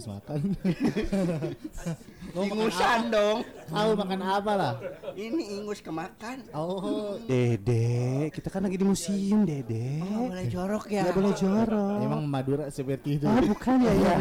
habis 0.00 0.08
makan. 0.08 0.40
Lo 2.34 2.46
Ingusan 2.46 3.10
apa? 3.10 3.12
dong. 3.12 3.38
Tahu 3.68 3.90
makan 3.98 4.20
apa 4.22 4.52
lah? 4.54 4.72
Ini 5.18 5.60
ingus 5.60 5.82
kemakan. 5.82 6.46
Oh, 6.54 7.18
Dede, 7.26 8.30
kita 8.30 8.48
kan 8.48 8.64
lagi 8.64 8.78
di 8.78 8.86
museum, 8.86 9.42
Dede. 9.44 10.00
Oh, 10.14 10.30
boleh 10.30 10.46
jorok 10.48 10.84
ya. 10.88 11.02
Nggak 11.04 11.16
boleh 11.20 11.34
jorok. 11.36 11.98
emang 12.00 12.22
Madura 12.24 12.64
seperti 12.72 13.18
itu. 13.20 13.26
Ah, 13.26 13.42
bukan 13.42 13.76
ya 13.82 13.92
ya. 13.92 14.14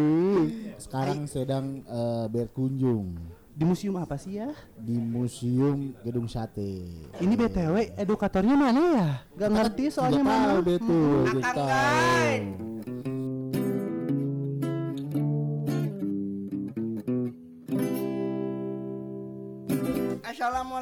Sekarang 0.84 1.24
sedang 1.26 1.82
eh, 1.82 2.26
berkunjung 2.30 3.16
di 3.50 3.64
museum 3.68 3.98
apa 4.00 4.16
sih 4.16 4.40
ya? 4.40 4.48
di 4.78 4.96
Museum 4.96 5.92
Gedung 6.00 6.30
Sate. 6.30 6.80
Ini 7.20 7.34
BTW 7.36 7.92
edukatornya 7.98 8.56
mana 8.56 8.80
ya? 8.80 9.08
Gak 9.36 9.50
ngerti 9.52 9.84
soalnya 9.92 10.22
mana. 10.24 10.64
betul, 10.64 10.80
Hmm, 10.80 11.28
nggak 11.28 11.44
Akang 11.44 12.44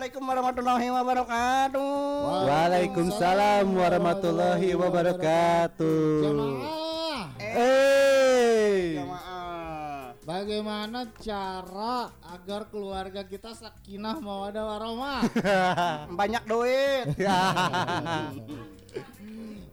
Assalamualaikum 0.09 0.33
warahmatullahi 0.33 0.89
wabarakatuh. 0.89 1.93
Waalaikumsalam 2.49 3.67
warahmatullahi 3.77 4.69
wabarakatuh. 4.73 6.25
Jamaah, 6.25 7.21
Eh. 7.37 9.05
Jamaah. 9.05 10.17
bagaimana 10.25 11.13
cara 11.21 12.09
agar 12.25 12.73
keluarga 12.73 13.21
kita 13.21 13.53
sakinah 13.53 14.17
mawadah 14.17 14.65
warahmah? 14.65 15.21
Banyak 16.25 16.49
duit. 16.49 17.13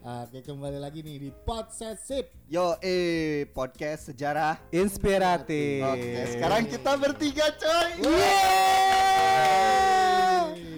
Oke, 0.05 0.43
kembali 0.43 0.83
lagi 0.83 0.99
nih 0.99 1.17
di 1.17 1.29
Podsesip. 1.31 2.27
Yo, 2.51 2.75
eh 2.83 3.47
podcast 3.55 4.11
sejarah. 4.11 4.59
Inspiratif. 4.75 5.79
Oke, 5.79 6.27
sekarang 6.35 6.67
kita 6.67 6.91
bertiga 6.99 7.47
coy. 7.55 8.03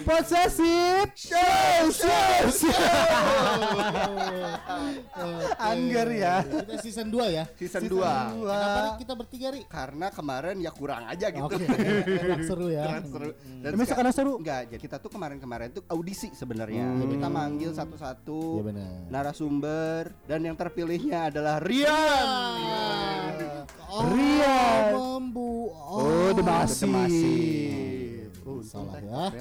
Posesif. 0.07 1.11
Show, 1.11 1.91
show, 1.91 2.71
Angger 5.59 6.07
ya. 6.09 6.35
Kita 6.41 6.75
season 6.79 7.11
2 7.11 7.27
ya. 7.27 7.43
Season 7.59 7.83
2. 7.83 7.99
Kenapa 7.99 8.95
kita 8.95 9.13
bertiga 9.13 9.47
Ri? 9.51 9.67
Karena 9.67 10.07
kemarin 10.07 10.55
ya 10.57 10.71
kurang 10.71 11.03
aja 11.05 11.27
gitu. 11.27 11.43
Oke, 11.43 11.59
kurang 12.07 12.41
seru 12.41 12.71
ya. 12.71 12.87
Kurang 12.87 13.05
seru. 13.05 13.29
Dan 13.59 13.69
Emang 13.73 13.83
seka- 13.83 13.93
sekarang 13.93 14.13
seru? 14.15 14.33
Enggak, 14.39 14.61
jadi 14.69 14.79
kita 14.79 14.97
tuh 14.97 15.11
kemarin-kemarin 15.11 15.69
tuh 15.71 15.83
audisi 15.87 16.31
sebenarnya. 16.31 16.87
Hmm. 16.87 16.99
Jadi 17.03 17.13
Kita 17.17 17.27
manggil 17.27 17.71
satu-satu 17.73 18.39
Iya 18.55 18.63
benar. 18.63 18.91
narasumber 19.11 20.03
dan 20.23 20.39
yang 20.39 20.55
terpilihnya 20.55 21.27
adalah 21.27 21.57
Rian. 21.59 23.35
Oh, 23.87 24.03
Rian. 24.07 24.91
Membu. 24.93 25.67
Oh, 25.73 26.29
Demasi. 26.31 26.85
Demasi. 26.85 27.35
Oh, 28.47 28.63
salah 28.63 28.95
ya. 29.01 29.33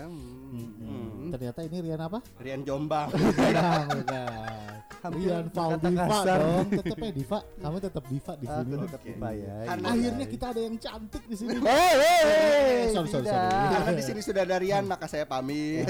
Hmm. 0.46 1.30
Ternyata 1.34 1.60
ini 1.66 1.78
Rian 1.82 2.00
apa? 2.00 2.18
Rian 2.38 2.62
Jombang. 2.62 3.10
Bukan. 3.14 4.65
Hampir 4.96 5.28
Rian 5.28 5.46
Val 5.50 5.70
kata 5.72 5.86
Diva 5.86 6.04
kasar. 6.08 6.38
dong. 6.40 6.66
Tetep 6.72 6.98
ya 6.98 7.10
Diva. 7.12 7.38
Kamu 7.56 7.76
tetap 7.78 8.04
Diva 8.06 8.32
di 8.34 8.46
sini. 8.46 8.72
Aku 8.72 8.84
tetap 8.84 9.02
dibayar. 9.02 9.62
Karena- 9.64 9.88
Akhirnya 9.88 10.26
kita 10.26 10.46
ada 10.48 10.60
yang 10.60 10.76
cantik 10.76 11.24
di 11.24 11.36
sini. 11.36 11.52
Hey, 11.56 11.92
hey, 11.92 12.22
hey. 12.22 12.80
Sorry, 12.90 13.08
sorry, 13.08 13.24
Tidak. 13.24 13.34
sorry. 13.34 13.70
Karena 13.72 13.90
di 13.92 14.02
sini 14.02 14.20
sudah 14.20 14.42
ada 14.42 14.56
Rian, 14.56 14.84
maka 14.84 15.06
saya 15.06 15.24
pamit. 15.24 15.86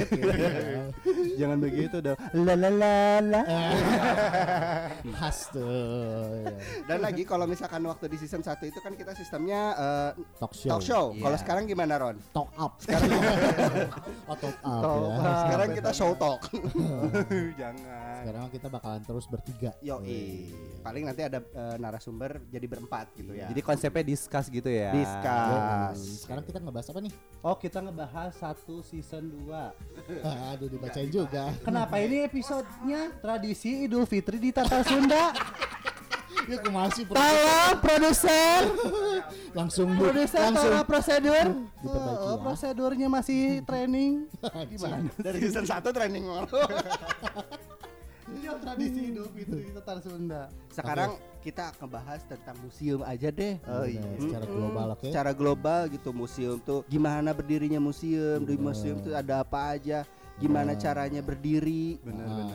Jangan 1.37 1.59
begitu 1.59 1.97
dong. 1.99 2.17
La 2.35 2.55
la 2.55 2.71
la 2.71 2.95
la. 3.23 3.43
Khas 5.15 5.39
tuh. 5.49 5.65
ya. 6.43 6.57
Dan 6.85 6.99
lagi 7.01 7.23
kalau 7.23 7.45
misalkan 7.45 7.81
waktu 7.83 8.07
di 8.07 8.17
season 8.17 8.41
1 8.41 8.53
itu 8.65 8.79
kan 8.79 8.93
kita 8.93 9.13
sistemnya 9.13 9.61
eh, 9.75 10.11
Talk 10.37 10.53
show. 10.53 10.71
talk 10.71 10.83
show. 10.83 11.05
Iya. 11.11 11.23
Kalau 11.23 11.37
sekarang 11.39 11.65
gimana 11.65 11.95
Ron? 11.97 12.17
Talk 12.31 12.51
up. 12.57 12.73
Sekarang 12.79 13.09
oh, 14.27 14.37
talk 14.37 14.57
up 14.57 14.81
Talk 14.83 14.97
ya. 14.99 15.17
up. 15.17 15.37
Sekarang 15.43 15.69
kita 15.73 15.91
show 15.93 16.11
talk. 16.15 16.41
Jangan. 17.55 18.19
Sekarang 18.19 18.47
kita 18.51 18.67
bakalan 18.87 19.03
terus 19.03 19.27
bertiga. 19.27 19.71
Yo, 19.83 19.99
paling 20.87 21.03
nanti 21.03 21.23
ada 21.27 21.43
eh, 21.43 21.77
narasumber 21.83 22.39
jadi 22.47 22.67
berempat 22.71 23.11
gitu 23.19 23.35
ya. 23.35 23.51
Jadi 23.51 23.61
konsepnya 23.61 24.05
discuss 24.07 24.47
gitu 24.47 24.71
ya. 24.71 24.95
discuss. 24.95 25.99
Sekarang 26.23 26.45
kita 26.47 26.59
ngebahas 26.63 26.87
apa 26.95 27.01
nih? 27.03 27.13
Oh, 27.43 27.57
kita 27.59 27.79
ngebahas 27.83 28.31
satu 28.39 28.87
season 28.87 29.35
2. 29.43 29.51
Aduh 30.55 30.69
dibacain 30.71 31.11
juga. 31.11 31.51
Kenapa 31.67 31.99
ini 31.99 32.23
episodenya 32.23 33.11
tradisi 33.19 33.91
Idul 33.91 34.07
Fitri 34.07 34.39
di 34.39 34.55
Tatar 34.55 34.87
Sunda? 34.87 35.35
Ya 36.47 36.63
aku 36.63 36.71
masih 36.71 37.03
Tolong 37.11 37.83
produser, 37.83 38.71
langsung 39.59 39.99
produser 39.99 40.47
langsung 40.47 40.71
tolong 40.79 40.87
prosedur. 40.87 41.47
Diperbaiki 41.83 42.23
Oh, 42.23 42.39
ya. 42.39 42.43
prosedurnya 42.47 43.09
masih 43.11 43.67
training. 43.67 44.31
Gimana? 44.71 45.11
Dari 45.19 45.43
season 45.43 45.67
1 45.67 45.83
training 45.91 46.23
mulu. 46.23 46.47
Iya, 48.47 48.63
tradisi 48.63 49.01
Idul 49.11 49.27
Fitri 49.35 49.61
di 49.67 49.73
Tatar 49.75 49.99
Sunda. 49.99 50.43
Sekarang 50.71 51.19
kita 51.43 51.75
ngebahas 51.83 52.21
tentang 52.31 52.57
museum 52.63 53.03
aja 53.03 53.29
deh. 53.35 53.59
Oh, 53.67 53.83
iya. 53.83 54.07
Secara 54.23 54.47
global 54.47 54.87
oke. 54.95 55.07
Secara 55.11 55.31
global 55.35 55.81
gitu 55.91 56.11
museum 56.15 56.57
tuh 56.63 56.87
gimana 56.87 57.35
berdirinya 57.35 57.83
museum, 57.83 58.47
di 58.47 58.55
museum 58.55 59.03
tuh 59.03 59.19
ada 59.19 59.43
apa 59.43 59.75
aja, 59.75 60.07
gimana 60.39 60.79
caranya 60.79 61.19
berdiri. 61.27 61.99
Benar. 62.07 62.55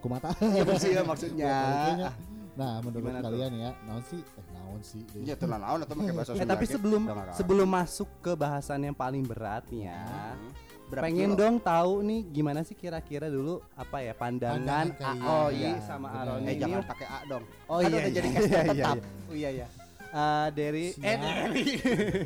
Kumata. 0.00 0.32
Ya, 0.56 0.64
museum 0.64 1.04
maksudnya. 1.04 1.52
Kayaknya. 1.52 2.10
Nah, 2.58 2.72
menurut 2.82 3.04
Gimana 3.06 3.18
tuh? 3.20 3.26
kalian 3.30 3.52
ya, 3.54 3.70
naon 3.86 4.02
sih? 4.02 4.18
Eh, 4.24 4.44
naon 4.50 4.80
sih? 4.82 5.02
deh. 5.12 5.22
Ya 5.28 5.34
tenan 5.36 5.60
naon 5.62 5.78
atau 5.84 5.94
pakai 5.94 6.14
bahasa 6.16 6.32
Eh 6.32 6.42
Sunda 6.42 6.52
tapi 6.56 6.64
gitu. 6.66 6.74
sebelum 6.74 7.02
sebelum 7.36 7.68
masuk 7.68 8.08
ke 8.18 8.32
bahasan 8.32 8.80
yang 8.82 8.96
paling 8.96 9.22
berat 9.28 9.62
nih 9.68 9.92
ya. 9.92 10.02
Hmm. 10.34 10.50
Berapa 10.88 11.04
pengen 11.04 11.30
kilo? 11.30 11.38
dong 11.38 11.56
tahu 11.58 11.92
nih 12.00 12.20
gimana 12.26 12.60
sih 12.60 12.72
kira-kira 12.72 13.28
dulu 13.28 13.60
apa 13.74 14.00
ya 14.00 14.12
pandangan 14.12 14.56
Pandangan 14.58 14.88
kayak- 14.94 15.20
oh 15.22 15.48
iya, 15.50 15.68
iya 15.68 15.72
sama 15.82 16.06
benar. 16.06 16.20
Aaron 16.24 16.40
Eh 16.40 16.46
ini 16.46 16.58
jangan 16.58 16.80
pakai 16.82 17.06
A 17.06 17.18
dong. 17.24 17.44
oh 17.66 17.76
Kan 17.76 17.84
iya 17.84 17.88
udah 17.90 18.00
iya, 18.02 18.16
jadi 18.16 18.28
iya, 18.32 18.40
iya, 18.40 18.62
tetap. 18.64 18.96
iya. 18.96 19.04
oh 19.24 19.36
iya 19.36 19.50
iya 19.54 19.68
Eh, 20.08 20.48
dari 20.50 20.84
eh 20.98 21.16
dari 21.20 21.64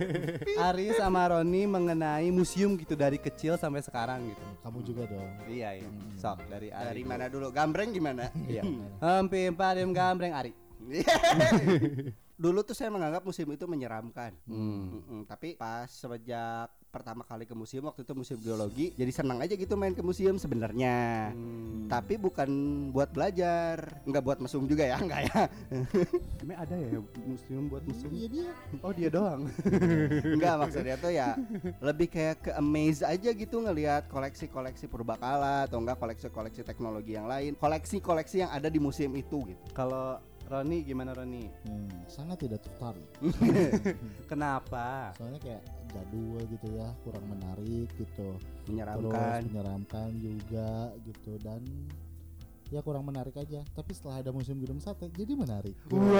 Ari 0.71 0.87
sama 0.95 1.27
Roni 1.27 1.67
mengenai 1.67 2.31
museum 2.31 2.78
gitu 2.78 2.95
dari 2.95 3.19
kecil 3.19 3.59
sampai 3.59 3.83
sekarang 3.83 4.23
gitu 4.25 4.39
Kamu 4.62 4.79
juga 4.81 5.03
dong. 5.05 5.27
iya 5.49 5.75
iya 5.75 5.91
sok 6.15 6.47
dari 6.47 6.71
Ari 6.71 6.87
Dari 6.87 7.00
dulu. 7.00 7.11
mana 7.11 7.25
dulu? 7.27 7.47
Gambreng 7.50 7.91
gimana? 7.91 8.31
iya 8.47 8.62
Hempi 9.03 9.50
padim 9.50 9.91
gambreng 9.91 10.31
Ari 10.33 10.55
Dulu 12.34 12.59
tuh 12.61 12.73
saya 12.73 12.87
menganggap 12.89 13.23
museum 13.23 13.50
itu 13.50 13.65
menyeramkan. 13.65 14.34
Hmm. 14.44 14.99
Mm-mm, 14.99 15.21
tapi 15.25 15.55
pas 15.55 15.87
semenjak 15.87 16.71
pertama 16.92 17.25
kali 17.25 17.48
ke 17.48 17.56
museum 17.56 17.88
waktu 17.88 18.04
itu 18.04 18.12
museum 18.12 18.41
geologi, 18.44 18.92
jadi 18.92 19.08
senang 19.08 19.41
aja 19.41 19.56
gitu 19.56 19.80
main 19.80 19.97
ke 19.97 20.04
museum 20.04 20.36
sebenarnya. 20.36 21.32
Hmm. 21.32 21.88
Tapi 21.88 22.20
bukan 22.20 22.48
buat 22.92 23.08
belajar, 23.08 24.04
nggak 24.04 24.20
buat 24.22 24.38
mesum 24.44 24.69
juga 24.69 24.84
ya, 24.84 25.00
enggak 25.02 25.25
ya? 25.32 25.48
Emang 26.44 26.58
ada 26.60 26.75
ya 26.76 27.00
museum 27.25 27.72
buat 27.72 27.81
museum 27.88 28.12
Iya 28.12 28.28
dia. 28.28 28.50
oh 28.84 28.92
dia 28.92 29.08
doang 29.08 29.48
Enggak 30.36 30.54
maksudnya 30.60 30.97
tuh 31.00 31.12
ya 31.14 31.32
lebih 31.81 32.12
kayak 32.12 32.36
ke 32.44 32.50
amaze 32.52 33.00
aja 33.08 33.31
gitu 33.32 33.56
ngelihat 33.64 34.12
koleksi-koleksi 34.12 34.84
purbakala 34.92 35.64
atau 35.64 35.81
enggak 35.81 35.97
koleksi-koleksi 35.97 36.60
teknologi 36.60 37.16
yang 37.16 37.25
lain, 37.25 37.56
koleksi-koleksi 37.56 38.44
yang 38.44 38.50
ada 38.52 38.69
di 38.69 38.76
museum 38.76 39.16
itu 39.16 39.48
gitu. 39.48 39.62
kalau 39.72 40.20
Roni 40.52 40.84
gimana 40.84 41.16
Roni 41.16 41.48
Hmm, 41.64 41.88
sangat 42.04 42.44
tidak 42.44 42.60
tertarik. 42.60 43.08
kenapa 44.30 45.16
Soalnya 45.16 45.40
kayak 45.40 45.62
jadul 45.88 46.44
gitu 46.44 46.66
ya, 46.72 46.92
kurang 47.00 47.24
menarik 47.24 47.88
gitu. 47.96 48.36
Terus 48.36 48.68
Menyeramkan. 48.68 49.40
menyeramkan 49.48 50.08
juga 50.14 50.70
gitu 51.02 51.40
dan 51.40 51.64
ya 52.69 52.81
kurang 52.81 53.04
menarik 53.04 53.32
aja. 53.34 53.64
Tapi 53.72 53.93
setelah 53.93 54.20
ada 54.20 54.28
museum 54.28 54.56
gedung 54.56 54.76
sate 54.76 55.08
jadi 55.08 55.32
menarik. 55.32 55.72
Wow. 55.88 56.12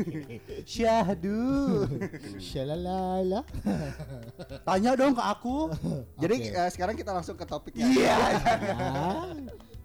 Syahdu. 0.68 1.84
Shalalala. 2.36 3.44
Tanya 4.68 4.96
dong 4.96 5.12
ke 5.12 5.22
aku. 5.22 5.68
Jadi 6.16 6.36
Oke. 6.40 6.56
eh, 6.56 6.70
sekarang 6.72 6.96
kita 6.96 7.12
langsung 7.12 7.36
ke 7.36 7.44
topiknya. 7.44 7.84
Iya. 7.84 8.16
Nah, 8.76 9.28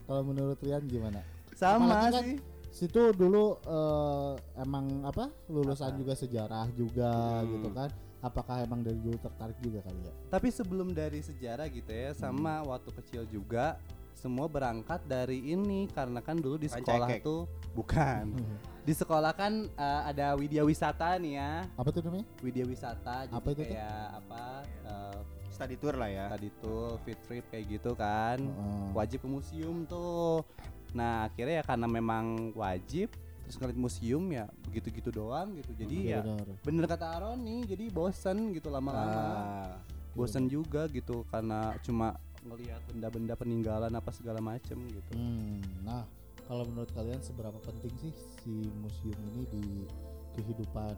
kalau 0.04 0.24
menurut 0.24 0.60
Rian 0.60 0.84
gimana? 0.86 1.20
Sama 1.56 1.88
Apalagi 2.04 2.12
kan 2.12 2.24
sih. 2.26 2.38
Situ 2.70 3.02
dulu 3.12 3.56
eh, 3.58 4.32
emang 4.58 4.86
apa 5.02 5.32
lulusan 5.48 5.96
juga 5.96 6.12
sejarah 6.14 6.68
juga 6.70 7.40
Hmm. 7.40 7.48
gitu 7.50 7.70
kan. 7.72 7.90
Apakah 8.20 8.60
emang 8.60 8.82
dari 8.82 8.98
dulu 8.98 9.16
tertarik 9.16 9.56
juga 9.60 9.80
kali 9.80 10.02
ya? 10.02 10.14
Tapi 10.28 10.50
sebelum 10.50 10.92
dari 10.92 11.22
sejarah 11.22 11.70
gitu 11.70 11.88
ya, 11.88 12.12
sama 12.12 12.60
waktu 12.62 12.90
kecil 12.96 13.24
juga 13.26 13.78
semua 14.12 14.46
berangkat 14.46 15.06
dari 15.06 15.46
ini 15.46 15.86
karena 15.88 16.20
kan 16.20 16.36
dulu 16.36 16.58
di 16.58 16.66
sekolah 16.66 17.06
Pancake. 17.06 17.22
tuh 17.22 17.46
bukan. 17.72 18.34
Di 18.82 18.92
sekolah 18.92 19.32
kan 19.32 19.70
eh, 19.70 20.02
ada 20.06 20.34
widya 20.34 20.62
wisata 20.62 21.16
nih 21.16 21.38
ya. 21.38 21.52
Apa 21.74 21.90
tuh 21.90 22.02
namanya? 22.02 22.26
Widya 22.42 22.66
wisata 22.66 23.16
jadi 23.24 23.36
Apa 23.36 23.48
itu 23.48 23.56
tuh? 23.56 23.66
kayak 23.66 24.04
apa 24.18 24.44
eh, 24.84 25.20
Study 25.48 25.76
tour 25.78 25.96
lah 25.96 26.10
ya. 26.10 26.26
tadi 26.28 26.52
tuh 26.58 27.00
fit 27.02 27.16
trip 27.22 27.48
kayak 27.48 27.66
gitu 27.72 27.94
kan 27.94 28.36
Heeh. 28.38 28.88
wajib 28.92 29.22
ke 29.22 29.28
museum 29.30 29.86
tuh 29.86 30.44
nah 30.96 31.28
akhirnya 31.28 31.60
ya 31.60 31.66
karena 31.66 31.86
memang 31.86 32.26
wajib 32.54 33.12
terus 33.44 33.60
ngeliat 33.60 33.78
museum 33.78 34.24
ya 34.28 34.48
begitu-gitu 34.66 35.12
doang 35.12 35.54
gitu 35.54 35.76
jadi 35.76 35.96
Iya, 35.96 36.10
ya 36.10 36.20
benar. 36.24 36.48
bener 36.64 36.86
kata 36.88 37.06
Aroni 37.14 37.62
jadi 37.64 37.86
bosen 37.90 38.38
gitu 38.52 38.72
lama-lama 38.72 39.22
Ah, 39.22 39.76
bosen 40.12 40.48
juga 40.48 40.88
gitu 40.88 41.22
karena 41.28 41.76
cuma 41.80 42.16
ngelihat 42.42 42.82
benda-benda 42.88 43.34
peninggalan 43.34 43.92
apa 43.92 44.10
segala 44.10 44.40
macem 44.40 44.80
gitu 44.82 45.12
Hmm, 45.14 45.62
nah 45.82 46.08
kalau 46.42 46.64
menurut 46.64 46.90
kalian 46.90 47.20
seberapa 47.20 47.58
penting 47.60 47.94
sih 48.00 48.14
si 48.40 48.54
museum 48.76 49.18
ini 49.30 49.44
di 49.52 49.64
kehidupan 50.34 50.96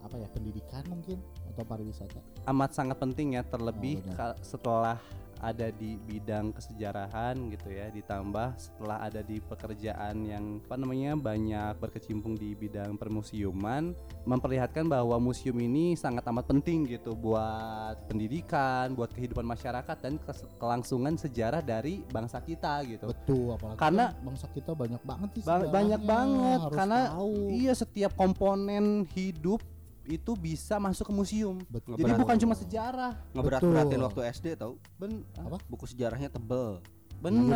apa 0.00 0.16
ya 0.16 0.28
pendidikan 0.28 0.82
mungkin 0.86 1.16
atau 1.46 1.62
pariwisata? 1.62 2.18
amat 2.46 2.70
sangat 2.72 2.96
penting 2.96 3.34
ya 3.34 3.42
terlebih 3.42 4.00
Oh, 4.00 4.12
benar. 4.12 4.32
setelah 4.40 4.98
ada 5.42 5.68
di 5.68 5.98
bidang 5.98 6.54
kesejarahan 6.54 7.34
gitu 7.50 7.68
ya 7.68 7.90
ditambah 7.90 8.54
setelah 8.54 9.02
ada 9.02 9.20
di 9.20 9.42
pekerjaan 9.42 10.22
yang 10.22 10.62
apa 10.62 10.78
namanya 10.78 11.18
banyak 11.18 11.74
berkecimpung 11.76 12.38
di 12.38 12.54
bidang 12.54 12.94
permusiuman 12.94 13.90
memperlihatkan 14.22 14.86
bahwa 14.86 15.18
museum 15.18 15.58
ini 15.58 15.92
sangat 15.92 16.22
amat 16.24 16.46
penting 16.46 16.86
gitu 16.86 17.12
buat 17.12 17.98
pendidikan 18.06 18.94
buat 18.94 19.10
kehidupan 19.10 19.42
masyarakat 19.42 19.96
dan 19.98 20.14
kelangsungan 20.56 21.18
sejarah 21.18 21.58
dari 21.58 22.06
bangsa 22.06 22.38
kita 22.38 22.86
gitu 22.86 23.10
Betul, 23.10 23.52
apalagi 23.52 23.78
Karena- 23.82 24.14
kan 24.14 24.22
bangsa 24.22 24.46
kita 24.48 24.72
banyak 24.72 25.02
banget 25.02 25.28
sih 25.34 25.42
Ba- 25.42 25.66
banyak 25.66 26.02
banget 26.02 26.60
karena 26.70 27.00
tahu. 27.10 27.50
iya 27.50 27.74
setiap 27.74 28.14
komponen 28.14 29.02
hidup 29.10 29.58
itu 30.04 30.32
bisa 30.32 30.76
masuk 30.76 31.06
ke 31.06 31.14
museum. 31.14 31.56
Betul. 31.66 31.94
jadi 31.94 32.12
bukan 32.12 32.36
cuma 32.36 32.54
sejarah. 32.54 33.14
Ngeberat-beratin 33.32 34.00
waktu 34.00 34.20
SD 34.28 34.46
tau. 34.54 34.76
Ben 34.96 35.22
Apa? 35.36 35.58
buku 35.64 35.86
sejarahnya 35.86 36.26
tebel. 36.26 36.82
Bener, 37.22 37.54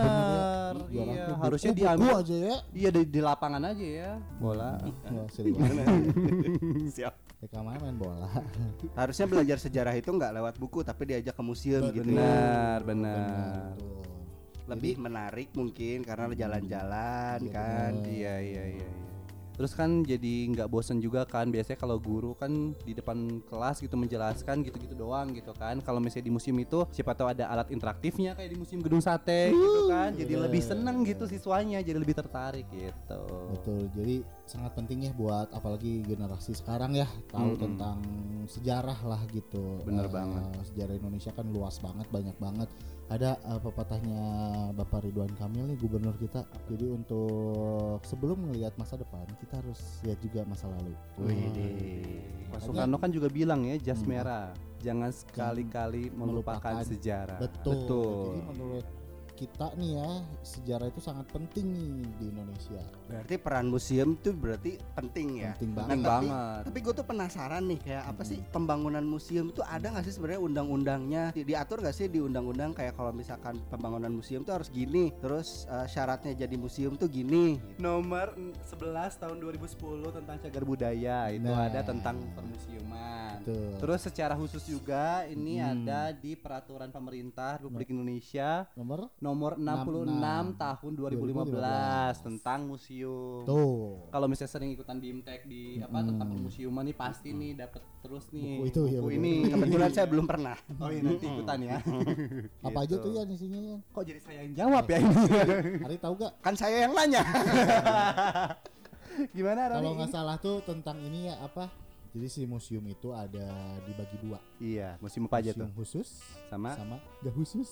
Iya, 0.86 1.02
bener 1.02 1.10
ya. 1.10 1.26
iya 1.26 1.34
harusnya 1.36 1.70
buku- 1.70 1.80
diambil. 1.82 2.06
buku 2.06 2.16
aja 2.16 2.36
ya. 2.38 2.56
iya 2.72 2.88
di, 2.88 3.00
di 3.02 3.18
lapangan 3.18 3.62
aja 3.66 3.82
ya. 3.82 4.12
Bola. 4.36 4.78
Serius. 5.34 5.58
siap. 6.94 7.14
Kayak 7.36 7.50
ke 7.50 7.58
mana 7.58 7.78
main 7.80 7.98
bola. 7.98 8.30
harusnya 9.00 9.26
belajar 9.26 9.58
sejarah 9.58 9.92
itu 9.92 10.06
nggak 10.06 10.32
lewat 10.32 10.54
buku 10.56 10.80
tapi 10.80 11.02
diajak 11.04 11.34
ke 11.34 11.42
museum 11.42 11.82
gitu 11.90 12.06
ya. 12.06 12.14
Benar 12.14 12.78
benar. 12.82 13.74
Betul. 13.74 13.94
lebih 14.66 14.98
menarik 14.98 15.48
mungkin 15.52 16.02
karena 16.02 16.26
jalan-jalan 16.28 17.38
Iya, 17.38 17.50
kan. 17.50 17.92
iya 18.02 18.34
iya 18.36 18.62
iya 18.66 18.82
iya. 18.82 18.88
Terus 19.56 19.72
kan 19.72 20.04
jadi 20.04 20.52
nggak 20.52 20.68
bosen 20.68 21.00
juga 21.00 21.24
kan 21.24 21.48
biasanya 21.48 21.80
kalau 21.80 21.96
guru 21.96 22.36
kan 22.36 22.76
di 22.84 22.92
depan 22.92 23.40
kelas 23.48 23.80
gitu 23.80 23.96
menjelaskan 23.96 24.62
gitu-gitu 24.62 24.92
doang 24.92 25.32
gitu 25.32 25.50
kan 25.56 25.80
kalau 25.80 25.98
misalnya 25.98 26.28
di 26.28 26.32
museum 26.32 26.56
itu 26.60 26.84
siapa 26.92 27.16
tahu 27.16 27.32
ada 27.32 27.48
alat 27.48 27.72
interaktifnya 27.72 28.36
kayak 28.36 28.52
di 28.52 28.58
museum 28.60 28.80
gedung 28.84 29.00
sate 29.00 29.50
gitu 29.50 29.80
kan 29.88 30.12
jadi 30.12 30.32
iya. 30.36 30.44
lebih 30.44 30.62
seneng 30.62 31.02
gitu 31.02 31.24
siswanya 31.24 31.80
jadi 31.80 31.96
lebih 31.96 32.14
tertarik 32.14 32.68
gitu 32.70 33.20
Betul. 33.46 33.88
Jadi 33.96 34.16
sangat 34.46 34.72
penting 34.78 35.08
ya 35.08 35.12
buat 35.14 35.48
apalagi 35.50 36.04
generasi 36.04 36.54
sekarang 36.54 36.94
ya 36.94 37.08
tahu 37.30 37.54
Mm-mm. 37.54 37.62
tentang 37.62 37.98
sejarah 38.46 38.98
lah 39.06 39.22
gitu. 39.32 39.82
Bener 39.82 40.06
Eh, 40.06 40.12
banget. 40.12 40.42
Sejarah 40.70 40.94
Indonesia 40.98 41.30
kan 41.34 41.46
luas 41.50 41.78
banget, 41.82 42.06
banyak 42.10 42.36
banget. 42.38 42.68
Ada 43.06 43.38
eh, 43.38 43.60
pepatahnya 43.62 44.22
Bapak 44.74 45.06
Ridwan 45.06 45.30
Kamil 45.38 45.70
nih 45.70 45.78
gubernur 45.78 46.18
kita. 46.18 46.42
Jadi 46.66 46.90
untuk 46.90 48.02
sebelum 48.02 48.50
melihat 48.50 48.74
masa 48.74 48.98
depan, 48.98 49.22
kita 49.38 49.62
harus 49.62 49.78
lihat 50.02 50.18
juga 50.18 50.42
masa 50.42 50.66
lalu. 50.66 50.90
Widih. 51.22 52.18
Pak 52.50 52.60
Soekarno 52.66 52.98
kan 52.98 53.10
juga 53.14 53.30
bilang 53.30 53.62
ya 53.62 53.78
jas 53.78 54.02
Hmm. 54.02 54.10
merah 54.10 54.50
jangan 54.82 55.10
sekali-kali 55.14 56.10
melupakan 56.10 56.82
melupakan. 56.82 56.82
sejarah 56.82 57.38
Betul. 57.38 58.34
Jadi 58.34 58.40
menurut 58.54 58.86
kita 59.36 59.68
nih 59.74 59.94
ya, 59.94 60.10
sejarah 60.40 60.86
itu 60.86 60.98
sangat 60.98 61.28
penting 61.28 61.68
nih 61.68 61.88
di 62.16 62.24
Indonesia. 62.26 62.80
berarti 63.06 63.34
peran 63.36 63.66
museum 63.66 64.16
tuh 64.16 64.32
berarti 64.32 64.74
penting 64.92 65.28
ya 65.38 65.52
Penting 65.54 65.70
Nah, 65.70 65.76
banget. 65.76 65.86
Penting 65.86 66.02
tapi, 66.02 66.26
banget. 66.26 66.62
tapi 66.64 66.78
gue 66.80 66.92
tuh 66.92 67.06
penasaran 67.06 67.62
nih 67.64 67.78
kayak 67.80 68.04
apa 68.04 68.22
sih 68.22 68.38
pembangunan 68.48 69.04
museum 69.04 69.46
itu 69.46 69.62
ada 69.62 69.86
nggak 69.86 70.02
sih 70.02 70.12
sebenarnya 70.12 70.40
undang-undangnya 70.40 71.22
Di- 71.30 71.44
diatur 71.44 71.78
nggak 71.78 71.94
sih 71.94 72.06
di 72.06 72.18
undang-undang 72.18 72.72
kayak 72.72 72.92
kalau 72.92 73.12
misalkan 73.12 73.62
pembangunan 73.66 74.10
museum 74.10 74.40
tuh 74.40 74.54
harus 74.54 74.68
gini 74.68 75.14
terus 75.16 75.68
eh, 75.68 75.86
syaratnya 75.86 76.34
jadi 76.34 76.56
museum 76.56 76.94
tuh 76.94 77.06
gini 77.06 77.60
nomor 77.76 78.34
11 78.64 78.74
tahun 79.16 79.36
2010 79.38 79.78
tentang 80.12 80.36
cagar 80.40 80.64
budaya 80.64 81.18
itu 81.28 81.46
Nah. 81.46 81.68
ada 81.68 81.80
tentang 81.82 82.16
permusiuman 82.34 83.38
Betul. 83.38 83.78
Terus 83.78 84.00
secara 84.02 84.34
khusus 84.34 84.64
juga 84.64 85.04
ini 85.26 85.58
Hmm. 85.58 85.86
ada 85.86 86.10
di 86.10 86.34
peraturan 86.34 86.90
pemerintah 86.90 87.60
Republik 87.60 87.86
Indonesia 87.88 88.66
Nomor 88.74 89.12
nomor 89.26 89.58
66 89.58 90.06
tahun 90.56 90.90
2015 90.94 91.50
2015 92.14 92.22
tentang 92.22 92.60
museum. 92.62 93.42
tuh. 93.42 94.06
Kalau 94.06 94.26
misalnya 94.26 94.52
sering 94.52 94.70
ikutan 94.70 94.96
BIMTEK 94.96 95.40
di 95.44 95.62
apa 95.78 95.98
tentang 96.00 96.28
permusiuman 96.28 96.84
nih 96.84 96.94
pasti 96.94 97.30
nih 97.30 97.58
dapat 97.58 97.82
terus 97.98 98.30
nih 98.30 98.56
Buku 98.56 98.66
itu, 98.68 98.82
ya, 98.86 99.00
buku 99.02 99.10
ini. 99.12 99.32
kebetulan 99.52 99.90
saya 99.90 100.06
belum 100.06 100.24
pernah 100.24 100.54
Oh 100.78 100.88
iya 100.88 101.02
nanti 101.02 101.26
ikutan 101.26 101.58
ya. 101.60 101.76
Apa 102.66 102.78
aja 102.80 102.88
Gitu. 102.88 103.02
tuh 103.02 103.10
ya 103.12 103.22
isinya 103.26 103.60
ya? 103.60 103.76
Kok 103.90 104.02
jadi 104.02 104.20
saya 104.20 104.38
yang 104.40 104.54
jawab 104.54 104.84
ya 104.86 104.96
ini? 104.96 105.14
Hari 105.82 105.96
tahu 105.98 106.14
gak? 106.16 106.32
kan 106.38 106.54
saya 106.54 106.76
yang 106.80 106.94
nanya 106.94 107.22
Gimana 109.32 109.60
Roni? 109.66 109.80
Kalau 109.80 109.92
nggak 109.96 110.12
salah 110.12 110.36
tuh 110.36 110.60
tentang 110.62 111.00
ini 111.00 111.26
ya 111.26 111.40
apa? 111.40 111.72
Jadi 112.16 112.32
si 112.32 112.48
museum 112.48 112.80
itu 112.88 113.12
ada 113.12 113.44
dibagi 113.84 114.16
dua. 114.24 114.40
Iya, 114.56 114.96
museum 115.04 115.28
apa 115.28 115.36
aja 115.44 115.52
tuh? 115.52 115.68
museum 115.68 115.76
khusus 115.76 116.08
Sama 116.48 116.72
sama 116.72 116.96
gak 117.20 117.34
khusus. 117.36 117.68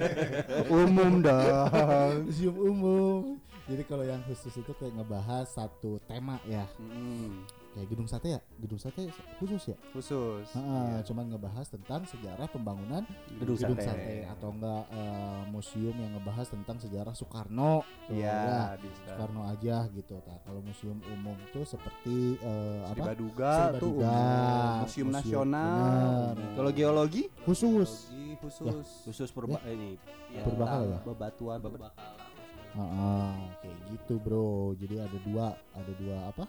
umum 0.80 1.20
dong. 1.20 2.24
museum 2.24 2.56
umum. 2.56 3.36
Jadi 3.68 3.82
kalau 3.84 4.08
yang 4.08 4.24
khusus 4.24 4.56
itu 4.56 4.72
kayak 4.80 4.96
ngebahas 4.96 5.44
satu 5.52 6.00
tema 6.08 6.40
ya. 6.48 6.64
Mm, 6.80 7.44
Kayak 7.76 7.92
gedung 7.92 8.08
sate 8.08 8.28
ya? 8.32 8.40
Gedung 8.56 8.80
sate 8.80 9.04
khusus 9.36 9.68
ya? 9.68 9.76
khusus. 9.92 10.48
Heeh, 10.48 10.96
Iya. 10.96 11.04
cuman 11.04 11.28
ngebahas 11.28 11.68
tentang 11.68 12.08
sejarah 12.08 12.48
pembangunan 12.48 13.04
Gedung 13.36 13.52
gedung 13.54 13.76
sate. 13.76 13.92
sate 13.92 14.16
atau 14.26 14.48
enggak 14.50 14.82
eh, 14.88 15.42
museum 15.46 15.92
yang 15.92 16.16
ngebahas 16.16 16.46
tentang 16.48 16.80
sejarah 16.80 17.12
Soekarno. 17.12 17.84
Iya, 18.08 18.32
ya. 18.32 18.80
bisa. 18.80 19.04
Soekarno 19.06 19.44
aja 19.44 19.76
gitu. 19.92 20.16
Nah, 20.18 20.40
kalau 20.40 20.60
museum 20.60 20.96
umum 21.06 21.36
tuh 21.52 21.68
seperti 21.68 22.40
Sri 22.40 22.88
apa? 22.88 23.04
Baduga 23.12 23.52
Sri 23.68 23.76
tuh 23.76 23.92
umum. 23.92 24.72
Museum 24.80 25.08
Nasional. 25.12 26.32
benar. 26.32 26.54
kalau 26.56 26.70
geologi 26.72 27.22
Khusus. 27.44 28.08
Geologi 28.08 28.34
khusus. 28.38 28.88
khusus 29.04 29.28
purba 29.30 29.60
ini 29.66 30.00
Ya, 30.28 30.40
Berbakal 30.42 30.80
tentang 30.82 30.90
ya? 30.90 30.98
Bebatuan 31.04 31.58
berbakala. 31.60 32.24
Heeh, 32.72 33.32
kayak 33.58 33.78
gitu 33.92 34.14
bro. 34.16 34.48
Jadi 34.72 34.96
ada 34.96 35.18
dua, 35.22 35.46
ada 35.72 35.92
dua 35.94 36.16
apa? 36.26 36.44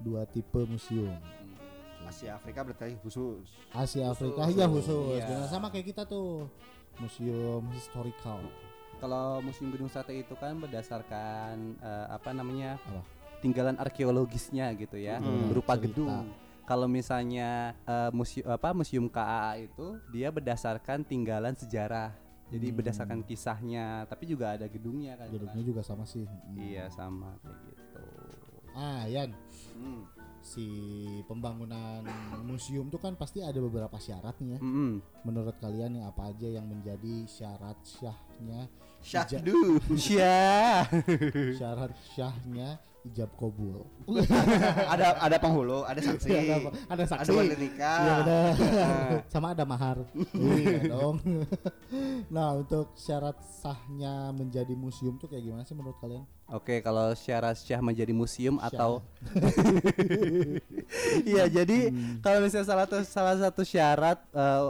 Dua 0.00 0.24
tipe 0.24 0.60
museum. 0.64 1.14
Asia 2.04 2.36
Afrika 2.36 2.60
berarti 2.60 3.00
khusus 3.00 3.48
Asia 3.72 4.12
Khusus. 4.12 4.36
Afrika 4.36 4.44
ya 4.52 4.66
khusus. 4.68 5.16
Iya. 5.16 5.24
Benar 5.24 5.48
sama 5.48 5.66
kayak 5.68 5.86
kita 5.88 6.02
tuh. 6.04 6.46
Museum 7.00 7.64
historical. 7.72 8.38
Kalau 9.00 9.40
museum 9.40 9.68
gedung 9.68 9.88
sate 9.88 10.14
itu 10.14 10.34
kan 10.36 10.54
berdasarkan 10.56 11.76
eh, 11.78 12.06
apa 12.08 12.30
namanya? 12.30 12.76
Apa? 12.82 13.02
tinggalan 13.44 13.76
arkeologisnya 13.76 14.72
gitu 14.72 14.96
ya, 14.96 15.20
Hmm, 15.20 15.52
berupa 15.52 15.76
cerita. 15.76 15.84
gedung. 15.92 16.32
Kalau 16.64 16.88
misalnya 16.88 17.76
eh, 17.84 18.08
museum 18.08 18.48
apa 18.48 18.72
museum 18.72 19.04
KAA 19.04 19.68
itu 19.68 20.00
dia 20.08 20.32
berdasarkan 20.32 21.04
tinggalan 21.04 21.52
sejarah. 21.52 22.16
Jadi 22.48 22.72
Hmm. 22.72 22.76
berdasarkan 22.78 23.20
kisahnya, 23.20 24.04
tapi 24.06 24.24
juga 24.24 24.56
ada 24.56 24.64
gedungnya 24.64 25.16
kan. 25.16 25.28
Gedungnya 25.28 25.60
juga 25.60 25.80
sama 25.80 26.04
sih. 26.04 26.24
Hmm. 26.24 26.56
Iya 26.56 26.88
sama 26.88 27.36
kayak 27.40 27.58
gitu. 27.68 28.04
Ah, 28.72 29.04
Yan, 29.06 29.30
Hmm. 29.74 30.02
si 30.44 30.68
pembangunan 31.24 32.04
museum 32.44 32.92
tuh 32.92 33.00
kan 33.00 33.16
pasti 33.16 33.40
ada 33.40 33.56
beberapa 33.58 33.96
syarat 33.96 34.36
nih 34.44 34.54
ya. 34.54 34.60
Mm-mm. 34.60 35.00
Menurut 35.24 35.56
kalian 35.56 35.96
nih 35.96 36.04
apa 36.04 36.30
aja 36.30 36.48
yang 36.52 36.68
menjadi 36.68 37.24
syarat 37.24 37.80
syahnya 37.82 38.68
syahdu 39.00 39.80
Iya. 39.88 40.84
syarat 41.60 41.92
syahnya 42.12 42.76
ijab 43.04 43.30
kabul. 43.36 43.84
ada 44.92 45.20
ada 45.20 45.36
penghulu 45.36 45.84
ada 45.84 46.00
saksi 46.00 46.28
ada, 46.32 46.54
apa? 46.56 46.70
ada 46.88 46.92
ada 46.92 47.04
saksi. 47.04 47.30
wali 47.36 47.56
nikah 47.56 47.98
Iya 48.00 48.14
benar. 48.24 48.54
Sama 49.32 49.46
ada 49.52 49.64
mahar. 49.68 50.08
iya 50.32 50.88
dong. 50.88 51.20
nah, 52.34 52.56
untuk 52.56 52.96
syarat 52.96 53.36
sahnya 53.44 54.32
menjadi 54.32 54.72
museum 54.72 55.20
tuh 55.20 55.28
kayak 55.28 55.44
gimana 55.44 55.62
sih 55.68 55.76
menurut 55.76 56.00
kalian? 56.00 56.24
Oke, 56.48 56.80
kalau 56.80 57.12
syarat 57.16 57.56
syah 57.60 57.80
menjadi 57.80 58.12
museum 58.12 58.56
Syah. 58.60 58.68
atau 58.72 58.90
Iya, 61.24 61.48
jadi 61.48 61.92
kalau 62.20 62.44
misalnya 62.44 62.68
salah 62.68 62.84
satu 62.84 62.96
salah 63.04 63.36
satu 63.40 63.62
syarat 63.64 64.18
eh, 64.32 64.64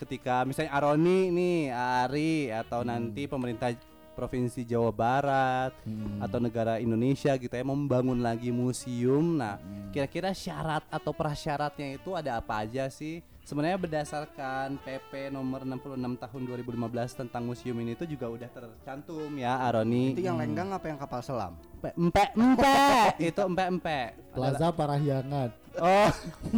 ketika 0.00 0.48
misalnya 0.48 0.72
Aroni 0.72 1.28
nih, 1.28 1.58
Ari 1.72 2.48
atau 2.48 2.80
nanti 2.80 3.28
pemerintah 3.28 3.76
provinsi 4.20 4.68
Jawa 4.68 4.92
Barat 4.92 5.72
Hmm. 5.88 6.20
atau 6.20 6.36
negara 6.36 6.76
Indonesia 6.76 7.32
gitu 7.32 7.48
ya 7.48 7.64
membangun 7.64 8.20
lagi 8.20 8.52
museum. 8.52 9.40
Nah, 9.40 9.56
Hmm. 9.56 9.88
kira-kira 9.88 10.36
syarat 10.36 10.84
atau 10.92 11.16
prasyaratnya 11.16 11.96
itu 11.96 12.12
ada 12.12 12.36
apa 12.36 12.60
aja 12.60 12.92
sih? 12.92 13.24
Sebenarnya 13.40 13.80
berdasarkan 13.80 14.76
PP 14.84 15.32
nomor 15.32 15.64
66 15.64 16.14
tahun 16.14 16.42
2015 16.44 17.16
tentang 17.16 17.42
museum 17.42 17.74
ini 17.80 17.96
itu 17.96 18.04
juga 18.04 18.28
udah 18.28 18.46
tercantum 18.46 19.32
ya 19.34 19.56
Aroni. 19.64 20.12
Itu 20.14 20.22
yang 20.22 20.36
lenggang 20.36 20.70
apa 20.70 20.86
yang 20.86 21.00
kapal 21.00 21.24
selam? 21.24 21.56
Empe 21.80 21.90
empe 21.96 22.24
empe 22.36 22.76
itu 23.32 23.40
empe 23.40 23.62
empe. 23.64 24.00
Plaza 24.36 24.68
Parahyangan. 24.70 25.50
Oh, 25.80 26.10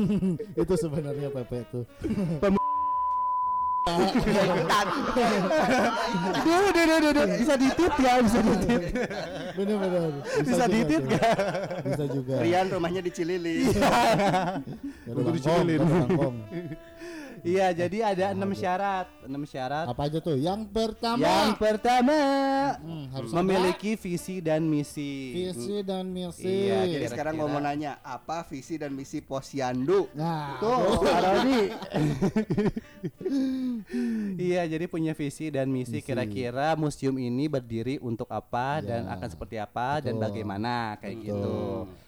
itu 0.66 0.75
sebenarnya 0.75 1.31
PP 1.31 1.50
itu. 1.62 1.81
duh, 3.83 3.99
duh, 6.71 6.85
duh, 6.87 6.99
duh, 7.03 7.12
duh. 7.19 7.27
bisa 7.35 7.55
ditit 7.59 7.93
ya, 7.99 8.23
bisa 8.23 8.39
ditit. 8.39 8.83
Bener 9.59 9.77
bener. 9.83 10.23
Bisa 10.47 10.65
ditit 10.71 11.03
gak? 11.11 11.35
Bisa 11.91 12.05
juga. 12.07 12.35
Rian 12.47 12.71
rumahnya 12.71 13.03
di 13.03 13.11
Cilili. 13.11 13.67
Gak 13.75 14.62
ada 15.11 15.21
Tunggu 15.35 15.83
bangkong, 15.83 16.37
Iya, 17.42 17.75
jadi 17.76 17.99
ada 18.06 18.26
enam 18.30 18.50
syarat, 18.52 19.11
enam 19.20 19.42
syarat. 19.42 19.84
Apa 19.84 20.06
aja 20.06 20.18
tuh? 20.18 20.38
Yang 20.38 20.62
pertama. 20.68 21.18
Yang 21.20 21.50
pertama 21.56 22.18
Hmm, 22.78 23.11
harus 23.11 23.30
memiliki 23.32 23.94
visi 23.94 24.38
dan 24.38 24.62
misi. 24.62 25.34
visi 25.34 25.82
dan 25.82 26.06
misi. 26.06 26.46
Iya, 26.46 26.78
Jadi 26.80 26.90
Kira-kira. 26.96 27.11
sekarang 27.11 27.34
gua 27.37 27.49
mau 27.49 27.58
nanya, 27.58 27.99
apa 28.00 28.46
visi 28.46 28.75
dan 28.76 28.90
misi 28.90 29.18
Posyandu? 29.18 30.06
Nah, 30.12 30.54
Tuh, 30.56 31.02
Aroni. 31.02 31.62
iya, 34.38 34.62
jadi 34.64 34.84
punya 34.87 35.12
visi 35.12 35.50
dan 35.50 35.66
misi 35.66 35.99
Misi. 35.99 36.04
kira-kira 36.04 36.75
museum 36.75 37.16
ini 37.16 37.46
berdiri 37.46 37.99
untuk 37.99 38.26
apa 38.28 38.78
dan 38.80 39.02
Ya. 39.02 39.12
akan 39.12 39.28
seperti 39.28 39.56
apa 39.56 39.99
dan 40.00 40.14
Betul. 40.14 40.25
bagaimana 40.25 40.75
kayak 40.96 41.16
Betul. 41.16 41.26
gitu. 41.26 41.56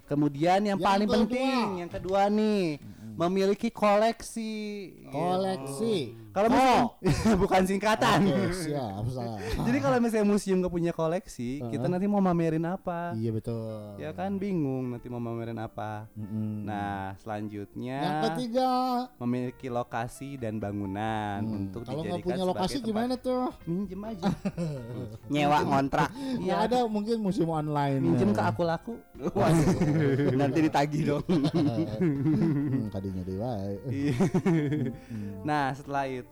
Kemudian 0.04 0.60
yang, 0.62 0.76
Yang 0.76 0.84
paling 0.84 1.08
kedua. 1.08 1.16
penting, 1.18 1.66
yang 1.80 1.90
kedua 1.90 2.22
nih, 2.28 2.76
memiliki 3.16 3.70
koleksi. 3.70 4.92
koleksi. 5.12 6.23
Kalau 6.34 6.48
museum 6.50 6.86
bukan 7.46 7.62
singkatan. 7.62 8.26
Oke, 8.26 8.66
siap, 8.66 9.06
salah. 9.14 9.38
Jadi 9.38 9.78
kalau 9.78 9.96
misalnya 10.02 10.26
museum 10.26 10.58
gak 10.66 10.74
punya 10.74 10.90
koleksi, 10.90 11.62
kita 11.70 11.86
nanti 11.86 12.10
mau 12.10 12.18
mamerin 12.18 12.66
apa? 12.66 13.14
Iya 13.14 13.30
betul. 13.30 13.94
Ya 14.02 14.10
kan 14.10 14.34
bingung 14.42 14.90
nanti 14.90 15.06
mau 15.06 15.22
mamerin 15.22 15.62
apa. 15.62 16.10
Mm-mm. 16.18 16.66
Nah, 16.66 17.14
selanjutnya 17.22 17.98
yang 18.02 18.18
ketiga, 18.26 18.70
memiliki 19.22 19.70
lokasi 19.70 20.34
dan 20.34 20.58
bangunan 20.58 21.38
hmm, 21.38 21.58
untuk 21.70 21.86
kalau 21.86 22.02
dijadikan 22.02 22.18
nggak 22.18 22.26
punya 22.26 22.44
lokasi 22.50 22.76
tempat 22.82 22.88
gimana 22.90 23.14
tuh? 23.14 23.46
minjem 23.70 24.00
aja. 24.02 24.26
Nyewa 25.32 25.58
ngontrak. 25.62 26.10
Nggak 26.42 26.60
ada 26.66 26.78
mungkin 26.90 27.16
museum 27.22 27.54
online. 27.54 28.02
minjem 28.02 28.34
ke 28.34 28.42
aku 28.42 28.62
laku. 28.66 28.94
Nanti 30.40 30.58
ditagih 30.66 31.14
dong. 31.14 31.24
hmm, 31.30 32.90
tadinya 32.90 33.22
dewa. 33.22 33.54
Iya. 33.86 34.18
nah, 35.46 35.70
setelah 35.70 36.10
itu 36.10 36.23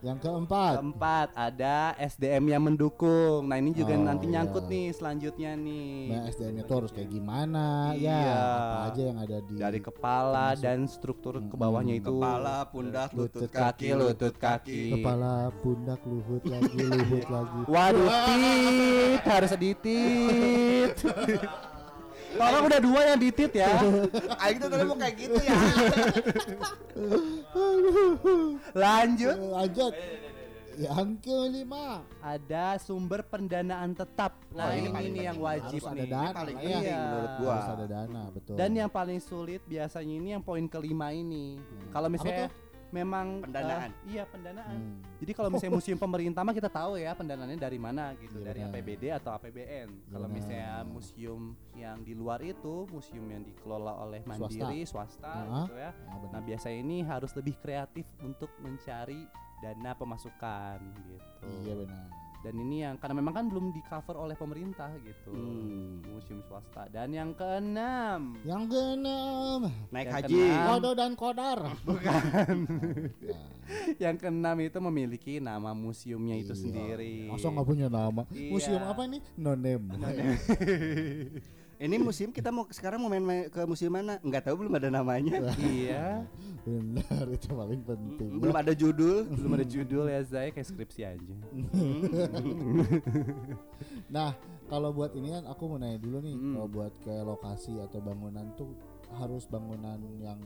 Yang 0.00 0.18
keempat, 0.20 0.72
keempat 0.76 1.28
ada 1.32 1.76
SDM 1.96 2.44
yang 2.48 2.62
mendukung. 2.62 3.44
Nah, 3.44 3.56
ini 3.56 3.70
juga 3.70 3.94
Oh, 3.94 4.02
nanti 4.02 4.26
iya. 4.26 4.32
nyangkut 4.34 4.64
nih 4.66 4.86
selanjutnya 4.90 5.52
nih. 5.54 6.08
nah, 6.08 6.22
SDM-nya 6.26 6.62
tuh 6.64 6.76
harus 6.76 6.90
kayak 6.90 7.08
gimana? 7.08 7.92
Iya. 7.92 8.18
Ya, 8.18 8.38
apa 8.38 8.78
aja 8.88 9.02
yang 9.04 9.18
ada 9.18 9.36
di 9.40 9.54
Dari 9.54 9.80
kepala 9.80 10.46
termasuk- 10.50 10.62
dan 10.62 10.78
struktur 10.84 11.34
ke 11.40 11.54
bawahnya 11.54 11.94
itu. 11.96 12.10
Kepala, 12.10 12.56
pundak, 12.66 13.10
lutut, 13.12 13.44
Lutut, 13.44 13.50
kaki, 13.50 13.88
lutut, 13.92 14.34
kaki. 14.36 14.82
kepala, 14.94 15.32
pundak, 15.58 16.00
luhut 16.02 16.42
lagi, 16.44 16.76
luhut 16.78 17.26
lagi. 17.28 17.60
Waduh, 17.66 18.08
tit, 18.08 19.20
harus 19.24 19.52
ditit. 19.54 20.94
Orang 22.34 22.62
udah 22.66 22.80
dua 22.80 23.00
yang 23.08 23.18
ditit 23.18 23.52
ya. 23.54 23.72
Aing 24.44 24.58
tuh 24.60 24.68
tadi 24.68 24.84
mau 24.84 24.96
kayak 24.96 25.14
gitu 25.16 25.38
ya. 25.40 25.56
Lanjut. 28.76 29.36
Lanjut. 29.38 29.94
Yang 30.78 31.08
kelima, 31.26 32.06
Ada 32.22 32.78
sumber 32.78 33.26
pendanaan 33.26 33.98
tetap. 33.98 34.38
Nah, 34.54 34.70
Oh, 34.70 34.70
ini 34.70 34.78
ini 34.78 34.94
paling 34.94 35.10
ini 35.10 35.20
yang 35.26 35.38
wajib 35.42 35.82
harus 35.82 35.90
ada 35.90 35.98
nih. 35.98 36.06
dana 36.06 36.30
paling 36.30 36.54
penting 36.54 36.84
ya. 36.86 37.00
menurut 37.02 37.32
gua. 37.34 37.50
Harus 37.50 37.70
ada 37.74 37.86
dana, 37.90 38.22
betul. 38.30 38.54
Dan 38.54 38.70
yang 38.78 38.86
paling 38.86 39.18
sulit 39.18 39.62
biasanya 39.66 40.14
ini 40.14 40.28
yang 40.38 40.42
poin 40.44 40.70
kelima 40.70 41.10
ini. 41.10 41.58
Kalau 41.90 42.06
Apa 42.06 42.14
misalnya 42.14 42.46
tuh? 42.46 42.50
Memang 42.90 43.42
Pendanaan. 43.42 43.90
eh, 43.90 44.10
iya, 44.10 44.24
pendanaan. 44.24 44.76
Hmm. 44.76 44.98
Jadi 45.18 45.32
kalau 45.32 45.48
misalnya 45.48 45.76
museum 45.76 45.98
pemerintah 45.98 46.40
mah 46.40 46.52
kita 46.52 46.66
tahu 46.66 46.96
ya 46.96 47.12
pendanaannya 47.12 47.56
dari 47.56 47.76
mana 47.76 48.14
gitu, 48.14 48.38
Iya, 48.38 48.46
dari 48.46 48.60
benar. 48.60 48.72
APBD 48.74 49.04
atau 49.12 49.30
APBN. 49.32 49.88
Kalau 50.08 50.28
misalnya 50.28 50.70
museum 50.82 51.42
yang 51.72 52.00
di 52.00 52.12
luar 52.12 52.40
itu, 52.40 52.88
museum 52.88 53.26
yang 53.26 53.42
dikelola 53.42 53.92
oleh 53.98 54.20
mandiri, 54.24 54.82
swasta, 54.82 55.24
Ah, 55.24 55.64
gitu 55.64 55.74
ya. 55.74 55.90
Ah, 56.06 56.16
benar. 56.18 56.32
Nah, 56.32 56.42
biasanya 56.42 56.78
ini 56.78 56.96
harus 57.02 57.32
lebih 57.34 57.54
kreatif 57.58 58.06
untuk 58.20 58.48
mencari 58.58 59.28
dana 59.58 59.90
pemasukan 59.92 60.78
gitu. 60.96 61.14
Iya 61.62 61.74
benar. 61.76 62.08
Dan 62.38 62.54
ini 62.56 62.80
yang 62.80 62.94
karena 62.96 63.18
memang 63.18 63.34
kan 63.34 63.44
belum 63.46 63.74
di 63.74 63.82
cover 63.82 64.14
oleh 64.14 64.32
pemerintah 64.32 64.94
gitu. 65.02 65.34
Hmm. 65.34 65.98
Museum 66.06 66.38
swasta. 66.40 66.86
Dan 66.86 67.10
yang 67.10 67.34
keenam, 67.34 68.38
Yang 68.42 68.62
keenam, 68.70 69.60
Naik 69.90 70.06
Yang 70.06 70.14
haji. 70.14 70.34
keenam. 70.38 70.66
kodo 70.70 70.90
dan 70.94 71.12
kodar. 71.12 71.58
bukan. 71.88 72.56
Nah, 73.18 73.46
yang 74.02 74.16
keenam 74.16 74.56
itu 74.60 74.78
memiliki 74.80 75.32
nama 75.38 75.74
museumnya 75.74 76.38
itu 76.38 76.54
Iya. 76.54 76.62
sendiri. 76.62 77.26
Masa 77.26 77.50
nggak 77.50 77.66
punya 77.66 77.86
nama? 77.90 78.22
Iya. 78.30 78.50
Museum 78.54 78.82
apa 78.82 79.02
ini? 79.04 79.18
No 79.34 79.52
name. 79.52 79.84
Ini 81.78 81.94
museum 81.96 82.34
kita 82.34 82.50
mau 82.50 82.66
sekarang 82.68 82.98
mau 82.98 83.06
main, 83.06 83.22
main 83.22 83.46
ke 83.46 83.62
museum 83.62 83.94
mana? 83.94 84.18
Enggak 84.18 84.50
tahu 84.50 84.66
belum 84.66 84.74
ada 84.74 84.90
namanya. 84.90 85.54
iya. 85.62 86.26
Benar 86.66 87.30
itu 87.30 87.48
paling 87.48 87.80
penting. 87.86 88.30
belum 88.34 88.50
ada 88.52 88.74
judul. 88.74 89.30
Belum 89.30 89.52
ada 89.54 89.62
judul 89.62 90.04
ya 90.10 90.20
Zai 90.26 90.50
kayak 90.50 90.66
skripsi 90.66 91.00
aja. 91.06 91.34
Nah, 94.08 94.32
kalau 94.66 94.90
buat 94.90 95.12
ini 95.12 95.30
kan 95.30 95.44
aku 95.46 95.68
mau 95.68 95.76
nanya 95.76 96.00
dulu 96.00 96.18
nih, 96.18 96.34
Hmm. 96.34 96.52
kalau 96.56 96.68
buat 96.68 96.92
kayak 97.04 97.24
lokasi 97.28 97.76
atau 97.78 98.00
bangunan 98.00 98.46
tuh 98.56 98.72
harus 99.14 99.44
bangunan 99.44 100.00
yang 100.18 100.40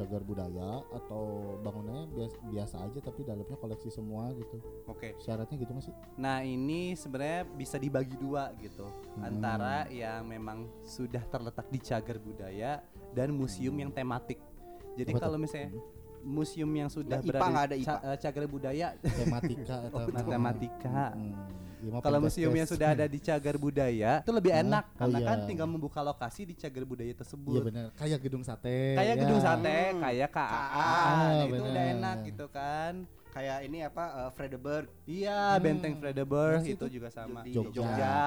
cagar 0.00 0.24
budaya 0.24 0.80
atau 0.96 1.22
bangunannya 1.60 2.08
biasa, 2.08 2.36
biasa 2.48 2.76
aja 2.88 2.98
tapi 3.04 3.20
dalamnya 3.20 3.56
koleksi 3.60 3.92
semua 3.92 4.32
gitu. 4.32 4.56
Oke. 4.88 5.12
Syaratnya 5.20 5.60
gitu 5.60 5.70
nggak 5.76 5.84
sih? 5.84 5.94
Nah, 6.16 6.40
ini 6.40 6.96
sebenarnya 6.96 7.44
bisa 7.52 7.76
dibagi 7.76 8.16
dua 8.16 8.56
gitu. 8.56 8.88
Hmm. 8.88 9.28
Antara 9.28 9.84
yang 9.92 10.24
memang 10.24 10.72
sudah 10.80 11.20
terletak 11.28 11.68
di 11.68 11.78
cagar 11.84 12.16
budaya 12.16 12.80
dan 13.12 13.36
museum 13.36 13.76
yang 13.76 13.92
tematik. 13.92 14.40
Jadi 14.96 15.12
kalau 15.12 15.36
misalnya 15.36 15.76
museum 16.20 16.68
yang 16.72 16.88
sudah 16.88 17.20
IPA 17.20 17.28
berada 17.32 17.60
ada 17.64 17.74
di 17.76 17.84
IPA. 17.84 17.92
ca- 17.92 18.02
eh, 18.04 18.16
cagar 18.20 18.44
budaya 18.48 18.86
Tematika 19.00 19.76
atau 19.88 20.00
tematika. 20.24 21.02
Hmm, 21.16 21.32
iya 21.80 21.98
Kalau 21.98 22.18
museum 22.18 22.52
yang 22.52 22.64
sudah 22.64 22.88
ada 22.90 23.04
di 23.04 23.18
cagar 23.18 23.56
budaya 23.56 24.20
itu 24.20 24.30
lebih 24.30 24.50
Hah? 24.50 24.62
enak 24.62 24.84
Oh, 24.86 24.98
karena 24.98 25.18
kan 25.20 25.36
iya. 25.36 25.46
tinggal 25.46 25.66
membuka 25.66 26.00
lokasi 26.00 26.44
di 26.44 26.54
cagar 26.54 26.84
budaya 26.84 27.08
Iya 27.08 27.18
tersebut. 27.18 27.60
benar, 27.62 27.84
kayak 27.94 28.18
gedung 28.20 28.40
sate. 28.40 28.94
kayak 28.94 29.08
ya. 29.10 29.20
gedung 29.20 29.40
sate, 29.40 29.78
Hmm. 29.90 30.00
kayak 30.00 30.28
KAA, 30.30 30.60
Ah, 30.70 31.10
Nah, 31.10 31.30
itu 31.38 31.52
bener. 31.52 31.66
udah 31.66 31.84
enak 31.90 32.16
gitu 32.24 32.46
kan. 32.48 32.92
Kayak 33.30 33.58
ini 33.62 33.78
apa? 33.80 34.04
uh, 34.18 34.30
Frederick. 34.30 34.90
Iya, 35.04 35.54
Hmm. 35.54 35.62
Benteng 35.62 35.94
Frederick 35.96 36.26
Terus 36.26 36.66
itu 36.66 36.74
itu? 36.76 36.86
juga 36.98 37.08
sama. 37.08 37.40
Di 37.42 37.50
Jogja. 37.50 37.70
Jogja. 37.72 38.18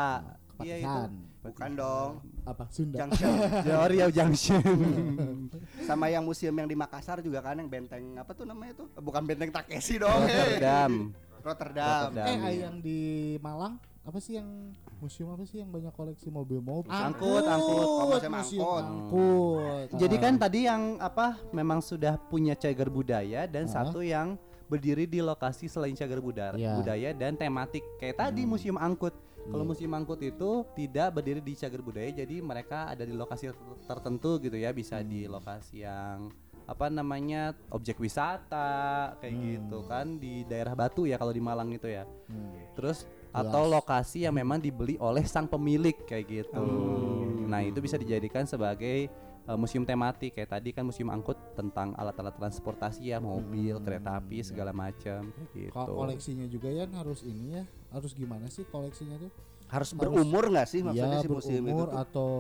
Iya 0.56 0.76
itu. 0.80 1.02
Bukan 1.44 1.72
dong. 1.76 2.12
Apa 2.46 2.64
Sunda? 2.70 2.98
Junction. 3.02 3.32
Ya, 3.66 3.84
Riau 3.92 4.08
Junction. 4.08 4.64
Sama 5.84 6.08
yang 6.08 6.24
museum 6.24 6.54
yang 6.54 6.66
di 6.66 6.74
Makassar 6.74 7.20
juga 7.20 7.42
kan 7.42 7.58
yang 7.58 7.68
benteng 7.68 8.16
apa 8.16 8.32
tuh 8.32 8.46
namanya 8.46 8.74
tuh? 8.76 8.88
Bukan 8.96 9.24
benteng 9.24 9.52
Takeshi 9.52 9.98
dong. 9.98 10.24
hey. 10.24 10.56
Rotterdam. 10.56 11.12
Rotterdam. 11.44 12.10
Rotterdam. 12.10 12.26
Eh, 12.26 12.38
iya. 12.40 12.50
yang 12.66 12.76
di 12.80 13.00
Malang 13.38 13.76
apa 14.04 14.20
sih 14.20 14.36
yang 14.36 14.76
museum 15.00 15.32
apa 15.32 15.44
sih 15.44 15.64
yang 15.64 15.72
banyak 15.72 15.92
koleksi 15.92 16.28
mobil-mobil? 16.28 16.92
Angkut, 16.92 17.44
angkut. 17.46 17.88
Oh, 17.88 18.08
museum 18.10 18.36
angkut. 18.36 18.84
angkut. 18.84 19.88
Jadi 19.96 20.16
kan 20.18 20.34
tadi 20.36 20.60
yang 20.64 21.00
apa 21.00 21.40
memang 21.52 21.80
sudah 21.80 22.20
punya 22.20 22.52
cagar 22.54 22.88
budaya 22.88 23.48
dan 23.48 23.64
Ah. 23.66 23.72
satu 23.74 24.00
yang 24.00 24.36
berdiri 24.68 25.06
di 25.06 25.20
lokasi 25.20 25.68
selain 25.68 25.94
cagar 25.94 26.20
budaya, 26.20 26.56
Iya. 26.56 26.76
budaya 26.76 27.10
dan 27.14 27.36
tematik. 27.36 27.84
Kayak 27.96 28.28
tadi 28.28 28.42
Hmm. 28.42 28.50
museum 28.50 28.76
angkut. 28.76 29.14
Kalau 29.44 29.62
Iya. 29.62 29.70
museum 29.70 29.94
angkut 29.94 30.20
itu 30.20 30.52
tidak 30.74 31.08
berdiri 31.14 31.40
di 31.40 31.54
cagar 31.54 31.80
budaya, 31.80 32.10
jadi 32.10 32.40
mereka 32.40 32.88
ada 32.88 33.04
di 33.04 33.12
lokasi 33.12 33.52
ter- 33.52 33.60
tertentu 33.86 34.40
gitu 34.40 34.56
ya, 34.56 34.72
bisa 34.72 35.00
di 35.00 35.24
Hmm. 35.24 35.36
lokasi 35.36 35.84
yang 35.84 36.32
apa 36.66 36.88
namanya 36.88 37.42
objek 37.70 37.98
wisata 37.98 38.72
kayak 39.18 39.32
Hmm. 39.32 39.44
gitu 39.50 39.80
kan 39.84 40.06
di 40.16 40.44
daerah 40.44 40.74
Batu 40.74 41.04
ya 41.04 41.16
kalau 41.16 41.30
di 41.30 41.40
Malang 41.40 41.70
itu 41.70 41.86
ya. 41.86 42.08
Hmm. 42.26 42.56
Terus 42.74 43.04
Jelas. 43.04 43.36
atau 43.36 43.68
lokasi 43.68 44.24
yang 44.24 44.34
memang 44.34 44.58
dibeli 44.58 44.96
oleh 44.98 45.24
sang 45.24 45.46
pemilik 45.46 45.96
kayak 46.02 46.26
gitu. 46.26 46.56
Hmm. 46.58 47.46
Nah, 47.46 47.62
itu 47.62 47.78
bisa 47.78 47.96
dijadikan 47.96 48.44
sebagai 48.44 49.12
eh, 49.44 49.58
museum 49.58 49.84
tematik 49.84 50.32
kayak 50.34 50.50
tadi 50.50 50.72
kan 50.72 50.82
museum 50.82 51.12
angkut 51.12 51.36
tentang 51.54 51.92
alat-alat 51.94 52.32
transportasi 52.34 53.04
ya 53.06 53.20
mobil 53.20 53.76
Hmm, 53.76 53.84
kereta 53.84 54.16
api 54.16 54.40
iya. 54.40 54.46
segala 54.46 54.72
macam 54.72 55.20
kayak 55.52 55.68
gitu 55.68 55.76
Ko- 55.76 55.92
koleksinya 56.00 56.48
juga 56.48 56.72
ya 56.72 56.88
harus 56.90 57.22
ini 57.22 57.60
ya 57.60 57.64
harus 57.90 58.12
gimana 58.14 58.48
sih 58.48 58.64
koleksinya 58.64 59.20
tuh 59.20 59.28
Harus 59.68 59.92
berumur 59.92 60.48
nggak 60.48 60.64
sih 60.64 60.80
maksudnya 60.80 61.18
Iya 61.18 61.20
si 61.20 61.28
museum 61.28 61.60
itu 61.60 61.76
berumur 61.76 61.90
tuh? 61.90 62.00
atau 62.00 62.32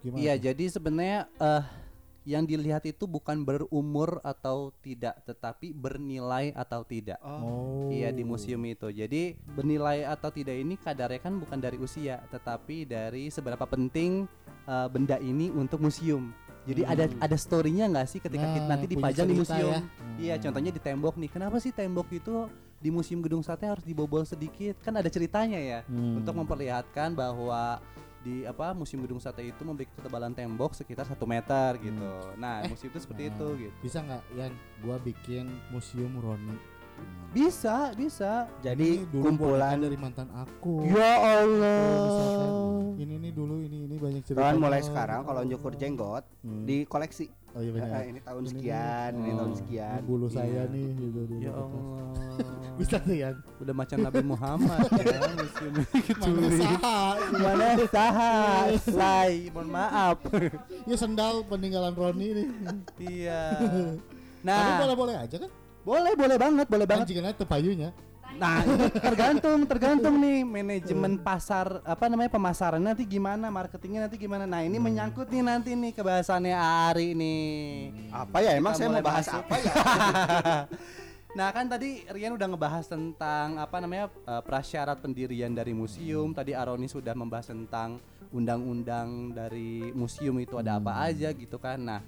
gimana 0.00 0.18
Iya, 0.18 0.34
jadi 0.42 0.64
sebenarnya 0.66 1.20
eh 1.36 1.62
yang 2.22 2.46
dilihat 2.46 2.86
itu 2.86 3.04
bukan 3.04 3.42
berumur 3.42 4.22
atau 4.22 4.70
tidak, 4.78 5.18
tetapi 5.22 5.74
bernilai 5.74 6.54
atau 6.54 6.82
tidak. 6.82 7.18
oh 7.18 7.90
Iya 7.90 8.08
di 8.08 8.22
museum 8.22 8.62
itu. 8.62 8.88
Jadi 8.88 9.34
bernilai 9.52 10.06
atau 10.06 10.30
tidak 10.30 10.54
ini 10.54 10.74
kadarnya 10.76 11.18
kan 11.18 11.34
bukan 11.36 11.58
dari 11.58 11.76
usia, 11.76 12.22
tetapi 12.30 12.86
dari 12.86 13.26
seberapa 13.28 13.66
penting 13.66 14.26
eh, 14.62 14.86
benda 14.86 15.18
ini 15.18 15.50
untuk 15.50 15.82
museum. 15.82 16.30
Jadi 16.62 16.86
ada 16.86 17.10
Hmm. 17.10 17.18
ada 17.18 17.34
storynya 17.34 17.90
nggak 17.90 18.06
sih 18.06 18.22
ketika 18.22 18.46
Nah, 18.46 18.54
kita 18.54 18.66
nanti 18.70 18.86
dipajang 18.86 19.26
di 19.26 19.34
museum? 19.34 19.74
ya. 19.74 19.80
Iya, 20.14 20.34
Hmm. 20.38 20.42
contohnya 20.46 20.70
di 20.70 20.78
tembok 20.78 21.14
nih. 21.18 21.26
Kenapa 21.26 21.58
sih 21.58 21.74
tembok 21.74 22.06
itu 22.14 22.46
di 22.78 22.86
museum 22.86 23.18
Gedung 23.18 23.42
Sate 23.42 23.66
harus 23.66 23.82
dibobol 23.82 24.22
sedikit? 24.22 24.78
Kan 24.78 24.94
ada 24.94 25.10
ceritanya 25.10 25.58
ya 25.58 25.82
Hmm. 25.82 26.22
untuk 26.22 26.38
memperlihatkan 26.38 27.18
bahwa 27.18 27.82
di 28.22 28.42
apa 28.42 28.70
museum 28.70 29.02
gedung 29.02 29.18
sate 29.18 29.42
itu 29.42 29.62
memiliki 29.62 29.90
ketebalan 29.92 30.30
tembok 30.30 30.72
sekitar 30.72 31.04
satu 31.04 31.22
meter 31.24 31.74
gitu. 31.76 32.10
Nah 32.36 32.62
Eh, 32.62 32.70
museum 32.70 32.88
itu 32.88 32.98
seperti 32.98 33.22
nah, 33.24 33.30
itu 33.30 33.46
gitu. 33.60 33.74
bisa 33.80 33.98
nggak 34.00 34.22
yang 34.32 34.52
gua 34.78 34.96
bikin 34.96 35.44
museum 35.68 36.14
Roni 36.16 36.54
Bisa 37.32 37.90
bisa. 37.92 38.46
Jadi 38.60 39.00
Ini 39.00 39.08
dulu 39.08 39.24
kumpulan 39.26 39.80
dari 39.80 39.96
mantan 39.96 40.28
aku 40.30 40.84
Ya 40.84 41.12
Allah. 41.40 41.82
Misalkan, 41.98 42.52
ini 43.00 43.14
nih 43.18 43.32
dulu 43.32 43.54
ini 43.58 43.78
ini 43.86 43.96
banyak 43.96 44.22
cerita 44.22 44.52
mulai 44.54 44.80
sekarang 44.80 45.24
kalau 45.24 45.42
nyukur 45.42 45.72
jenggot 45.74 46.22
Hmm. 46.44 46.62
di 46.62 46.84
koleksi. 46.84 47.26
Oh 47.52 47.60
iya 47.60 47.68
Eh, 47.68 47.74
benar 47.74 48.02
ini 48.02 48.20
tahun 48.20 48.40
Ini 48.40 48.46
nih, 48.46 48.52
sekian, 48.56 49.10
ini 49.12 49.28
oh, 49.28 49.36
tahun 49.36 49.52
sekian. 49.54 49.98
Ini 49.98 50.08
bulu 50.08 50.26
saya 50.26 50.48
Iya. 50.48 50.72
nih 50.72 50.86
gitu 50.94 51.20
dulu 51.22 51.40
Ya. 51.40 51.52
Allah. 51.52 52.04
bisa 52.80 52.96
tuh 52.98 53.12
ya 53.12 53.28
Udah 53.60 53.74
macam 53.76 53.96
Nabi 54.00 54.20
Muhammad 54.24 54.88
ya 55.04 55.20
mana 56.16 56.48
saha 56.56 57.00
Mana 57.36 57.68
saha? 57.86 58.32
Lai, 58.88 59.52
mohon 59.52 59.68
maaf. 59.68 60.16
ya 60.88 60.96
sendal 60.96 61.44
peninggalan 61.44 61.92
Roni 61.92 62.26
ini 62.32 62.44
iya. 62.98 63.52
tapi 63.52 64.00
Nah, 64.42 64.80
boleh 64.82 64.96
boleh 64.96 65.14
aja 65.14 65.36
kan 65.38 65.50
boleh 65.82 66.12
boleh 66.14 66.36
banget, 66.38 66.66
boleh 66.66 66.86
banget. 66.86 67.06
banget 67.06 67.30
jika 67.30 67.36
tepayunya 67.36 67.90
Nah, 68.38 68.64
tergantung, 68.92 69.60
tergantung 69.68 70.14
nih 70.16 70.44
manajemen 70.46 71.20
pasar 71.20 71.80
apa 71.84 72.08
namanya 72.08 72.30
pemasaran 72.32 72.80
nanti 72.80 73.04
gimana, 73.04 73.52
marketingnya 73.52 74.08
nanti 74.08 74.16
gimana. 74.16 74.48
Nah, 74.48 74.64
ini 74.64 74.76
menyangkut 74.80 75.28
nih 75.28 75.42
nanti 75.44 75.76
nih 75.76 75.92
kebahasannya 75.92 76.56
Ari 76.56 77.12
nih. 77.12 77.42
Apa 78.12 78.38
ya 78.40 78.56
emang 78.56 78.72
Kita 78.76 78.80
saya 78.80 78.88
mau 78.92 79.04
bahas 79.04 79.26
masuk. 79.28 79.40
apa 79.42 79.54
ya? 79.60 79.72
nah, 81.38 81.48
kan 81.52 81.66
tadi 81.68 82.04
Rian 82.08 82.32
udah 82.36 82.48
ngebahas 82.48 82.84
tentang 82.88 83.60
apa 83.60 83.76
namanya 83.82 84.06
eh, 84.08 84.42
prasyarat 84.42 84.98
pendirian 85.02 85.52
dari 85.52 85.76
museum. 85.76 86.32
Tadi 86.32 86.56
Aroni 86.56 86.88
sudah 86.88 87.12
membahas 87.12 87.52
tentang 87.52 88.00
undang-undang 88.32 89.36
dari 89.36 89.92
museum 89.92 90.40
itu 90.40 90.56
ada 90.56 90.80
apa 90.80 91.04
aja 91.04 91.28
gitu 91.36 91.60
kan. 91.60 91.78
Nah, 91.78 92.00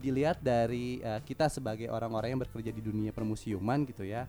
dilihat 0.00 0.42
dari 0.42 0.98
eh, 0.98 1.20
kita 1.22 1.46
sebagai 1.52 1.86
orang-orang 1.92 2.34
yang 2.34 2.42
bekerja 2.42 2.74
di 2.74 2.82
dunia 2.82 3.14
permusiuman 3.14 3.86
gitu 3.86 4.02
ya 4.02 4.26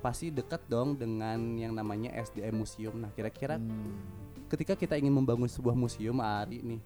pasti 0.00 0.32
dekat 0.32 0.64
dong 0.66 0.96
dengan 0.96 1.38
yang 1.54 1.76
namanya 1.76 2.10
SDM 2.16 2.64
museum. 2.64 2.96
Nah, 2.96 3.12
kira-kira 3.12 3.60
Hmm. 3.60 4.00
ketika 4.48 4.74
kita 4.74 4.96
ingin 4.96 5.12
membangun 5.14 5.46
sebuah 5.46 5.76
museum, 5.76 6.18
Ari 6.18 6.64
nih 6.64 6.80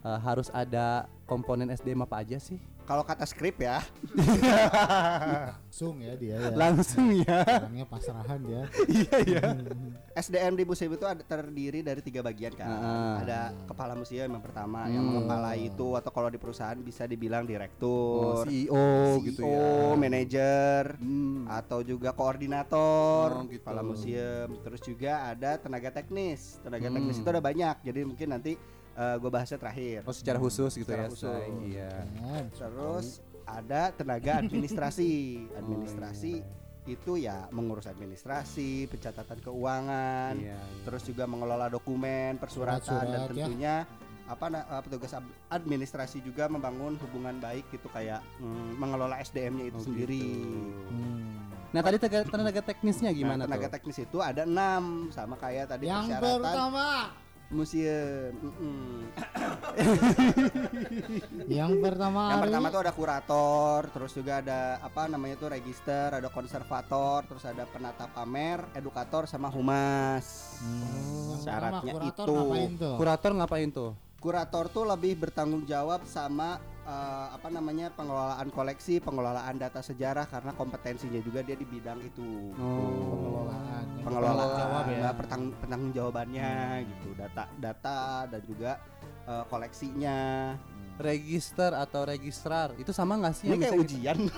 eh, 0.00 0.18
harus 0.24 0.48
ada 0.52 1.08
komponen 1.28 1.68
SDM 1.68 2.04
apa 2.04 2.20
aja 2.24 2.36
sih? 2.40 2.60
Kalau 2.90 3.06
kata 3.06 3.22
skrip 3.22 3.62
ya, 3.62 3.78
langsung 5.70 6.02
ya 6.02 6.18
dia 6.18 6.42
ya 6.42 6.50
Langsung 6.58 7.06
ya. 7.14 7.38
orangnya 7.62 7.86
pasrahan 7.86 8.40
ya 8.42 8.62
Iya 8.90 9.16
ya. 9.30 9.42
SDM 10.18 10.58
di 10.58 10.64
museum 10.66 10.90
itu 10.90 11.06
ada 11.06 11.22
terdiri 11.22 11.80
dari 11.80 12.02
tiga 12.02 12.18
bagian 12.18 12.50
kan. 12.50 12.66
Ah. 12.66 13.14
Ada 13.22 13.40
kepala 13.64 13.94
museum 13.94 14.26
yang 14.26 14.42
pertama 14.42 14.90
yang 14.90 15.06
Hmm. 15.06 15.22
mengepalai 15.22 15.70
itu 15.70 15.94
atau 15.94 16.10
kalau 16.10 16.28
di 16.28 16.36
perusahaan 16.36 16.74
bisa 16.76 17.06
dibilang 17.06 17.46
Oh, 17.46 17.48
direktur, 17.48 18.42
CEO, 18.50 18.86
gitu 19.22 19.40
ya. 19.40 19.46
CEO, 19.46 19.94
manajer, 19.94 20.84
Hmm. 20.98 21.46
atau 21.46 21.86
juga 21.86 22.10
koordinator 22.10 23.28
Oh, 23.32 23.46
gitu. 23.46 23.62
kepala 23.62 23.86
museum. 23.86 24.58
Terus 24.60 24.82
juga 24.82 25.30
ada 25.30 25.54
tenaga 25.56 25.94
teknis. 25.94 26.58
Tenaga 26.60 26.90
Hmm. 26.90 26.96
teknis 26.98 27.16
itu 27.16 27.28
ada 27.28 27.38
banyak. 27.38 27.76
Jadi 27.86 28.00
mungkin 28.02 28.28
nanti 28.28 28.58
gue 28.92 29.30
bahasnya 29.30 29.56
terakhir. 29.56 30.02
Oh, 30.02 30.12
secara 30.12 30.36
khusus 30.36 30.72
gitu 30.72 30.86
Secara 30.86 31.06
ya. 31.06 31.10
khusus. 31.10 31.30
Say. 31.30 31.48
Iya. 31.68 31.92
Terus 32.52 33.06
ada 33.44 33.90
tenaga 33.90 34.32
administrasi. 34.42 35.12
Administrasi 35.54 36.32
itu 36.84 37.12
ya 37.14 37.46
mengurus 37.50 37.86
administrasi, 37.86 38.88
pencatatan 38.88 39.38
keuangan, 39.38 40.34
Iya. 40.34 40.58
terus 40.82 41.04
juga 41.04 41.22
mengelola 41.24 41.68
dokumen, 41.68 42.34
persuratan 42.36 42.80
dan 42.80 42.82
Surat-surat, 42.82 43.30
ya. 43.30 43.46
tentunya 43.46 43.74
apa 44.26 44.46
na- 44.46 44.62
eh, 44.64 44.80
petugas 44.80 45.12
administrasi 45.50 46.18
juga 46.20 46.46
membangun 46.46 46.94
hubungan 46.98 47.36
baik 47.36 47.66
gitu 47.68 47.90
kayak 47.90 48.22
mm, 48.38 48.78
mengelola 48.78 49.18
SDM-nya 49.18 49.64
itu 49.68 49.76
Oh, 49.76 49.84
sendiri. 49.84 50.24
gitu. 50.24 50.70
Hmm. 50.88 51.36
Nah, 51.70 51.80
tadi 51.80 51.96
tenaga, 51.98 52.18
tenaga 52.26 52.62
teknisnya 52.64 53.10
gimana 53.12 53.36
nah, 53.36 53.46
tenaga 53.46 53.66
tuh? 53.66 53.72
teknis 53.76 53.98
itu 54.00 54.18
ada 54.18 54.42
enam 54.42 54.82
sama 55.10 55.34
kayak 55.34 55.70
tadi 55.70 55.86
yang 55.86 56.02
persyaratan 56.02 56.42
pertama 56.42 56.86
museum. 57.50 58.32
Yang 61.50 61.72
pertama 61.82 62.22
Yang 62.30 62.42
pertama 62.46 62.66
tuh 62.70 62.80
ada 62.86 62.92
kurator, 62.94 63.80
terus 63.90 64.12
juga 64.14 64.38
ada 64.38 64.78
apa 64.80 65.10
namanya 65.10 65.36
tuh 65.36 65.50
register, 65.50 66.14
ada 66.14 66.30
konservator, 66.30 67.26
terus 67.26 67.44
ada 67.44 67.66
penata 67.66 68.06
pamer, 68.10 68.62
edukator 68.78 69.26
sama 69.26 69.50
humas. 69.50 70.56
Hmm. 70.62 71.42
Syaratnya 71.42 71.92
pertama, 71.92 71.98
kurator 71.98 72.26
itu. 72.26 72.32
ngapain 72.38 72.70
tuh? 72.78 72.94
Kurator 72.96 73.30
ngapain 73.34 73.68
tuh? 73.70 73.90
Kurator 74.20 74.64
tuh 74.68 74.84
lebih 74.84 75.16
bertanggung 75.16 75.64
jawab 75.64 76.04
sama 76.04 76.60
eh, 76.82 77.26
apa 77.30 77.48
namanya 77.48 77.90
pengelolaan 77.90 78.48
koleksi, 78.48 78.98
pengelolaan 78.98 79.56
data 79.56 79.80
sejarah 79.80 80.24
karena 80.24 80.52
kompetensinya 80.52 81.20
juga 81.20 81.40
dia 81.40 81.54
di 81.54 81.64
bidang 81.64 82.00
itu. 82.00 82.52
pengelolaan 82.54 83.84
Yang 83.90 84.04
Pengelolaan, 84.06 84.36
bertanggung 84.36 84.58
jawab 84.58 84.84
ya 84.86 84.98
nah, 84.98 85.12
pertang- 85.12 85.54
pertanggung 85.56 85.92
jawabannya 85.92 86.50
gitu, 86.86 87.08
data-data 87.14 87.98
dan 88.26 88.42
juga 88.44 88.70
eh, 89.26 89.44
koleksinya. 89.46 90.18
Register 91.00 91.72
atau 91.72 92.04
registrar 92.04 92.76
itu 92.76 92.92
sama 92.92 93.16
nggak 93.16 93.32
sih? 93.34 93.48
Ini 93.48 93.56
kayak 93.56 93.80
ujian. 93.80 94.18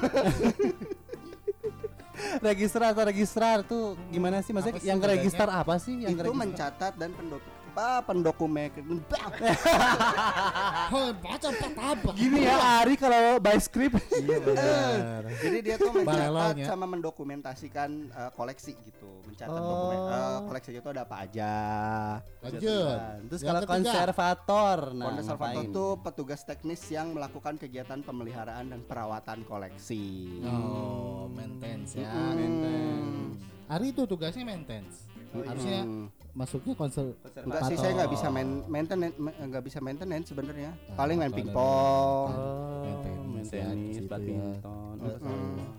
Registrar 2.39 2.95
atau 2.95 3.03
registrar 3.03 3.67
tuh 3.67 3.99
gimana 4.09 4.39
sih? 4.41 4.55
Maksudnya 4.55 4.79
Apa 4.79 4.85
sih 4.85 4.89
yang 4.89 5.01
register 5.03 5.49
apa 5.49 5.75
sih? 5.83 5.95
Yang 5.99 6.13
itu 6.13 6.23
register? 6.23 6.39
mencatat 6.39 6.93
dan 6.95 7.11
pendok 7.13 7.43
apa 7.73 8.05
pendokumen 8.05 8.69
Oh, 10.93 11.09
baca 11.25 11.49
apa 11.49 12.13
Gini 12.13 12.45
ya 12.45 12.85
Ari 12.85 13.01
kalau 13.01 13.41
by 13.41 13.57
script. 13.57 13.97
Iya 14.13 14.39
benar. 14.45 15.21
Jadi 15.41 15.57
dia 15.65 15.77
tuh 15.81 15.89
mencatat 15.97 16.55
sama 16.69 16.85
mendokumentasikan 16.85 17.91
eh, 18.13 18.31
koleksi 18.37 18.77
gitu, 18.85 19.09
mencatat 19.25 19.57
Oh. 19.57 19.65
dokumen 19.65 19.99
eh, 20.05 20.39
koleksinya 20.53 20.81
itu 20.85 20.91
ada 20.93 21.03
apa 21.09 21.17
aja. 21.25 21.53
lanjut. 22.45 22.99
Terus 23.33 23.41
kalau 23.41 23.61
konservator 23.65 24.79
Nah 24.93 25.05
Konservator 25.09 25.49
ngapain? 25.57 25.73
itu 25.73 25.85
petugas 26.05 26.41
teknis 26.45 26.83
yang 26.93 27.17
melakukan 27.17 27.57
kegiatan 27.57 28.05
pemeliharaan 28.05 28.69
dan 28.69 28.81
perawatan 28.85 29.49
koleksi. 29.49 30.29
oh 30.45 31.25
maintenance 31.33 31.97
ya 31.97 32.13
maintenance. 32.37 33.41
Ari 33.73 33.97
itu 33.97 34.05
tugasnya 34.05 34.45
maintenance? 34.45 35.09
Harusnya. 35.33 35.89
Masuknya 36.33 36.73
konser 36.73 37.13
Enggak 37.37 37.63
sih 37.69 37.77
saya 37.77 37.93
nggak 37.95 38.11
bisa 38.11 38.27
main 38.29 38.65
maintenance 38.65 39.17
ma- 39.17 39.37
nggak 39.37 39.63
bisa 39.63 39.79
maintenance 39.79 40.27
sebenarnya. 40.29 40.73
Ah, 40.89 40.97
Paling 40.97 41.17
main 41.21 41.29
pingpong. 41.31 42.29
Oh, 42.33 42.83
Maintenance 42.83 43.51
ya, 43.53 43.69
maintenance, 43.69 43.77
di 43.79 43.93
situ 43.93 44.05
ya. 44.05 44.11
badminton. 44.11 44.95
Oh, 44.97 45.19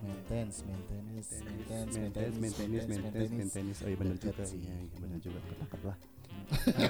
maintenance 0.04 0.58
maintenance 0.62 1.30
maintenance 1.34 1.96
maintenance, 1.98 2.38
maintenance, 2.38 2.88
maintenance, 2.88 3.34
maintenance. 3.34 3.80
Oh 3.82 3.90
iya 3.90 3.98
benar 3.98 4.16
juga. 4.16 4.44
Iya, 4.46 4.74
iya 4.78 4.98
benar 5.00 5.20
juga. 5.20 5.40
Ketangkep 5.44 5.82
lah. 5.84 5.98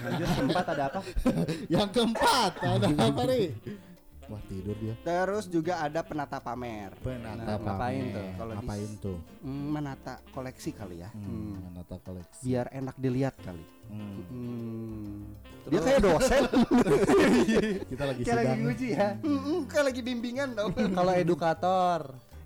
Lanjut 0.03 0.27
keempat 0.33 0.65
ada 0.67 0.83
apa? 0.89 0.99
yang 1.73 1.87
keempat 1.87 2.51
ada 2.59 2.87
apa 2.89 3.21
nih 3.29 3.45
wah 4.25 4.41
tidur 4.45 4.75
dia 4.77 4.95
Terus 4.99 5.45
juga 5.45 5.79
ada 5.79 5.99
penata 5.99 6.37
pamer. 6.37 6.95
penata 6.99 7.43
Nah, 7.43 7.57
ngapain 7.57 7.99
pamer. 7.99 8.13
tuh? 8.13 8.27
Kalau 8.33 8.53
ngapain 8.55 8.89
tuh 8.97 9.17
Hmm, 9.39 9.65
menata 9.69 10.13
koleksi 10.29 10.69
kali 10.71 10.95
ya. 10.99 11.09
hmm, 11.11 11.53
menata 11.69 11.95
koleksi 11.99 12.41
Biar 12.41 12.67
enak 12.69 12.95
dilihat 12.95 13.35
kali. 13.39 13.63
Hmm. 13.87 14.19
Hmm. 14.27 15.15
Dia 15.63 15.79
kayak 15.79 16.01
dosen. 16.01 16.43
kita 17.91 18.03
lagi 18.03 18.21
Kayak 18.21 18.37
lagi 18.41 18.55
nguji 18.59 18.87
ya. 18.91 19.07
Mm, 19.19 19.59
kayak 19.65 19.85
lagi 19.87 20.01
bimbingan 20.01 20.49
tau. 20.53 20.67
Kalau 20.71 21.13
edukator. 21.13 21.99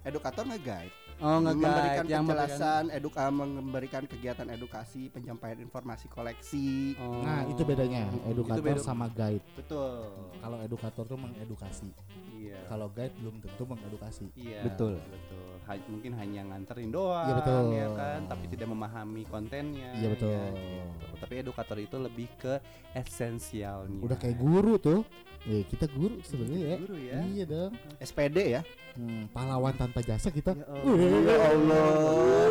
Edukator 0.03 0.43
nge-guide. 0.45 0.93
Oh, 1.17 1.41
memberikan 1.41 2.05
yang 2.05 2.29
penjelasan, 2.29 2.93
eduka, 2.93 3.25
memberikan 3.33 4.05
kegiatan 4.05 4.45
edukasi, 4.53 5.09
penyampaian 5.09 5.57
informasi 5.57 6.05
koleksi. 6.13 6.93
Oh. 7.01 7.25
Nah, 7.25 7.41
itu 7.49 7.65
bedanya 7.65 8.05
edukator 8.29 8.61
beda. 8.61 8.77
sama 8.77 9.09
guide. 9.09 9.41
Betul. 9.57 10.13
Kalau 10.37 10.57
edukator 10.61 11.03
tuh 11.09 11.17
mengedukasi. 11.17 11.89
Iya. 12.37 12.61
Kalau 12.69 12.93
guide 12.93 13.17
belum 13.17 13.41
tentu 13.41 13.63
mengedukasi. 13.65 14.29
Iya, 14.37 14.61
Betul. 14.61 15.01
betul. 15.01 15.45
Ha- 15.65 15.87
mungkin 15.89 16.13
hanya 16.15 16.41
nganterin 16.47 16.93
doang, 16.93 17.25
Iya, 17.27 17.35
betul. 17.41 17.63
ya 17.73 17.87
kan, 17.91 18.19
tapi 18.29 18.45
tidak 18.53 18.67
memahami 18.69 19.23
kontennya. 19.25 19.89
Iya, 19.97 20.07
betul. 20.13 20.31
ya, 20.31 20.45
gitu. 20.53 21.13
Tapi 21.17 21.33
edukator 21.41 21.77
itu 21.81 21.97
lebih 21.97 22.29
ke 22.37 22.61
esensialnya. 22.93 23.99
Udah 24.05 24.15
kayak 24.15 24.37
guru 24.37 24.77
tuh. 24.77 25.01
Eh, 25.47 25.63
kita 25.63 25.87
guru 25.87 26.19
sebenarnya 26.21 26.59
ya. 26.59 26.77
Guru 26.77 26.95
ya. 26.99 27.17
Iya 27.23 27.43
dong. 27.47 27.71
SPD 27.97 28.37
ya. 28.53 28.61
Hmm, 28.93 29.29
pahlawan 29.31 29.71
tanpa 29.73 30.03
jasa 30.03 30.27
kita. 30.27 30.51
Ya 30.57 31.06
Ya 31.07 31.37
Allah. 31.47 32.49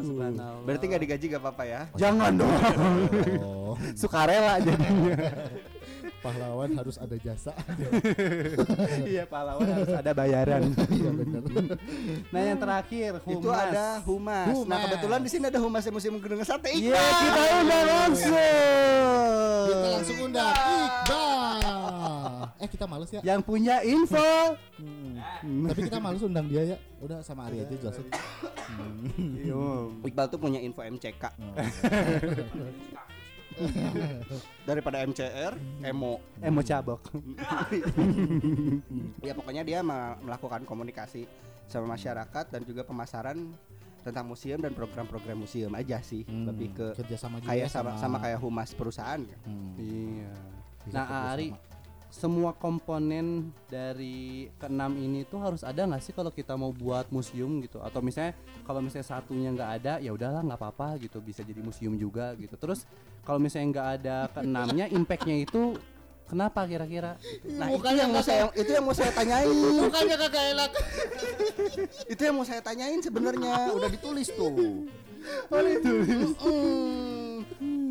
Subhanallah. 0.00 0.64
Berarti 0.64 0.84
nggak 0.84 1.02
digaji 1.02 1.24
gak 1.28 1.42
apa-apa 1.42 1.64
ya? 1.64 1.80
Jangan 1.94 2.32
dong. 2.34 2.52
Oh, 3.40 3.74
Sukarela 4.00 4.60
jadinya. 4.60 5.16
pahlawan 6.18 6.74
harus 6.74 6.98
ada 6.98 7.14
jasa. 7.16 7.54
iya, 9.06 9.22
pahlawan 9.24 9.64
harus 9.64 9.92
ada 9.94 10.10
bayaran. 10.10 10.74
Iya 10.90 11.10
benar. 11.14 11.42
nah, 12.34 12.40
yang 12.42 12.58
terakhir 12.58 13.10
humas. 13.22 13.38
Itu 13.38 13.48
ada 13.48 13.86
humas. 14.02 14.46
Nah 14.50 14.56
Humas. 14.58 14.78
kebetulan 14.82 15.20
di 15.22 15.30
sini 15.30 15.44
ada 15.46 15.60
humas 15.62 15.86
museum 15.88 16.18
Gunung 16.18 16.42
Sate. 16.42 16.74
Iya, 16.74 16.98
kita 16.98 17.40
undang 17.62 17.86
langsung. 17.86 18.34
Kita 19.70 19.86
langsung 19.94 20.18
undang 20.26 20.50
Iqbal. 20.50 21.37
Eh 22.58 22.66
kita 22.66 22.84
males 22.84 23.08
ya. 23.08 23.20
Yang 23.22 23.40
punya 23.42 23.80
info. 23.82 24.54
Hmm. 24.78 25.66
Tapi 25.66 25.80
kita 25.86 25.98
males 25.98 26.20
undang 26.20 26.46
dia 26.46 26.62
ya. 26.64 26.76
Udah 26.98 27.22
sama 27.22 27.46
Ari 27.46 27.62
aja 27.62 27.72
jelasin. 27.72 28.06
Hmm. 28.10 29.38
Iya. 29.38 29.62
Iqbal 30.04 30.26
tuh 30.26 30.38
punya 30.38 30.58
info 30.58 30.82
MCK 30.82 31.24
Oh. 33.58 33.58
daripada 34.68 35.02
MCR, 35.02 35.58
emo. 35.82 36.22
Mau 36.38 36.62
cabok. 36.62 37.10
ya 39.26 39.34
pokoknya 39.34 39.62
dia 39.66 39.78
melakukan 40.22 40.62
komunikasi 40.62 41.26
sama 41.66 41.98
masyarakat 41.98 42.44
dan 42.48 42.62
juga 42.62 42.86
pemasaran 42.86 43.50
tentang 43.98 44.24
museum 44.24 44.62
dan 44.62 44.72
program-program 44.72 45.42
museum 45.42 45.74
aja 45.74 45.98
sih. 46.00 46.22
Hmm, 46.22 46.46
Lebih 46.46 46.68
ke 46.70 46.86
kerja 47.02 47.16
sama 47.18 47.42
juga 47.42 47.50
kayak 47.50 47.68
sama, 47.68 47.90
sama 47.98 48.16
kayak 48.22 48.38
humas 48.38 48.70
perusahaan. 48.72 49.20
Hmm, 49.42 49.74
Iya. 49.74 50.30
Nah, 50.88 51.34
Ari, 51.34 51.52
sama. 51.52 51.67
Semua 52.08 52.56
komponen 52.56 53.52
dari 53.68 54.48
keenam 54.56 54.96
ini 54.96 55.28
tuh 55.28 55.44
harus 55.44 55.60
ada 55.60 55.84
nggak 55.84 56.00
sih 56.00 56.16
kalau 56.16 56.32
kita 56.32 56.56
mau 56.56 56.72
buat 56.72 57.12
museum 57.12 57.60
gitu? 57.60 57.84
Atau 57.84 58.00
misalnya 58.00 58.32
kalau 58.64 58.80
misalnya 58.80 59.06
satunya 59.06 59.52
nggak 59.52 59.70
ada, 59.80 59.92
ya 60.00 60.10
udahlah 60.16 60.40
nggak 60.40 60.58
apa-apa 60.58 60.96
gitu, 61.04 61.20
bisa 61.20 61.44
jadi 61.44 61.60
museum 61.60 61.94
juga 62.00 62.32
gitu. 62.40 62.56
Terus 62.56 62.88
kalau 63.22 63.36
misalnya 63.36 63.68
nggak 63.76 63.88
ada 64.00 64.16
keenamnya, 64.32 64.86
impactnya 64.98 65.36
itu 65.44 65.76
kenapa 66.28 66.64
kira-kira? 66.64 67.20
Nah, 67.44 67.68
itu 67.76 67.88
yang 67.92 68.10
mau 68.12 68.24
saya 68.24 68.48
itu 68.56 68.70
yang 68.72 68.84
mau 68.84 68.96
saya 68.96 69.12
tanyain. 69.12 69.52
Mukanya 69.52 70.16
kagak 70.16 70.44
enak. 70.56 70.70
itu 72.08 72.20
yang 72.24 72.34
mau 72.36 72.46
saya 72.48 72.60
tanyain 72.64 73.00
sebenarnya 73.04 73.72
udah 73.76 73.88
ditulis 73.92 74.28
tuh. 74.32 74.88
Oh 75.52 75.60
ditulis. 75.60 76.32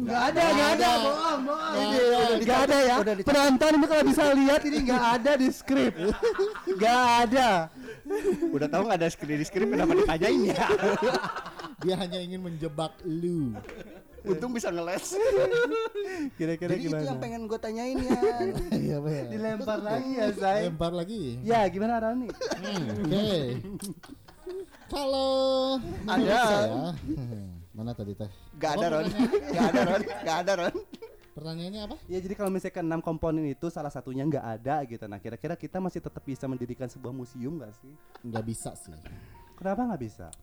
Nggak 0.07 0.21
ada, 0.31 0.43
nggak 0.47 0.69
ada, 0.71 0.89
bohong, 0.97 1.39
bohong. 1.43 1.73
Ini 1.75 1.97
Udah 1.99 2.37
Nggak 2.39 2.59
ada 2.63 2.77
ya. 2.79 2.95
Penonton 3.27 3.71
ini 3.75 3.85
kalau 3.85 4.03
bisa 4.07 4.23
lihat 4.31 4.61
ini 4.63 4.77
nggak 4.87 5.03
ada 5.19 5.31
di 5.35 5.47
skrip. 5.51 5.93
Nggak 6.77 7.01
ada. 7.27 7.49
Udah 8.55 8.67
tahu 8.71 8.81
nggak 8.87 8.99
ada 9.03 9.09
skrip 9.11 9.35
di 9.35 9.43
skrip 9.43 9.67
kenapa 9.67 9.91
ditanyain 9.93 10.41
ya? 10.47 10.65
Dia 11.83 11.95
hanya 11.99 12.17
ingin 12.17 12.39
menjebak 12.39 12.95
lu. 13.03 13.51
Untung 14.23 14.51
bisa 14.51 14.71
ngeles. 14.71 15.15
Kira-kira 16.35 16.75
Jadi 16.75 16.83
itu 16.83 16.89
gimana? 16.91 17.03
yang 17.05 17.19
pengen 17.19 17.41
gue 17.45 17.59
tanyain 17.59 17.97
ya. 17.97 18.19
Iya. 18.87 18.97
Dilempar 19.27 19.79
lagi 19.79 20.11
ya, 20.15 20.27
say. 20.33 20.61
Lempar 20.67 20.91
lagi. 20.91 21.35
Ya, 21.43 21.67
gimana 21.67 21.99
Rani? 21.99 22.27
Hmm, 22.31 22.83
Oke. 23.03 23.27
Kalau 24.87 25.75
Ada. 26.07 26.39
saya, 26.47 26.95
mana 27.77 27.93
tadi 27.93 28.17
teh? 28.17 28.29
Gak 28.57 28.71
ada 28.81 28.87
Ron, 28.97 29.05
gak 29.53 29.65
ada 29.69 29.81
Ron, 29.85 30.01
gak 30.25 30.37
ada 30.41 30.53
Ron. 30.65 30.75
Pertanyaannya 31.37 31.81
apa? 31.85 31.95
Ya 32.09 32.17
jadi 32.17 32.33
kalau 32.33 32.49
misalkan 32.49 32.89
enam 32.89 32.97
komponen 32.97 33.45
itu 33.45 33.69
salah 33.69 33.93
satunya 33.93 34.25
nggak 34.25 34.41
ada 34.57 34.81
gitu. 34.89 35.05
Nah 35.05 35.21
kira-kira 35.21 35.53
kita 35.53 35.77
masih 35.77 36.01
tetap 36.01 36.25
bisa 36.25 36.49
mendirikan 36.49 36.89
sebuah 36.89 37.13
museum 37.13 37.61
nggak 37.61 37.77
sih? 37.77 37.93
Nggak 38.25 38.45
bisa 38.49 38.73
sih. 38.73 38.97
Kenapa 39.53 39.85
nggak 39.85 40.01
bisa? 40.01 40.33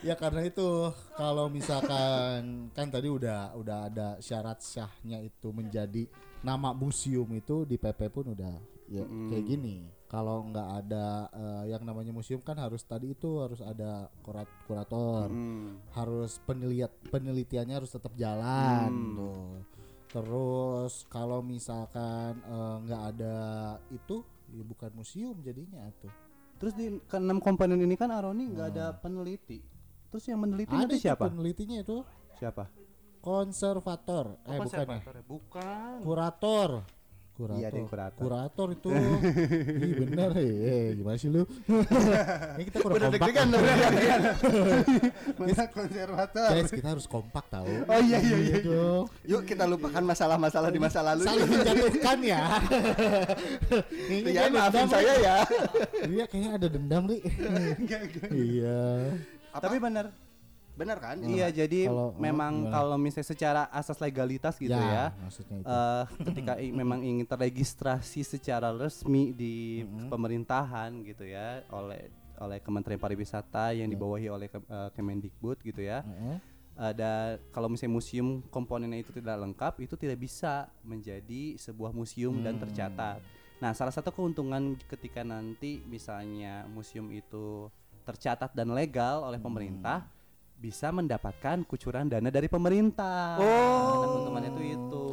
ya 0.00 0.16
karena 0.16 0.48
itu 0.48 0.88
kalau 1.20 1.52
misalkan 1.52 2.72
kan 2.72 2.88
tadi 2.88 3.12
udah 3.12 3.52
udah 3.52 3.92
ada 3.92 4.16
syarat 4.24 4.64
syahnya 4.64 5.20
itu 5.20 5.52
menjadi 5.52 6.08
nama 6.40 6.72
museum 6.72 7.28
itu 7.36 7.68
di 7.68 7.76
PP 7.76 8.00
pun 8.08 8.32
udah 8.32 8.56
ya 8.88 9.04
kayak 9.04 9.44
gini 9.44 9.84
kalau 10.06 10.46
nggak 10.46 10.68
ada 10.80 11.06
eh, 11.28 11.64
yang 11.68 11.82
namanya 11.82 12.10
museum 12.10 12.38
kan 12.38 12.56
harus 12.56 12.82
tadi 12.82 13.10
itu 13.10 13.38
harus 13.38 13.58
ada 13.58 14.06
kurat 14.20 14.46
kurator 14.64 15.26
Hmm. 15.26 15.82
harus 15.92 16.38
penelitian 16.40 16.90
penelitiannya 17.06 17.74
harus 17.76 17.90
tetap 17.90 18.14
jalan 18.14 18.88
Hmm. 18.88 19.16
tuh 19.16 19.50
terus 20.08 21.04
kalau 21.06 21.40
misalkan 21.40 22.38
eh, 22.38 22.76
nggak 22.82 23.02
ada 23.12 23.36
itu 23.88 24.22
ya 24.48 24.62
bukan 24.62 24.90
museum 24.92 25.34
jadinya 25.40 25.90
tuh 25.98 26.10
Terus 26.56 26.72
di 26.72 26.88
keenam 27.04 27.36
komponen 27.36 27.76
ini 27.76 27.94
kan 27.94 28.08
Aroni 28.08 28.48
nggak 28.48 28.68
ada 28.72 28.96
peneliti. 28.96 29.60
Terus 30.08 30.24
yang 30.24 30.40
meneliti 30.40 30.72
ada 30.72 30.88
itu 30.88 31.04
siapa? 31.04 31.28
penelitinya 31.28 31.84
itu 31.84 32.00
Siapa? 32.32 32.64
konservator 33.20 34.40
eh 34.40 34.56
bukan 34.56 34.86
ya 34.88 35.00
Bukan. 35.28 35.94
kurator 36.00 36.70
kurator 37.36 37.60
Iya, 37.60 37.68
yang 37.70 37.84
kurator. 37.86 38.22
kurator 38.22 38.68
itu 38.72 38.88
Ih, 39.84 39.92
bener 40.00 40.30
ya 40.34 40.48
eh, 40.66 40.84
gimana 40.96 41.16
sih 41.16 41.28
lu 41.28 41.42
ini 42.56 42.62
kita 42.66 42.78
kurang 42.80 42.96
Udah 42.96 43.08
kompak 43.08 43.28
deg-degan, 43.28 43.46
deg-degan. 43.52 44.20
Mana 45.38 45.64
konservator? 45.68 46.48
guys 46.50 46.70
kita 46.70 46.88
harus 46.88 47.06
kompak 47.06 47.44
tahu 47.46 47.68
Oh 47.84 48.00
iya 48.00 48.18
iya 48.18 48.36
iya. 48.40 48.56
dong 48.60 49.04
Yuk 49.22 49.42
kita 49.44 49.64
lupakan 49.64 50.02
masalah-masalah 50.02 50.68
di 50.68 50.80
masa 50.80 51.04
lalu. 51.04 51.22
saling 51.22 51.44
menjatuhkan 51.46 52.18
ya 52.20 52.40
Kayaknya 54.08 54.32
Ya 54.32 54.48
maafin 54.48 54.86
saya 54.88 55.12
ya. 55.18 55.36
Iya 56.02 56.24
kayaknya 56.26 56.50
ada 56.56 56.66
dendam 56.66 57.02
li 57.04 57.18
Iya 58.32 58.80
Tapi 59.52 59.76
benar. 59.76 60.08
Benar 60.76 61.00
kan? 61.00 61.16
Iya, 61.18 61.48
jadi 61.48 61.88
Kalau- 61.88 62.12
memang 62.14 62.68
kalau 62.68 62.96
misalnya 62.96 63.26
secara 63.26 63.62
asas 63.72 63.96
legalitas 63.96 64.54
gitu 64.56 64.76
ya. 64.76 65.16
maksudnya 65.16 65.56
itu 65.56 65.66
eh 65.66 66.04
ketika 66.22 66.52
i- 66.56 66.70
memang 66.70 67.00
ingin 67.00 67.24
terregistrasi 67.24 68.20
secara 68.22 68.70
resmi 68.70 69.32
di 69.32 69.82
pemerintahan 70.06 71.00
gitu 71.02 71.24
ya 71.24 71.64
oleh 71.70 72.12
oleh 72.36 72.60
Kementerian 72.60 73.00
Pariwisata 73.00 73.72
yang 73.72 73.88
dibawahi 73.88 74.28
oleh 74.28 74.46
Ke- 74.46 74.60
eh, 74.62 74.90
Kemendikbud 74.92 75.56
gitu 75.62 75.80
ya. 75.80 76.04
Heeh. 76.04 76.36
Ada 76.76 77.40
kalau 77.48 77.72
misalnya 77.72 77.96
museum 77.96 78.44
komponennya 78.46 79.00
itu 79.00 79.08
tidak 79.10 79.40
lengkap 79.40 79.80
itu 79.80 79.96
tidak 79.96 80.20
bisa 80.20 80.68
menjadi 80.82 81.56
sebuah 81.56 81.88
museum 81.90 82.44
dan 82.44 82.60
tercatat. 82.60 83.24
Nah, 83.56 83.72
salah 83.72 83.88
satu 83.88 84.12
keuntungan 84.12 84.76
ketika 84.84 85.24
nanti 85.24 85.80
misalnya 85.88 86.68
museum 86.68 87.08
itu 87.08 87.72
tercatat 88.04 88.52
dan 88.52 88.68
legal 88.70 89.24
oleh 89.24 89.40
pemerintah 89.40 90.04
bisa 90.56 90.88
mendapatkan 90.88 91.62
kucuran 91.62 92.06
dana 92.06 92.28
dari 92.28 92.46
pemerintah. 92.46 93.36
Nah, 93.36 94.06
keuntungannya 94.06 94.50
itu 94.50 94.62
itu. 94.72 95.04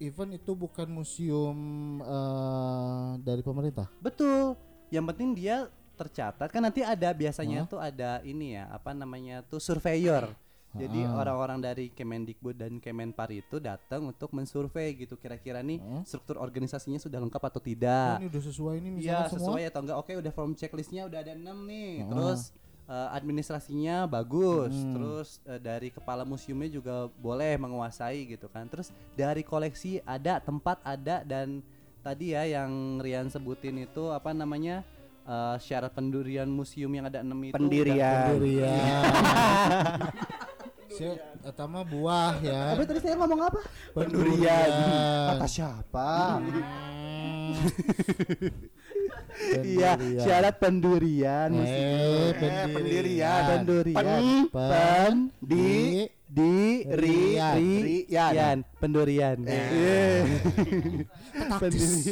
Even 0.00 0.28
itu 0.32 0.52
bukan 0.52 0.88
museum 0.88 1.58
eh, 2.02 3.10
dari 3.20 3.38
pemerintah 3.38 3.86
Betul. 3.98 4.58
Yang 4.88 5.04
penting 5.08 5.30
dia 5.32 5.56
tercatat 5.94 6.48
kan 6.48 6.58
nanti 6.60 6.82
ada 6.82 7.12
biasanya 7.12 7.62
tuh 7.64 7.78
ada 7.78 8.18
ini 8.22 8.58
ya 8.58 8.66
apa 8.68 8.90
namanya 8.90 9.42
tuh 9.42 9.58
surveyor. 9.58 10.34
Jadi 10.72 11.04
Ah. 11.04 11.20
orang-orang 11.20 11.60
dari 11.60 11.92
Kemendikbud 11.92 12.56
dan 12.56 12.80
Kemenpar 12.80 13.28
itu 13.28 13.60
datang 13.60 14.08
untuk 14.08 14.32
mensurvei 14.32 14.96
gitu 14.96 15.14
kira-kira 15.14 15.60
nih 15.60 15.78
Ah. 15.78 16.00
struktur 16.02 16.40
organisasinya 16.40 16.96
sudah 16.96 17.20
lengkap 17.20 17.42
atau 17.44 17.60
Oh, 17.60 17.62
tidak. 17.62 18.18
ini 18.18 18.26
udah 18.26 18.42
sesuai 18.42 18.74
ini 18.80 18.88
Iya 18.88 18.96
misalnya 18.96 19.28
semua 19.28 19.36
sesuai 19.44 19.62
atau 19.68 19.80
enggak? 19.84 19.98
Oke 20.00 20.12
udah 20.16 20.32
form 20.32 20.52
checklistnya 20.56 21.04
udah 21.04 21.18
ada 21.20 21.32
enam 21.36 21.62
nih. 21.62 21.92
Ah. 22.00 22.08
Terus 22.08 22.40
eh, 22.88 23.08
administrasinya 23.14 24.06
bagus. 24.08 24.74
Hmm. 24.74 24.94
Terus 24.94 25.28
eh, 25.46 25.60
dari 25.60 25.88
kepala 25.92 26.26
museumnya 26.26 26.70
juga 26.70 27.10
boleh 27.20 27.58
menguasai 27.58 28.26
gitu 28.26 28.48
kan. 28.50 28.66
Terus 28.66 28.90
dari 29.14 29.42
koleksi 29.46 30.00
ada, 30.06 30.38
tempat 30.42 30.80
ada 30.82 31.22
dan 31.22 31.62
tadi 32.02 32.34
ya 32.34 32.42
yang 32.42 32.98
Rian 32.98 33.30
sebutin 33.30 33.86
itu 33.86 34.10
apa 34.10 34.34
namanya 34.34 34.82
eh, 35.26 35.56
syarat 35.62 35.94
pendirian 35.94 36.50
museum 36.50 36.90
yang 36.90 37.06
ada 37.06 37.22
enam 37.22 37.38
itu. 37.42 37.54
Pendirian. 37.54 38.38
pendirian 38.38 39.02
Si 40.92 41.04
eta 41.48 41.66
mah 41.66 41.82
buah 41.82 42.38
ya 42.38 42.78
Tapi 42.78 42.84
tadi 42.86 43.00
saya 43.02 43.18
ngomong 43.18 43.40
apa? 43.50 43.60
pendirian 43.96 44.70
Kata 45.34 45.48
siapa? 45.50 46.38
Iya, 49.32 49.96
Pendirian. 49.96 50.20
syarat 50.20 50.54
pendirian 50.56 51.48
Eh, 51.48 51.56
museum. 51.56 52.32
pendirian. 52.36 52.68
pendirian. 52.70 53.42
Pendirian. 53.48 54.22
Pen, 54.46 54.70
Pen, 54.70 55.14
di, 55.40 55.68
Di 56.26 56.80
ri, 56.88 57.36
Rian. 57.36 57.56
ri, 57.56 58.08
yan. 58.08 58.64
Pendirian. 58.78 59.36
Eh. 59.44 60.24
Taktis. 61.52 62.08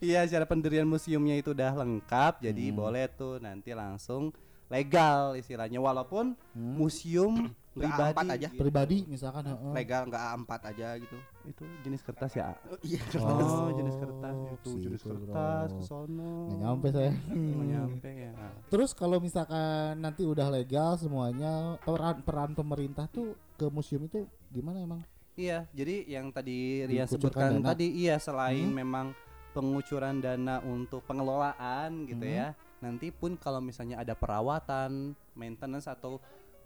Iya, 0.00 0.26
syarat 0.26 0.46
pendirian 0.46 0.84
museumnya 0.84 1.34
itu 1.34 1.50
udah 1.50 1.70
lengkap, 1.76 2.42
jadi 2.42 2.64
Hmm. 2.66 2.76
boleh 2.76 3.06
tuh 3.08 3.38
nanti 3.38 3.70
langsung 3.70 4.34
legal 4.66 5.34
istilahnya 5.34 5.78
walaupun 5.78 6.34
Hmm. 6.50 6.74
museum 6.76 7.54
pribadi 7.72 8.10
A4 8.12 8.20
aja. 8.28 8.48
gitu. 8.48 8.58
Pribadi 8.58 8.96
misalkan 9.06 9.44
heeh. 9.44 9.72
legal 9.72 10.02
nggak 10.04 10.22
A4 10.34 10.52
aja 10.66 10.88
gitu 10.96 11.16
itu 11.42 11.64
jenis 11.80 12.00
kertas 12.00 12.32
ya 12.32 12.52
iya 12.82 13.00
oh, 13.16 13.70
jenis 13.72 13.96
kertas 13.96 14.34
Oh, 14.36 14.46
itu 14.50 14.70
gitu, 14.70 14.70
jenis 14.84 15.00
bro. 15.00 15.10
kertas 15.16 15.68
ke 15.72 15.82
sono 15.82 16.34
Nggak 16.46 16.58
nyampe 16.60 16.88
saya. 16.90 17.12
Nggak 17.26 17.66
nyampe 17.68 18.10
ya 18.10 18.32
Terus 18.66 18.90
kalau 18.92 19.16
misalkan 19.18 19.62
nanti 19.96 20.22
udah 20.22 20.46
legal 20.48 20.94
semuanya 20.94 21.52
peran 21.80 22.20
peran 22.20 22.50
pemerintah 22.52 23.06
tuh 23.06 23.32
ke 23.54 23.66
museum 23.66 24.04
itu 24.04 24.22
gimana 24.48 24.80
emang? 24.80 25.00
iya 25.32 25.64
jadi 25.70 26.04
yang 26.10 26.28
tadi 26.28 26.84
Dikucurkan 26.84 27.08
sebutkan 27.08 27.50
dana. 27.56 27.68
tadi 27.70 27.86
iya 27.96 28.16
selain 28.16 28.66
Hmm. 28.66 28.76
memang 28.76 29.06
pengucuran 29.50 30.18
dana 30.18 30.60
untuk 30.60 31.00
pengelolaan 31.02 32.04
gitu 32.04 32.22
Hmm. 32.22 32.36
ya 32.36 32.48
nanti 32.78 33.08
pun 33.10 33.34
kalau 33.34 33.58
misalnya 33.58 33.98
ada 33.98 34.12
perawatan 34.12 35.12
maintenance 35.32 35.84
atau 35.86 36.20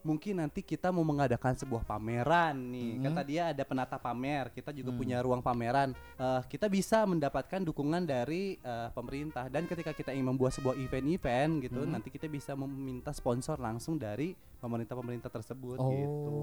mungkin 0.04 0.38
nanti 0.38 0.60
kita 0.60 0.92
mau 0.92 1.00
mengadakan 1.00 1.56
sebuah 1.56 1.82
pameran 1.82 2.52
nih 2.70 3.00
kan 3.00 3.10
Hmm. 3.10 3.18
tadi 3.18 3.32
ya 3.34 3.44
ada 3.50 3.64
penata 3.64 3.96
pamer 3.96 4.52
kita 4.52 4.70
juga 4.70 4.92
Hmm. 4.92 5.00
punya 5.00 5.18
ruang 5.18 5.40
pameran 5.40 5.96
Eh, 6.14 6.42
kita 6.46 6.68
bisa 6.68 7.02
mendapatkan 7.02 7.58
dukungan 7.58 8.04
dari 8.04 8.54
eh, 8.56 8.88
pemerintah 8.92 9.48
dan 9.48 9.64
ketika 9.64 9.90
kita 9.90 10.12
ingin 10.12 10.30
membuat 10.30 10.52
sebuah 10.52 10.76
event-event 10.76 11.64
gitu 11.64 11.80
Hmm. 11.80 11.90
nanti 11.90 12.08
kita 12.08 12.28
bisa 12.28 12.52
meminta 12.54 13.10
sponsor 13.10 13.56
langsung 13.56 13.96
dari 13.96 14.32
pemerintah-pemerintah 14.60 15.28
tersebut 15.28 15.76
Oh, 15.76 15.88
gitu 15.88 16.36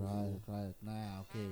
right, 0.00 0.42
right. 0.44 0.76
Nah, 0.80 1.22
oke. 1.22 1.46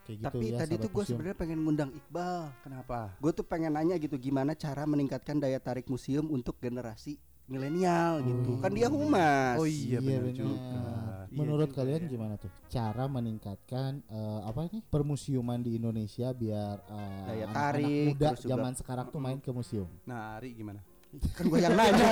Kayak 0.00 0.16
gitu 0.16 0.24
tapi 0.24 0.46
ya. 0.48 0.58
tadi 0.58 0.74
tuh 0.76 0.90
gue 0.90 1.04
sebenarnya 1.04 1.36
pengen 1.36 1.58
ngundang 1.60 1.90
Iqbal 1.92 2.50
kenapa 2.62 3.14
gue 3.14 3.30
tuh 3.30 3.44
pengen 3.44 3.70
nanya 3.70 3.94
gitu 3.94 4.16
gimana 4.16 4.54
cara 4.54 4.82
meningkatkan 4.84 5.36
daya 5.36 5.60
tarik 5.60 5.86
museum 5.86 6.26
untuk 6.26 6.56
generasi 6.56 7.20
milenial 7.50 8.22
gitu 8.22 8.50
kan 8.56 8.70
dia 8.70 8.86
humas 8.86 9.58
Oh 9.58 9.66
iya, 9.66 9.98
benar 9.98 10.22
benar. 10.22 10.38
juga. 10.38 10.80
Iya 11.26 11.36
Menurut 11.36 11.68
juga 11.68 11.76
kalian 11.76 12.00
ya. 12.00 12.08
gimana 12.08 12.34
tuh 12.36 12.50
cara 12.66 13.04
meningkatkan 13.06 14.02
eh, 14.04 14.40
apa 14.42 14.66
ini 14.66 14.78
permusiuman 14.84 15.58
di 15.58 15.74
Indonesia 15.74 16.30
biar 16.32 16.76
eh, 16.80 17.26
Daya 17.26 17.44
anak-anak 17.44 17.54
tarik, 17.54 18.06
muda 18.08 18.26
terus 18.28 18.40
juga- 18.40 18.50
zaman 18.52 18.72
sekarang 18.74 19.06
tuh 19.08 19.20
main 19.20 19.38
ke 19.38 19.50
museum. 19.50 19.90
nah 20.02 20.38
Ari 20.38 20.54
gimana 20.54 20.78
kan 21.10 21.42
gue 21.42 21.58
yang 21.58 21.74
nanya 21.74 22.06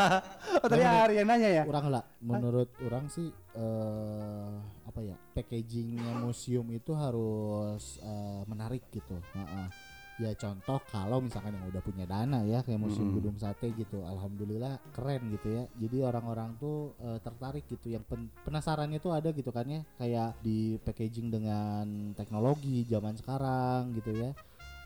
oh 0.64 0.66
tadi 0.66 0.80
Ari 0.80 1.14
yang 1.20 1.28
nanya 1.28 1.48
ya 1.50 1.64
Orang 1.64 1.92
lah, 1.92 2.00
menurut 2.18 2.72
orang 2.80 3.04
sih 3.06 3.28
eh 3.52 4.52
apa 4.84 5.00
ya 5.00 5.16
packagingnya 5.32 6.20
museum 6.20 6.64
itu 6.70 6.92
harus 6.92 8.00
eh, 8.00 8.42
menarik 8.44 8.80
gitu. 8.88 9.20
Nah, 9.36 9.68
ya 10.14 10.30
contoh 10.38 10.78
kalau 10.94 11.18
misalkan 11.18 11.58
yang 11.58 11.66
udah 11.66 11.82
punya 11.82 12.06
dana 12.06 12.46
ya 12.46 12.62
kayak 12.62 12.78
museum 12.78 13.10
Mm-mm. 13.10 13.18
gedung 13.18 13.38
sate 13.38 13.74
gitu, 13.74 14.06
alhamdulillah 14.06 14.78
keren 14.94 15.26
gitu 15.34 15.48
ya. 15.58 15.64
Jadi 15.74 15.96
orang-orang 16.06 16.54
tuh 16.62 16.94
eh, 17.02 17.18
tertarik 17.18 17.66
gitu. 17.66 17.90
Yang 17.90 18.04
pen- 18.06 18.30
penasarannya 18.46 19.02
tuh 19.02 19.10
ada 19.10 19.34
gitu 19.34 19.50
kan 19.50 19.66
ya, 19.66 19.82
kayak 19.98 20.38
di 20.38 20.78
packaging 20.78 21.34
dengan 21.34 22.14
teknologi 22.14 22.86
zaman 22.86 23.18
sekarang 23.18 23.90
gitu 23.98 24.14
ya. 24.14 24.30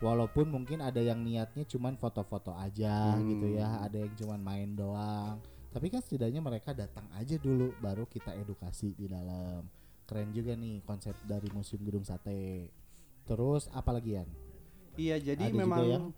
Walaupun 0.01 0.47
mungkin 0.47 0.79
ada 0.79 1.03
yang 1.03 1.21
niatnya 1.21 1.67
cuman 1.67 1.99
foto-foto 1.99 2.55
aja 2.55 3.19
gitu 3.19 3.51
ya, 3.53 3.67
Hmm. 3.67 3.85
ada 3.85 3.97
yang 3.99 4.13
cuman 4.15 4.39
main 4.39 4.69
doang. 4.73 5.37
Tapi 5.69 5.93
kan 5.93 6.01
setidaknya 6.01 6.41
mereka 6.41 6.73
datang 6.73 7.05
aja 7.13 7.37
dulu 7.37 7.75
baru 7.77 8.09
kita 8.09 8.33
edukasi 8.33 8.97
di 8.97 9.05
dalam. 9.05 9.61
Keren 10.09 10.33
juga 10.33 10.57
nih 10.57 10.81
konsep 10.87 11.13
dari 11.29 11.45
Museum 11.53 11.85
Gedung 11.85 12.01
Sate. 12.01 12.73
Terus 13.29 13.69
apalagi 13.69 14.17
ya? 14.17 14.25
Iya 14.99 15.15
jadi 15.17 15.47
Ada 15.47 15.55
memang 15.55 15.79
yang- 15.87 16.09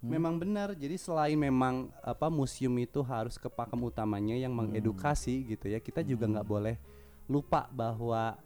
Hmm. 0.00 0.08
memang 0.08 0.34
benar 0.38 0.72
jadi 0.72 0.96
selain 0.96 1.36
memang 1.36 1.92
apa 2.00 2.30
museum 2.30 2.72
itu 2.78 3.02
harus 3.02 3.36
ke 3.36 3.50
pakem 3.50 3.82
utamanya 3.82 4.32
yang 4.32 4.54
Hmm. 4.54 4.70
mengedukasi 4.70 5.44
gitu 5.46 5.66
ya 5.66 5.76
kita 5.76 6.00
juga 6.00 6.24
nggak 6.26 6.46
boleh 6.46 6.76
lupa 7.26 7.68
bahwa 7.68 8.38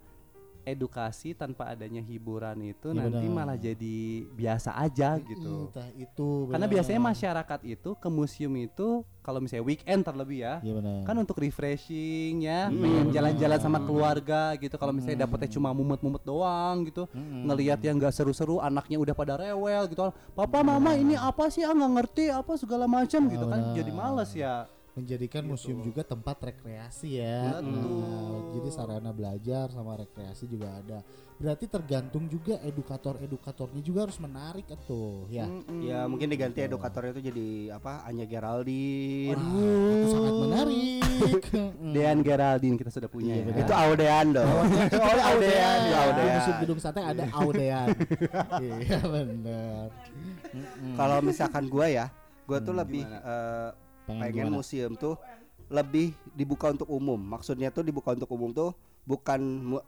edukasi 0.65 1.33
tanpa 1.33 1.69
adanya 1.69 2.01
hiburan 2.01 2.57
itu 2.65 2.89
Iya, 2.89 2.99
nanti 2.99 3.23
benar. 3.23 3.37
malah 3.37 3.57
jadi 3.57 3.97
biasa 4.29 4.75
aja 4.75 5.17
gitu 5.19 5.69
Entah 5.69 5.89
itu. 5.95 6.49
karena 6.49 6.67
biasanya 6.67 7.01
masyarakat 7.03 7.61
itu 7.63 7.91
ke 7.95 8.09
museum 8.09 8.53
itu 8.55 8.89
kalau 9.21 9.39
misalnya 9.39 9.65
weekend 9.65 10.01
terlebih 10.03 10.39
ya 10.41 10.55
Iya 10.59 10.73
benar. 10.75 10.99
kan 11.05 11.17
untuk 11.17 11.37
refreshing 11.39 12.41
ya 12.41 12.67
Hmm. 12.67 12.81
pengen 12.81 13.07
jalan-jalan 13.11 13.59
sama 13.59 13.79
keluarga 13.79 14.41
gitu 14.57 14.75
kalau 14.75 14.91
misalnya 14.91 15.23
dapetnya 15.23 15.49
cuma 15.51 15.71
mumet-mumet 15.71 16.23
doang 16.23 16.85
gitu 16.85 17.05
Mm-mm. 17.09 17.45
ngelihat 17.47 17.81
yang 17.81 17.97
nggak 17.97 18.11
seru-seru 18.11 18.59
anaknya 18.59 18.97
udah 18.97 19.13
pada 19.13 19.37
rewel 19.37 19.85
gitu 19.87 20.01
papa 20.31 20.61
mama 20.61 20.93
ini 20.93 21.15
apa 21.15 21.47
sih 21.47 21.61
ah 21.61 21.71
nggak 21.71 21.93
ngerti 21.95 22.25
apa 22.29 22.53
segala 22.55 22.85
macam 22.85 23.21
gitu 23.27 23.45
kan 23.45 23.73
jadi 23.73 23.91
males 23.91 24.33
ya 24.33 24.65
menjadikan 24.95 25.43
museum 25.43 25.83
juga 25.83 26.01
tempat 26.01 26.39
rekreasi 26.41 27.19
ya. 27.19 27.59
Betul. 27.59 27.75
Nah, 27.99 28.31
jadi 28.55 28.69
sarana 28.71 29.11
belajar 29.11 29.67
sama 29.69 29.95
rekreasi 29.95 30.47
juga 30.47 30.71
ada. 30.71 31.03
Berarti 31.35 31.67
tergantung 31.67 32.31
juga 32.31 32.63
edukator-edukatornya 32.63 33.83
juga 33.83 34.07
harus 34.07 34.17
menarik 34.17 34.71
tuh 34.87 35.27
ya. 35.27 35.51
Mm-mm. 35.51 35.83
ya 35.83 36.07
mungkin 36.07 36.31
diganti 36.31 36.63
edukatornya 36.63 37.11
itu 37.11 37.23
jadi 37.27 37.49
apa 37.75 38.07
Anya 38.07 38.23
Geraldine 38.25 39.35
Wah, 39.35 39.91
itu 39.93 40.07
sangat 40.09 40.35
menarik. 40.41 41.03
Dean 41.95 42.19
Geraldine 42.21 42.77
kita 42.77 42.91
sudah 42.91 43.11
punya 43.11 43.35
Iya, 43.35 43.51
ya 43.51 43.63
itu 43.63 43.75
Audean 43.75 44.27
dong 44.31 44.47
Oh, 44.47 44.63
Audean. 45.31 45.79
Itu 45.81 45.91
Ya, 45.91 45.99
Audean. 46.01 46.23
Di 46.23 46.31
Museum 46.33 46.57
Gedung 46.63 46.79
Sate 46.79 47.01
ada 47.03 47.25
Audean. 47.35 47.87
Iya 48.63 48.99
benar. 49.03 49.87
Kalau 50.95 51.19
misalkan 51.19 51.67
gue 51.67 51.87
ya 51.93 52.07
gue 52.45 52.59
tuh 52.61 52.71
Hmm. 52.71 52.81
lebih 52.85 53.03
eh, 53.03 53.71
Pengen 54.05 54.21
pengen 54.21 54.35
gimana? 54.47 54.55
museum 54.55 54.93
tuh 54.95 55.15
lebih 55.67 56.07
dibuka 56.31 56.69
untuk 56.69 56.89
umum. 56.89 57.17
Maksudnya 57.17 57.69
tuh 57.69 57.81
dibuka 57.81 58.13
untuk 58.13 58.29
umum 58.29 58.53
tuh 58.53 58.71
bukan 59.05 59.41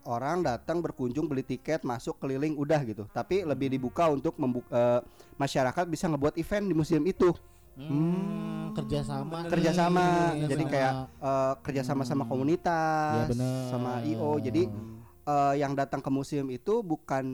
orang 0.03 0.41
datang 0.41 0.81
berkunjung 0.81 1.25
beli 1.25 1.41
tiket 1.41 1.81
masuk 1.83 2.17
keliling 2.17 2.53
udah 2.55 2.81
gitu. 2.83 3.05
Tapi 3.11 3.45
lebih 3.45 3.69
dibuka 3.71 4.09
untuk 4.09 4.37
membuka 4.37 5.05
masyarakat 5.37 5.85
bisa 5.85 6.05
ngebuat 6.07 6.37
event 6.37 6.65
di 6.65 6.75
museum 6.75 7.05
itu. 7.05 7.33
Hmm, 7.77 8.73
kerjasama 8.73 9.45
nih, 9.45 9.51
Kerjasama. 9.53 10.01
kerjasama. 10.33 10.49
Jadi 10.49 10.65
kayak 10.65 10.93
eh, 11.19 11.55
kerjasama 11.61 12.03
sama 12.03 12.25
Hmm. 12.25 12.31
komunitas, 12.31 13.13
Ya, 13.15 13.29
bener. 13.29 13.69
sama 13.69 13.91
IO. 14.03 14.33
Jadi 14.39 14.63
eh, 15.27 15.55
yang 15.59 15.77
datang 15.77 16.01
ke 16.01 16.09
museum 16.09 16.49
itu 16.49 16.81
bukan 16.81 17.25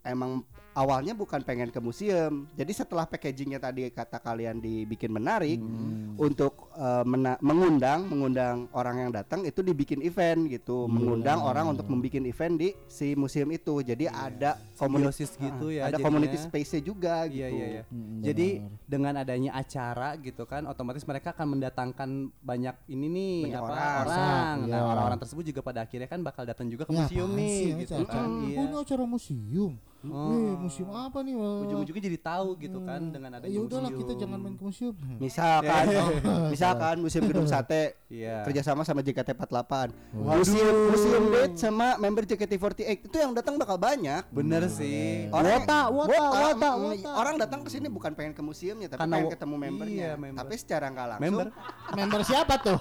emang 0.00 0.40
awalnya 0.80 1.12
bukan 1.12 1.40
pengen 1.40 1.68
ke 1.68 1.76
museum. 1.78 2.48
Jadi 2.54 2.72
setelah 2.72 3.04
packagingnya 3.04 3.60
tadi 3.60 3.84
kata 3.86 4.16
kalian 4.16 4.56
dibikin 4.58 5.12
menarik 5.12 5.60
Hmm. 5.60 6.16
untuk 6.16 6.72
eh, 6.72 7.04
mena- 7.04 7.36
mengundang 7.40 8.08
mengundang 8.08 8.64
orang 8.72 8.96
yang 8.98 9.10
datang 9.12 9.44
itu 9.44 9.60
dibikin 9.60 10.00
event 10.00 10.48
gitu, 10.48 10.84
Iya, 10.84 10.90
mengundang 10.90 11.38
orang 11.42 11.68
untuk 11.68 11.84
membuat 11.84 11.98
event 12.22 12.54
di 12.56 12.68
si 12.88 13.12
museum 13.12 13.50
itu. 13.50 13.82
Jadi 13.82 14.08
ada 14.08 14.56
komunitas 14.74 15.36
gitu 15.36 15.68
ya 15.68 15.84
ada 15.84 15.92
jadinya. 15.92 16.00
community 16.00 16.36
space-nya 16.40 16.80
juga 16.80 17.28
gitu. 17.28 17.36
Iya 17.36 17.48
iya 17.50 17.66
iya. 17.68 17.82
Mm, 17.86 18.20
Jadi 18.22 18.48
benar. 18.56 18.72
dengan 18.86 19.12
adanya 19.18 19.50
acara 19.52 20.08
gitu 20.16 20.42
kan, 20.44 20.64
otomatis 20.64 21.04
mereka 21.04 21.30
akan 21.30 21.46
mendatangkan 21.50 22.08
banyak 22.40 22.76
ini 22.88 23.06
nih 23.06 23.36
Banyak 23.46 23.60
apa 23.60 23.66
orang. 23.66 24.00
orang. 24.00 24.56
Iya. 24.64 24.72
Nah 24.72 24.80
orang-orang 24.86 25.18
tersebut 25.20 25.44
juga 25.44 25.60
pada 25.60 25.80
akhirnya 25.82 26.08
kan 26.08 26.20
bakal 26.20 26.42
datang 26.42 26.66
juga 26.66 26.84
ke 26.84 26.92
Ya, 26.92 27.04
museum 27.04 27.28
nih, 27.34 27.52
sih, 27.52 27.70
gitu 27.78 27.92
acara? 27.98 28.12
kan. 28.14 28.28
Oh, 28.30 28.46
Iya. 28.46 28.56
ini 28.58 28.76
acara 28.78 29.04
museum. 29.04 29.72
Oh. 30.02 30.32
Wih, 30.32 30.56
museum 30.58 30.88
apa 30.90 31.20
nih? 31.20 31.34
Wah. 31.34 31.60
Ujung-ujungnya 31.62 32.02
jadi 32.02 32.18
tahu 32.18 32.56
gitu 32.56 32.80
kan 32.80 33.00
Hmm. 33.00 33.12
dengan 33.12 33.30
adanya 33.34 33.50
Ya 33.50 33.60
udahlah 33.60 33.86
museum. 33.86 34.00
kita 34.00 34.12
jangan 34.18 34.38
main 34.38 34.54
ke 34.54 34.64
museum. 34.64 34.94
Misalkan 35.16 35.84
misalkan 36.54 36.94
museum 36.98 37.24
gedung 37.26 37.44
sate 37.52 38.00
Iya. 38.06 38.42
kerjasama 38.42 38.82
sama 38.82 39.00
JKT48 39.00 39.70
Waduh. 40.10 40.34
museum 40.36 40.76
museum 40.88 41.24
date 41.28 41.54
sama 41.54 41.94
member 41.96 42.24
JKT48 42.24 42.80
itu 43.02 43.16
yang 43.16 43.30
datang 43.30 43.54
bakal 43.54 43.76
banyak 43.76 44.24
Bener 44.30 44.66
sih. 44.66 45.28
Orang 45.28 45.62
Wota, 45.62 45.80
wota, 45.86 46.18
wota, 46.18 46.70
wota. 46.76 47.10
orang 47.12 47.34
datang 47.36 47.60
ke 47.60 47.70
sini 47.70 47.86
bukan 47.86 48.10
pengen 48.10 48.32
ke 48.32 48.40
museumnya 48.40 48.88
tapi 48.88 48.98
Karena 48.98 49.14
pengen 49.16 49.30
ketemu 49.30 49.54
membernya 49.60 49.94
iya, 50.08 50.10
member. 50.16 50.38
tapi 50.40 50.54
secara 50.56 50.88
nggak 50.88 51.06
langsung 51.08 51.22
Member. 51.22 51.46
Member 51.92 52.20
siapa 52.24 52.54
tuh? 52.58 52.80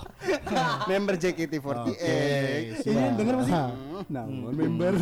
member 0.87 1.13
JKT48 1.15 2.01
Ini 2.79 3.05
denger 3.13 3.35
masih? 3.37 3.53
Hmm. 3.53 4.03
Namun 4.07 4.51
member. 4.51 4.93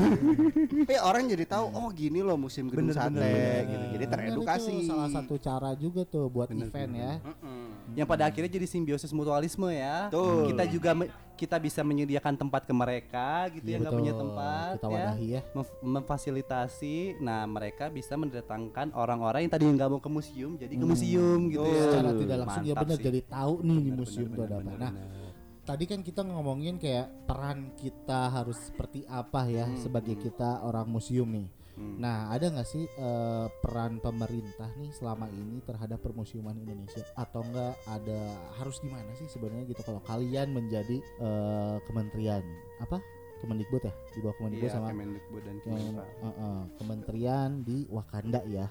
tapi 0.81 0.95
orang 0.99 1.23
jadi 1.25 1.45
tahu 1.45 1.65
oh 1.69 1.87
gini 2.07 2.19
loh 2.19 2.35
museum 2.35 2.65
gedung 2.65 2.87
Bener, 2.87 2.95
sate 2.95 3.11
bener, 3.11 3.27
bener. 3.27 3.61
gitu 3.65 3.85
jadi 3.89 4.05
Benar 4.05 4.15
teredukasi 4.17 4.71
itu 4.73 4.87
salah 4.87 5.09
satu 5.09 5.35
cara 5.37 5.69
juga 5.75 6.01
tuh 6.03 6.25
buat 6.27 6.47
Bener, 6.47 6.67
event 6.67 6.87
bener. 6.89 7.03
ya. 7.03 7.13
Mm-mm. 7.21 7.63
yang 7.93 8.05
pada 8.05 8.23
akhirnya 8.25 8.47
jadi 8.49 8.65
simbiosis 8.65 9.11
mutualisme 9.11 9.67
ya. 9.69 10.07
Betul. 10.07 10.47
Kita 10.47 10.63
juga 10.65 10.91
me- 10.93 11.07
kita 11.33 11.55
bisa 11.57 11.81
menyediakan 11.81 12.33
tempat 12.35 12.61
ke 12.61 12.73
mereka 12.73 13.27
gitu 13.49 13.61
Iya, 13.63 13.71
yang 13.71 13.81
nggak 13.81 13.93
punya 13.95 14.13
tempat 14.13 14.73
Kita 14.73 14.85
ya. 14.85 14.91
wadahi 14.91 15.27
ya. 15.29 15.41
Mem- 15.51 15.77
memfasilitasi 15.87 16.95
nah 17.19 17.45
mereka 17.45 17.87
bisa 17.87 18.13
mendatangkan 18.13 18.91
orang-orang 18.91 19.45
yang 19.45 19.53
tadi 19.53 19.63
nggak 19.65 19.87
mau 19.87 19.97
ke 19.97 20.09
museum 20.09 20.51
jadi 20.53 20.73
ke 20.73 20.85
museum 20.85 21.39
gitu 21.47 21.61
ya 21.61 21.73
Hmm. 21.77 21.85
Secara 21.87 22.09
tidak 22.11 22.37
langsung 22.39 22.63
ya 22.63 22.67
Mantap 22.69 22.83
benar 22.83 22.97
sih. 22.97 23.05
jadi 23.05 23.19
tahu 23.23 23.53
nih 23.59 23.77
di 23.77 23.81
Benar, 23.83 23.97
museum 23.97 24.25
benar, 24.25 24.33
itu 24.33 24.41
ada 24.41 24.47
benar, 24.49 24.57
apa. 24.57 24.71
benar, 24.73 24.81
Nah, 24.81 24.91
benar. 25.07 25.26
Tadi 25.67 25.83
kan 25.83 25.99
kita 25.99 26.23
ngomongin 26.23 26.79
kayak 26.79 27.27
peran 27.27 27.75
kita 27.75 28.31
harus 28.31 28.55
seperti 28.71 29.03
apa 29.11 29.43
ya 29.51 29.67
sebagai 29.75 30.15
kita 30.15 30.63
orang 30.63 30.87
museum 30.87 31.27
nih. 31.27 31.51
Hmm. 31.77 32.01
Nah, 32.01 32.33
ada 32.33 32.49
nggak 32.49 32.65
sih 32.65 32.87
eh, 32.87 33.47
peran 33.61 34.01
pemerintah 34.01 34.71
nih 34.81 34.89
selama 34.95 35.29
ini 35.29 35.61
terhadap 35.61 36.01
permusiuman 36.01 36.57
Indonesia 36.57 37.05
atau 37.13 37.45
enggak 37.45 37.77
ada 37.85 38.33
harus 38.57 38.81
gimana 38.81 39.11
sih 39.19 39.29
sebenarnya 39.29 39.69
gitu 39.69 39.85
kalau 39.85 40.01
kalian 40.07 40.55
menjadi 40.55 40.97
eh, 41.03 41.77
kementerian 41.85 42.41
apa? 42.81 42.97
Kemendikbud 43.37 43.81
ya 43.81 43.93
di 44.07 44.19
bawah 44.19 44.35
Kemendikbud 44.35 44.65
Iya, 44.65 44.73
sama 44.73 44.87
Kemendikbud 44.89 45.41
dan 45.41 45.55
Kemenpa. 45.59 46.03
eh, 46.03 46.25
eh, 46.27 46.61
kementerian 46.75 47.49
di 47.61 47.77
Wakanda 47.87 48.41
ya. 48.43 48.65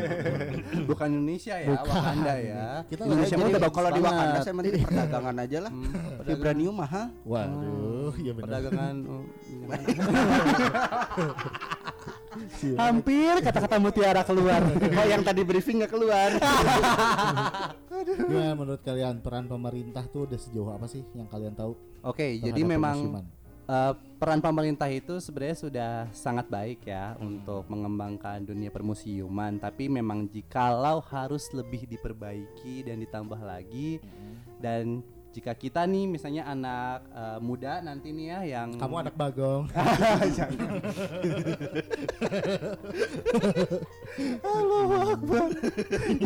bukan 0.90 1.08
Indonesia 1.12 1.54
ya 1.56 1.68
Bukan. 1.70 1.90
Wakanda 1.90 2.34
ya 2.36 2.64
Kita 2.86 3.02
Indonesia 3.04 3.34
mah 3.34 3.44
jadi- 3.44 3.58
udah 3.58 3.70
kalau 3.70 3.90
di. 3.90 4.00
Wakanda 4.00 4.38
saya 4.40 4.54
mending 4.54 4.74
perdagangan 4.80 5.36
aja 5.38 5.58
lah. 5.60 5.72
Hmm, 5.72 6.22
Vibranium 6.22 6.74
mahal. 6.74 7.06
Waduh, 7.22 8.12
iya 8.16 8.32
benar. 8.32 8.44
perdagangan 8.46 8.94
oh? 9.04 9.24
Iya. 9.42 9.76
hampir 12.80 13.42
kata-kata 13.42 13.76
mutiara 13.76 14.22
keluar 14.22 14.62
Oh 14.98 15.04
yang 15.04 15.20
tadi 15.20 15.42
briefing 15.42 15.82
nggak 15.82 15.90
keluar. 15.90 16.30
Gimana 18.00 18.54
menurut 18.54 18.80
kalian 18.80 19.18
peran 19.18 19.44
pemerintah 19.44 20.06
tuh 20.06 20.24
udah 20.24 20.38
sejauh 20.38 20.70
apa 20.70 20.86
sih 20.86 21.02
yang 21.12 21.26
kalian 21.26 21.52
tahu? 21.52 21.74
oke 22.00 22.26
jadi 22.40 22.60
memang 22.64 23.12
Eh, 23.70 23.94
peran 24.18 24.42
pemerintah 24.42 24.90
itu 24.90 25.22
sebenarnya 25.22 25.56
sudah 25.62 25.92
sangat 26.10 26.50
baik 26.50 26.90
ya 26.90 27.14
untuk 27.22 27.70
mengembangkan 27.70 28.42
dunia 28.42 28.66
permusiuman 28.66 29.62
tapi 29.62 29.86
memang 29.86 30.26
jikalau 30.26 30.98
harus 31.06 31.46
lebih 31.54 31.86
diperbaiki 31.86 32.90
dan 32.90 32.98
ditambah 32.98 33.38
lagi 33.38 34.02
dan 34.58 35.06
jika 35.30 35.54
kita 35.54 35.86
nih 35.86 36.10
misalnya 36.10 36.42
anak 36.42 37.06
eh, 37.14 37.38
muda 37.38 37.78
nanti 37.78 38.10
nih 38.10 38.34
ya 38.34 38.58
yang 38.58 38.74
Kamu 38.74 39.06
anak 39.06 39.14
bagong. 39.14 39.70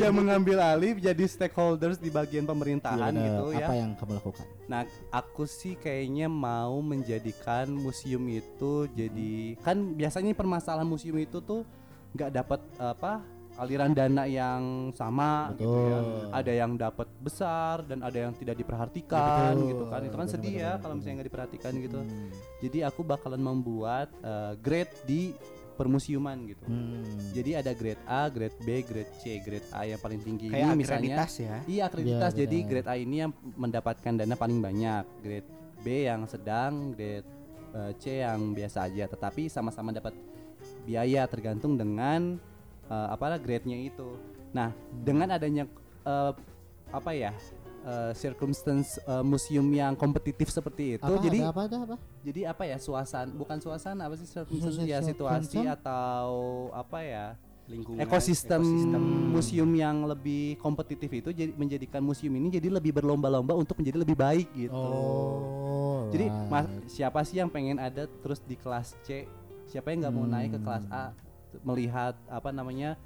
yang 0.01 0.17
mengambil 0.17 0.65
alih 0.65 0.97
jadi 0.97 1.29
stakeholders 1.29 2.01
di 2.01 2.09
bagian 2.09 2.49
pemerintahan 2.49 3.13
Gimana, 3.13 3.29
gitu 3.29 3.53
ya 3.53 3.69
Apa 3.69 3.77
yang 3.77 3.93
kamu 3.93 4.17
lakukan? 4.17 4.49
Nah, 4.65 4.89
aku 5.13 5.45
sih 5.45 5.77
kayaknya 5.77 6.33
mau 6.33 6.81
menjadikan 6.81 7.69
museum 7.69 8.25
itu 8.33 8.89
jadi 8.97 9.61
kan 9.61 9.93
biasanya 9.93 10.33
permasalahan 10.33 10.89
museum 10.89 11.21
itu 11.21 11.45
tuh 11.45 11.69
nggak 12.15 12.31
dapat 12.31 12.61
apa 12.79 13.27
aliran 13.55 13.95
dana 13.95 14.27
yang 14.27 14.91
sama 14.93 15.55
gitu 15.55 15.71
ya. 15.71 15.99
Betul. 16.03 16.31
Ada 16.35 16.53
yang 16.53 16.73
dapat 16.75 17.09
besar 17.23 17.87
dan 17.87 18.03
ada 18.03 18.19
yang 18.19 18.33
tidak 18.35 18.59
diperhatikan 18.59 19.55
Ya, 19.55 19.55
betul. 19.55 19.71
gitu 19.71 19.85
kan. 19.91 20.01
Itu 20.03 20.17
kan 20.19 20.29
sedih 20.29 20.55
ya 20.59 20.73
kalau 20.83 20.95
misalnya 20.99 21.15
nggak 21.23 21.29
diperhatikan 21.31 21.73
gitu. 21.79 21.99
Hmm. 22.03 22.31
Jadi 22.63 22.79
aku 22.83 23.01
bakalan 23.07 23.43
membuat 23.43 24.11
eh, 24.23 24.53
grade 24.59 24.95
di 25.07 25.35
permusiuman 25.75 26.39
gitu. 26.47 26.67
Hmm. 26.71 27.03
Jadi 27.35 27.51
ada 27.59 27.75
grade 27.75 28.03
A, 28.07 28.31
grade 28.31 28.55
B, 28.63 28.83
grade 28.87 29.11
C. 29.19 29.43
Grade 29.43 29.67
A 29.75 29.83
yang 29.87 29.99
paling 29.99 30.23
tinggi 30.23 30.47
Kayak 30.51 30.71
ini 30.71 30.75
misalnya 30.79 31.15
akreditas 31.19 31.33
ya. 31.39 31.57
Iya 31.67 31.83
akreditas. 31.91 32.31
Iya, 32.35 32.39
Jadi 32.47 32.59
grade 32.63 32.89
A 32.91 32.95
ini 32.95 33.17
yang 33.27 33.33
mendapatkan 33.59 34.13
dana 34.15 34.35
paling 34.39 34.59
banyak. 34.63 35.05
Grade 35.23 35.51
B 35.83 35.87
yang 36.07 36.27
sedang, 36.31 36.95
grade 36.95 37.27
eh, 37.75 37.93
C 37.99 38.23
yang 38.23 38.55
biasa 38.55 38.87
aja. 38.87 39.05
Tetapi 39.11 39.51
sama-sama 39.51 39.91
dapat 39.91 40.15
biaya 40.87 41.27
tergantung 41.27 41.75
dengan 41.75 42.39
eh, 42.91 43.09
apa 43.13 43.39
grade-nya 43.41 43.79
itu. 43.79 44.17
Nah, 44.55 44.71
dengan 45.05 45.35
adanya 45.35 45.69
eh, 46.05 46.33
apa 46.95 47.11
ya? 47.13 47.33
eh, 47.85 48.13
circumstance 48.17 48.97
eh, 49.05 49.25
museum 49.25 49.67
yang 49.71 49.93
kompetitif 49.95 50.49
seperti 50.51 50.99
itu. 50.99 51.05
Apa, 51.05 51.21
jadi 51.21 51.39
ada 51.45 51.51
apa 51.53 51.63
ada 51.69 51.77
apa? 51.85 51.97
jadi 52.25 52.41
apa 52.49 52.63
ya 52.65 52.77
suasana 52.81 53.31
bukan 53.31 53.61
suasana 53.61 54.09
apa 54.09 54.17
sih 54.17 54.29
circumstance 54.29 54.81
ya 54.89 54.99
situasi 55.05 55.61
atau 55.69 56.33
apa 56.73 56.99
ya 57.05 57.27
Lingkungan. 57.65 58.01
ekosistem, 58.01 58.61
ekosistem. 58.61 59.05
museum 59.33 59.71
yang 59.73 60.05
lebih 60.05 60.61
kompetitif 60.61 61.09
itu 61.09 61.33
jadi 61.33 61.53
menjadikan 61.57 62.05
museum 62.05 62.33
ini 62.37 62.53
jadi 62.53 62.69
lebih 62.69 62.93
berlomba-lomba 62.93 63.57
untuk 63.57 63.81
menjadi 63.81 64.05
lebih 64.05 64.17
baik 64.17 64.49
gitu. 64.53 64.73
Oh. 64.77 66.09
Jadi 66.13 66.29
mas- 66.53 66.69
right. 66.69 66.89
siapa 66.93 67.21
sih 67.25 67.41
yang 67.41 67.49
pengen 67.49 67.81
ada 67.81 68.05
terus 68.21 68.41
di 68.45 68.57
kelas 68.61 68.97
C? 69.03 69.25
Siapa 69.65 69.91
yang 69.91 70.05
nggak 70.05 70.15
mau 70.15 70.29
naik 70.29 70.55
ke 70.55 70.61
kelas 70.61 70.85
A 70.93 71.17
melihat 71.63 72.19
apa 72.27 72.51
namanya 72.51 72.99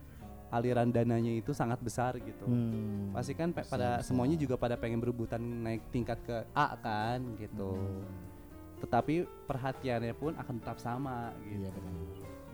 aliran 0.49 0.89
dananya 0.89 1.29
itu 1.31 1.53
sangat 1.53 1.77
besar 1.79 2.17
gitu. 2.17 2.49
Hmm. 2.49 3.13
Pasti 3.13 3.33
kan 3.33 3.53
pe- 3.53 3.69
pada 3.69 4.01
bisa. 4.01 4.07
semuanya 4.07 4.33
juga 4.35 4.57
pada 4.57 4.75
pengen 4.75 4.97
berebutan 4.97 5.39
naik 5.39 5.85
tingkat 5.91 6.17
ke 6.25 6.37
A 6.53 6.73
kan 6.75 7.21
gitu. 7.37 7.77
Hmm. 7.77 8.09
Tetapi 8.79 9.15
perhatiannya 9.45 10.15
pun 10.15 10.33
akan 10.35 10.55
tetap 10.57 10.79
sama 10.79 11.35
gitu 11.45 11.67
Iya 11.67 11.71
benar. 11.75 11.93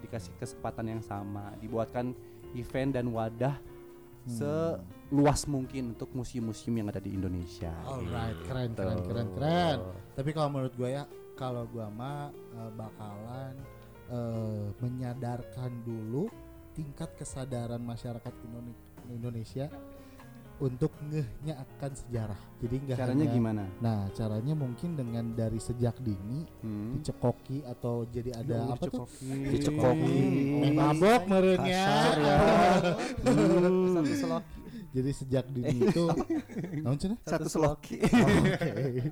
dikasih 0.02 0.32
kesempatan 0.36 0.86
yang 0.88 1.00
sama 1.00 1.54
dibuatkan 1.58 2.12
event 2.52 2.92
dan 2.92 3.08
wadah 3.08 3.54
Hmm. 4.24 4.32
seluas 4.32 5.44
mungkin 5.44 5.92
untuk 5.92 6.08
museum-museum 6.10 6.72
yang 6.74 6.88
ada 6.88 6.96
di 6.96 7.12
Indonesia. 7.12 7.68
Alright, 7.84 8.40
keren 8.42 8.72
Gitu. 8.72 8.80
keren 8.80 8.98
keren 9.04 9.28
keren. 9.36 9.78
Tapi 10.16 10.30
kalau 10.32 10.48
menurut 10.48 10.72
gue 10.72 10.90
ya, 10.90 11.04
kalau 11.36 11.68
gua 11.68 11.92
mah 11.92 12.32
eh, 12.32 12.70
bakalan 12.72 13.52
eh, 14.06 14.66
menyadarkan 14.78 15.70
dulu 15.82 16.28
tingkat 16.72 17.14
kesadaran 17.14 17.78
masyarakat 17.78 18.32
Indone- 18.42 18.78
Indonesia 19.08 19.70
untuk 20.54 20.94
ngehnya 21.02 21.58
akan 21.58 21.92
sejarah. 21.92 22.38
Jadi 22.58 22.74
enggak 22.78 22.96
Caranya 22.96 23.26
hanya- 23.26 23.34
gimana? 23.34 23.64
Nah, 23.78 24.06
caranya 24.10 24.54
mungkin 24.54 24.94
dengan 24.94 25.34
dari 25.34 25.58
sejak 25.58 25.98
dini 25.98 26.46
Hmm. 26.62 26.94
dicekoki 26.94 27.62
atau 27.64 28.06
jadi 28.06 28.30
ada 28.34 28.62
Aduh, 28.62 28.72
apa 28.72 28.84
tuh? 28.86 29.02
dicekoki. 29.02 29.50
Dicekoki. 29.50 30.14
Eh, 30.62 30.72
mabok 30.72 31.22
merenya. 31.26 31.82
Kasar 31.84 32.16
ya. 32.16 32.36
Hmm, 33.18 33.94
satu 33.94 34.12
selok. 34.14 34.44
Jadi 34.94 35.10
sejak 35.10 35.44
dini 35.50 35.76
itu 35.82 36.04
naon 36.86 36.98
cenah? 36.98 37.18
Satu 37.24 37.50
seloki. 37.50 37.98
Oke. 38.06 39.10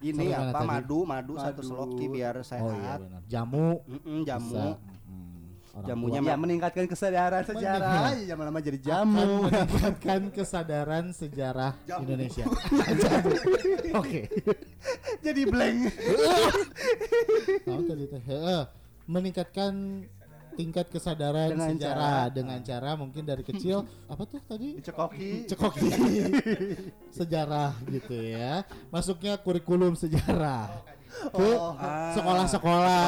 Ini 0.00 0.26
apa 0.30 0.52
tadi? 0.54 0.68
madu, 0.68 0.98
madu 1.02 1.34
satu 1.34 1.58
Madu. 1.58 1.68
seloki 1.68 2.06
biar 2.08 2.34
Oh 2.34 2.38
iya 2.38 2.46
sehat. 2.46 2.98
benar. 3.00 3.20
Jamu 3.24 3.68
Mm-mm, 3.84 4.18
jamu. 4.22 4.46
bisa. 4.46 4.64
Mm, 5.04 5.46
orang 5.72 5.86
Jamunya 5.86 6.20
tua 6.20 6.28
Ya 6.28 6.34
meningkatkan 6.36 6.84
kesadaran 6.84 7.42
sejarah 7.44 7.78
Meningkat. 7.80 8.12
aja 8.12 8.22
jangan 8.24 8.44
lama 8.44 8.60
jadi 8.60 8.78
akan 8.78 8.86
jamu. 8.86 9.26
meningkatkan 9.42 10.20
kesadaran 10.30 11.04
sejarah 11.12 11.72
Indonesia. 11.96 12.44
Jamu. 12.46 13.30
Oke. 14.00 14.20
jadi 15.20 15.42
blank. 15.44 15.78
Tahu 17.60 17.80
tadi 17.84 18.04
teh. 18.06 18.22
Heeh. 18.24 18.62
Meningkatkan 19.06 19.72
tingkat 20.58 20.90
kesadaran 20.90 21.54
Dengan 21.54 21.70
sejarah 21.70 22.22
dengan 22.34 22.58
cara 22.66 22.90
mungkin 22.98 23.22
dari 23.22 23.46
kecil 23.46 23.86
apa 24.12 24.26
tuh 24.26 24.42
tadi? 24.42 24.74
Dicekoki. 24.82 25.46
cekoki 25.46 25.88
sejarah 27.18 27.78
gitu 27.86 28.18
ya. 28.18 28.66
Masuknya 28.90 29.38
kurikulum 29.38 29.94
sejarah 29.94 30.97
ke 31.08 31.48
Ah. 31.74 32.12
sekolah-sekolah 32.12 33.04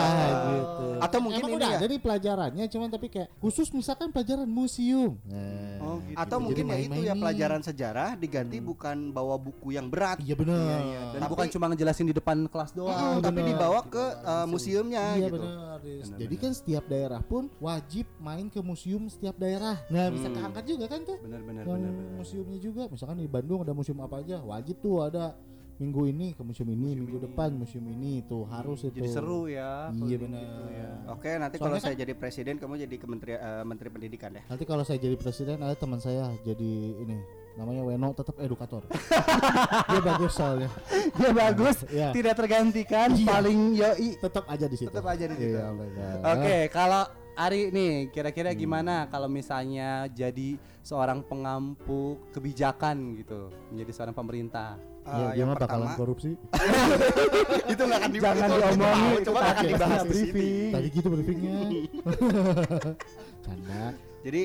gitu 0.47 0.87
Atau 1.01 1.19
mungkin 1.19 1.41
Emang 1.41 1.51
ini 1.51 1.59
udah 1.59 1.71
ya? 1.71 1.79
ada 1.79 1.87
nih 1.87 2.01
pelajarannya 2.01 2.65
cuman 2.67 2.89
tapi 2.89 3.07
kayak 3.09 3.29
khusus 3.39 3.69
misalkan 3.71 4.09
pelajaran 4.09 4.45
museum 4.45 5.17
nah, 5.23 5.69
Oh, 5.81 5.97
gitu. 6.03 6.13
Atau 6.15 6.37
Jadi 6.37 6.45
mungkin 6.45 6.65
ya 6.67 6.77
itu 6.79 7.01
ya 7.03 7.15
pelajaran 7.15 7.61
sejarah 7.61 8.11
diganti 8.15 8.59
bukan 8.59 9.11
bawa 9.11 9.35
buku 9.35 9.73
yang 9.73 9.87
berat. 9.87 10.21
iya 10.21 10.35
benar 10.35 10.61
Dan 11.11 11.21
Tapi- 11.21 11.31
bukan 11.31 11.47
cuma 11.51 11.67
ngejelasin 11.69 12.05
di 12.05 12.13
depan 12.13 12.37
kelas 12.47 12.71
doang. 12.73 13.17
Mm, 13.17 13.23
tapi 13.23 13.39
bener. 13.39 13.49
dibawa 13.51 13.81
ke 13.83 14.05
uh, 14.21 14.47
museumnya 14.47 15.05
Iya 15.15 15.27
gitu. 15.27 15.41
Benar, 15.41 15.79
Jadi 16.15 16.35
kan 16.37 16.53
setiap 16.53 16.85
daerah 16.87 17.21
pun 17.21 17.49
wajib 17.59 18.05
main 18.19 18.47
ke 18.47 18.61
museum 18.61 19.09
setiap 19.09 19.35
daerah. 19.35 19.81
Nah, 19.89 20.07
bisa 20.09 20.29
Hmm. 20.29 20.37
keangkat 20.37 20.65
juga 20.69 20.85
kan 20.87 21.01
tuh. 21.03 21.17
Benar. 21.19 21.41
benar. 21.43 21.65
museumnya 22.13 22.59
juga. 22.59 22.83
Misalkan 22.87 23.17
di 23.17 23.27
Bandung 23.27 23.61
ada 23.61 23.73
museum 23.73 23.99
apa 23.99 24.21
aja, 24.21 24.39
wajib 24.39 24.77
tuh 24.79 25.01
ada 25.01 25.33
minggu 25.81 26.03
ini 26.07 26.37
ke 26.37 26.45
museum 26.45 26.69
ini, 26.69 26.93
minggu 26.93 27.25
depan 27.25 27.57
museum 27.57 27.88
ini 27.88 28.21
tuh 28.23 28.45
harus 28.45 28.85
itu. 28.85 29.01
Jadi 29.01 29.09
seru 29.09 29.49
ya. 29.49 29.88
Iya 29.88 30.05
gitu 30.07 30.29
benar. 30.29 30.45
ya. 30.69 30.88
Oke, 31.09 31.31
nanti 31.35 31.57
Soalnya 31.57 31.64
kalau 31.64 31.77
kan- 31.81 31.85
saya 31.88 31.97
jadi 31.97 32.12
presiden 32.12 32.55
kamu 32.61 32.75
jadi 32.85 32.97
kementeri 33.01 33.33
eh, 33.33 33.64
menteri 33.64 33.88
pendidikan 33.88 34.31
ya. 34.37 34.43
Nanti 34.45 34.64
kalau 34.64 34.85
saya 34.85 35.01
jadi 35.01 35.16
presiden 35.16 35.57
ada 35.59 35.73
teman 35.73 35.97
saya 35.97 36.29
jadi 36.45 36.73
ini 37.01 37.16
namanya 37.57 37.81
Weno 37.83 38.12
tetap 38.12 38.37
edukator. 38.38 38.85
Dia 39.90 40.01
bagus 40.01 40.33
soalnya. 40.33 40.71
Dia 41.16 41.33
bagus, 41.33 41.77
Iya. 41.88 42.12
tidak 42.12 42.35
tergantikan, 42.37 43.09
Iya. 43.11 43.27
paling 43.27 43.59
yoi. 43.75 44.09
Tetap 44.16 44.45
aja 44.47 44.66
di 44.69 44.77
situ. 44.77 44.88
Tetap 44.88 45.09
aja 45.09 45.25
di 45.27 45.35
situ. 45.35 45.57
Iya, 45.57 45.66
benar. 45.73 46.14
Oke, 46.37 46.57
kalau 46.69 47.05
Ari 47.33 47.73
nih 47.73 48.13
kira-kira 48.13 48.52
gimana 48.52 49.09
kalau 49.09 49.25
misalnya 49.25 50.04
jadi 50.13 50.61
seorang 50.85 51.25
pengampu 51.25 52.21
kebijakan 52.31 53.17
gitu 53.17 53.48
menjadi 53.73 53.92
seorang 53.94 54.13
pemerintah 54.13 54.77
Eh, 55.11 55.19
ya, 55.19 55.29
yang 55.35 55.50
gimana 55.50 55.58
bakalan 55.58 55.87
pertama 55.90 55.98
korupsi? 55.98 56.31
itu 57.73 57.83
nggak 57.83 57.98
akan 57.98 58.11
Jangan 58.15 58.48
diomongin, 58.54 59.11
itu 59.11 59.27
coba 59.27 59.38
nggak 59.40 59.50
akan 59.50 59.65
dibahas 59.67 60.00
di 60.00 60.06
sini. 60.06 60.15
briefing. 60.15 60.71
Tadi 60.71 60.88
gitu 60.94 61.08
briefingnya. 61.11 61.54
Canda. 63.44 63.85
Jadi 64.21 64.42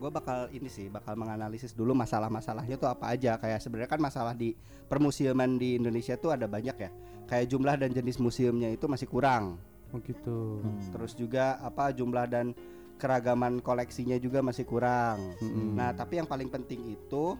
gue 0.00 0.10
bakal 0.10 0.38
ini 0.56 0.68
sih 0.72 0.88
bakal 0.88 1.14
menganalisis 1.14 1.76
dulu 1.76 1.92
masalah-masalahnya 1.92 2.80
tuh 2.80 2.88
apa 2.88 3.12
aja 3.12 3.36
kayak 3.36 3.60
sebenarnya 3.60 3.90
kan 3.92 4.00
masalah 4.00 4.32
di 4.32 4.56
permusiuman 4.88 5.60
di 5.60 5.76
Indonesia 5.76 6.16
tuh 6.16 6.32
ada 6.32 6.48
banyak 6.48 6.72
ya 6.72 6.90
kayak 7.28 7.46
jumlah 7.52 7.76
dan 7.76 7.92
jenis 7.92 8.16
museumnya 8.16 8.72
itu 8.72 8.88
masih 8.88 9.04
kurang 9.04 9.60
oh 9.92 10.00
gitu 10.00 10.64
terus 10.92 11.12
juga 11.12 11.60
apa 11.60 11.92
jumlah 11.92 12.26
dan 12.28 12.56
keragaman 12.96 13.60
koleksinya 13.60 14.16
juga 14.16 14.40
masih 14.40 14.64
kurang 14.64 15.36
Mm-mm. 15.40 15.76
nah 15.76 15.92
tapi 15.92 16.20
yang 16.20 16.28
paling 16.28 16.48
penting 16.48 16.96
itu 16.96 17.36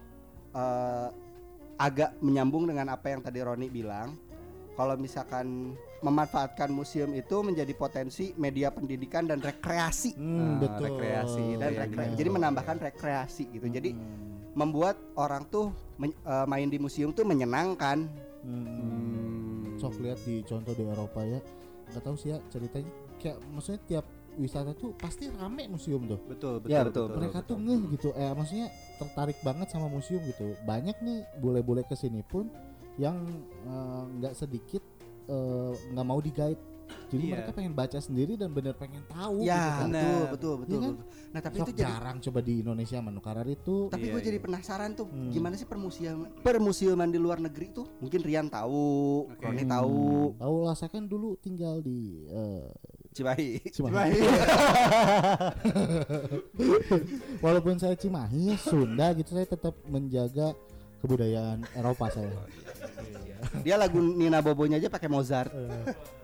eh, 0.52 1.08
agak 1.76 2.14
menyambung 2.18 2.64
dengan 2.64 2.88
apa 2.88 3.08
yang 3.08 3.20
tadi 3.20 3.38
Roni 3.38 3.66
bilang 3.66 4.14
kalau 4.74 4.94
misalkan 4.94 5.74
memanfaatkan 6.00 6.68
museum 6.68 7.10
itu 7.10 7.40
menjadi 7.40 7.70
potensi 7.72 8.34
media 8.34 8.68
pendidikan 8.68 9.24
dan 9.24 9.38
rekreasi 9.38 10.14
Hmm, 10.14 10.36
Ah, 10.36 10.54
betul. 10.60 10.82
rekreasi 10.88 11.46
dan 11.56 11.70
Iya, 11.70 11.80
rekre- 11.80 12.06
iya. 12.06 12.16
jadi 12.16 12.28
menambahkan 12.30 12.76
rekreasi 12.78 13.44
gitu 13.50 13.66
jadi 13.66 13.90
Hmm. 13.90 14.52
membuat 14.52 14.94
orang 15.14 15.46
tuh 15.46 15.70
men- 15.96 16.14
eh, 16.16 16.46
main 16.46 16.66
di 16.66 16.76
museum 16.76 17.10
tuh 17.10 17.24
menyenangkan 17.24 18.06
Hmm. 18.40 18.66
Hmm. 18.68 19.00
Sok 19.74 19.98
lihat 19.98 20.20
di 20.20 20.44
contoh 20.44 20.70
di 20.70 20.84
Eropa 20.84 21.20
ya. 21.20 21.40
Nggak 21.88 22.02
tahu 22.02 22.14
sih 22.14 22.28
ya 22.28 22.38
ceritanya. 22.46 22.92
Kayak 23.16 23.40
maksudnya 23.48 23.80
tiap 23.82 24.06
wisata 24.36 24.72
tuh 24.72 24.92
pasti 24.94 25.30
rame 25.30 25.66
museum 25.66 26.04
tuh. 26.04 26.18
betul 26.24 26.58
betul 26.58 26.68
Ya, 26.68 26.80
betul. 26.82 27.06
Mereka 27.10 27.38
tuh 27.42 27.56
ngeh 27.56 27.80
gitu. 27.90 28.08
Eh 28.12 28.30
maksudnya 28.30 28.68
tertarik 28.96 29.38
banget 29.40 29.68
sama 29.68 29.86
museum 29.86 30.22
gitu. 30.22 30.54
Banyak 30.62 30.96
nih 30.98 31.22
bule-bule 31.36 31.82
ke 31.82 31.94
sini 31.94 32.22
pun 32.22 32.50
yang 32.96 33.18
eh, 33.64 34.02
nggak 34.14 34.34
sedikit 34.34 34.82
eh, 35.26 35.72
nggak 35.90 36.04
mau 36.04 36.18
di 36.18 36.30
guide. 36.30 36.62
Jadi 37.04 37.24
Iya. 37.24 37.32
mereka 37.32 37.50
pengen 37.52 37.72
baca 37.72 37.96
sendiri 37.96 38.34
dan 38.34 38.50
bener 38.50 38.74
pengen 38.74 39.00
tahu. 39.06 39.40
ya 39.40 39.56
gitu 39.56 39.80
kan. 39.80 39.88
betul 39.88 40.22
betul 40.28 40.54
betul, 40.58 40.78
kan? 40.78 40.92
betul. 40.92 41.06
nah 41.26 41.40
tapi 41.40 41.56
Sok 41.56 41.64
itu 41.64 41.72
jadi 41.74 41.84
jarang 41.88 42.16
coba 42.20 42.40
di 42.40 42.54
Indonesia 42.60 42.98
menukaran 43.00 43.46
itu. 43.48 43.76
tapi 43.88 44.04
Iya, 44.04 44.12
gue 44.12 44.20
jadi 44.22 44.38
iya. 44.38 44.44
penasaran 44.44 44.90
tuh 44.92 45.06
Hmm. 45.06 45.30
gimana 45.30 45.54
sih 45.54 45.64
permusiuman 45.64 46.28
permusiuman 46.38 47.08
di 47.08 47.16
luar 47.16 47.38
negeri 47.40 47.66
tuh 47.72 47.86
mungkin 47.98 48.20
Rian 48.20 48.46
tahu 48.48 48.84
Oke. 49.26 49.40
Roni 49.42 49.62
Hmm, 49.62 49.72
tahu 49.72 50.04
Tahu 50.36 50.56
lah 50.60 50.74
saya 50.74 50.90
kan 50.90 51.04
dulu 51.04 51.34
tinggal 51.36 51.80
di 51.80 51.98
eh, 52.26 52.68
Cimahi 53.14 53.62
Cimahi. 53.70 54.18
Walaupun 57.38 57.78
saya 57.78 57.94
Cimahi, 57.94 58.58
Sunda 58.58 59.14
gitu 59.14 59.32
saya 59.32 59.46
tetap 59.46 59.74
menjaga 59.86 60.52
kebudayaan 60.98 61.62
Eropa 61.76 62.10
saya. 62.10 62.32
dia 63.60 63.76
lagu 63.76 64.00
Nina 64.00 64.40
Bobonya 64.40 64.80
aja 64.80 64.88
pakai 64.88 65.04
Mozart 65.04 65.52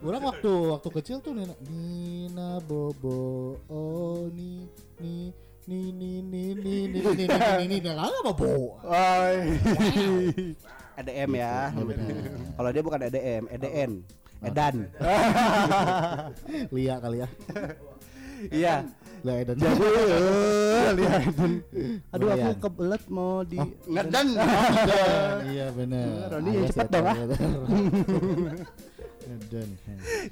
Orang 0.01 0.25
waktu 0.25 0.49
waktu 0.73 0.89
kecil 0.89 1.17
tuh 1.21 1.37
Nina, 1.37 1.53
Nina 1.69 2.57
Bobo 2.65 3.61
oh 3.69 4.25
ni 4.33 4.65
ni 4.99 5.29
ni 5.69 5.93
ni 5.93 6.25
ni 6.25 6.43
ni 6.57 6.75
ni 6.89 7.01
ni 7.05 7.13
ni 7.13 7.25
ni 7.29 7.67
ni 7.69 7.77
ni 7.85 7.91
lah 7.93 8.09
Bobo. 8.25 8.81
EDM 10.97 11.31
ya 11.37 11.71
Iya, 11.71 11.85
benar. 11.85 12.09
kalau 12.57 12.71
dia 12.73 12.83
bukan 12.83 13.01
EDM 13.05 13.43
EDN 13.53 13.91
Edan 14.41 14.89
Lia 16.75 16.97
kali 16.99 17.17
ya. 17.21 17.29
iya 18.49 18.75
Lah 19.21 19.37
Edan. 19.37 19.61
lihat 20.97 21.23
aduh 22.09 22.29
aku 22.33 22.51
kebelet 22.57 23.05
mau 23.13 23.45
di 23.45 23.61
Oh. 23.61 23.69
Ngedan 23.85 24.33
Iya 25.53 25.67
benar. 25.77 26.33
Roni, 26.33 26.65
cepet 26.73 26.89
dong, 26.89 27.05
ah. 27.05 27.17
Edan. 29.31 29.69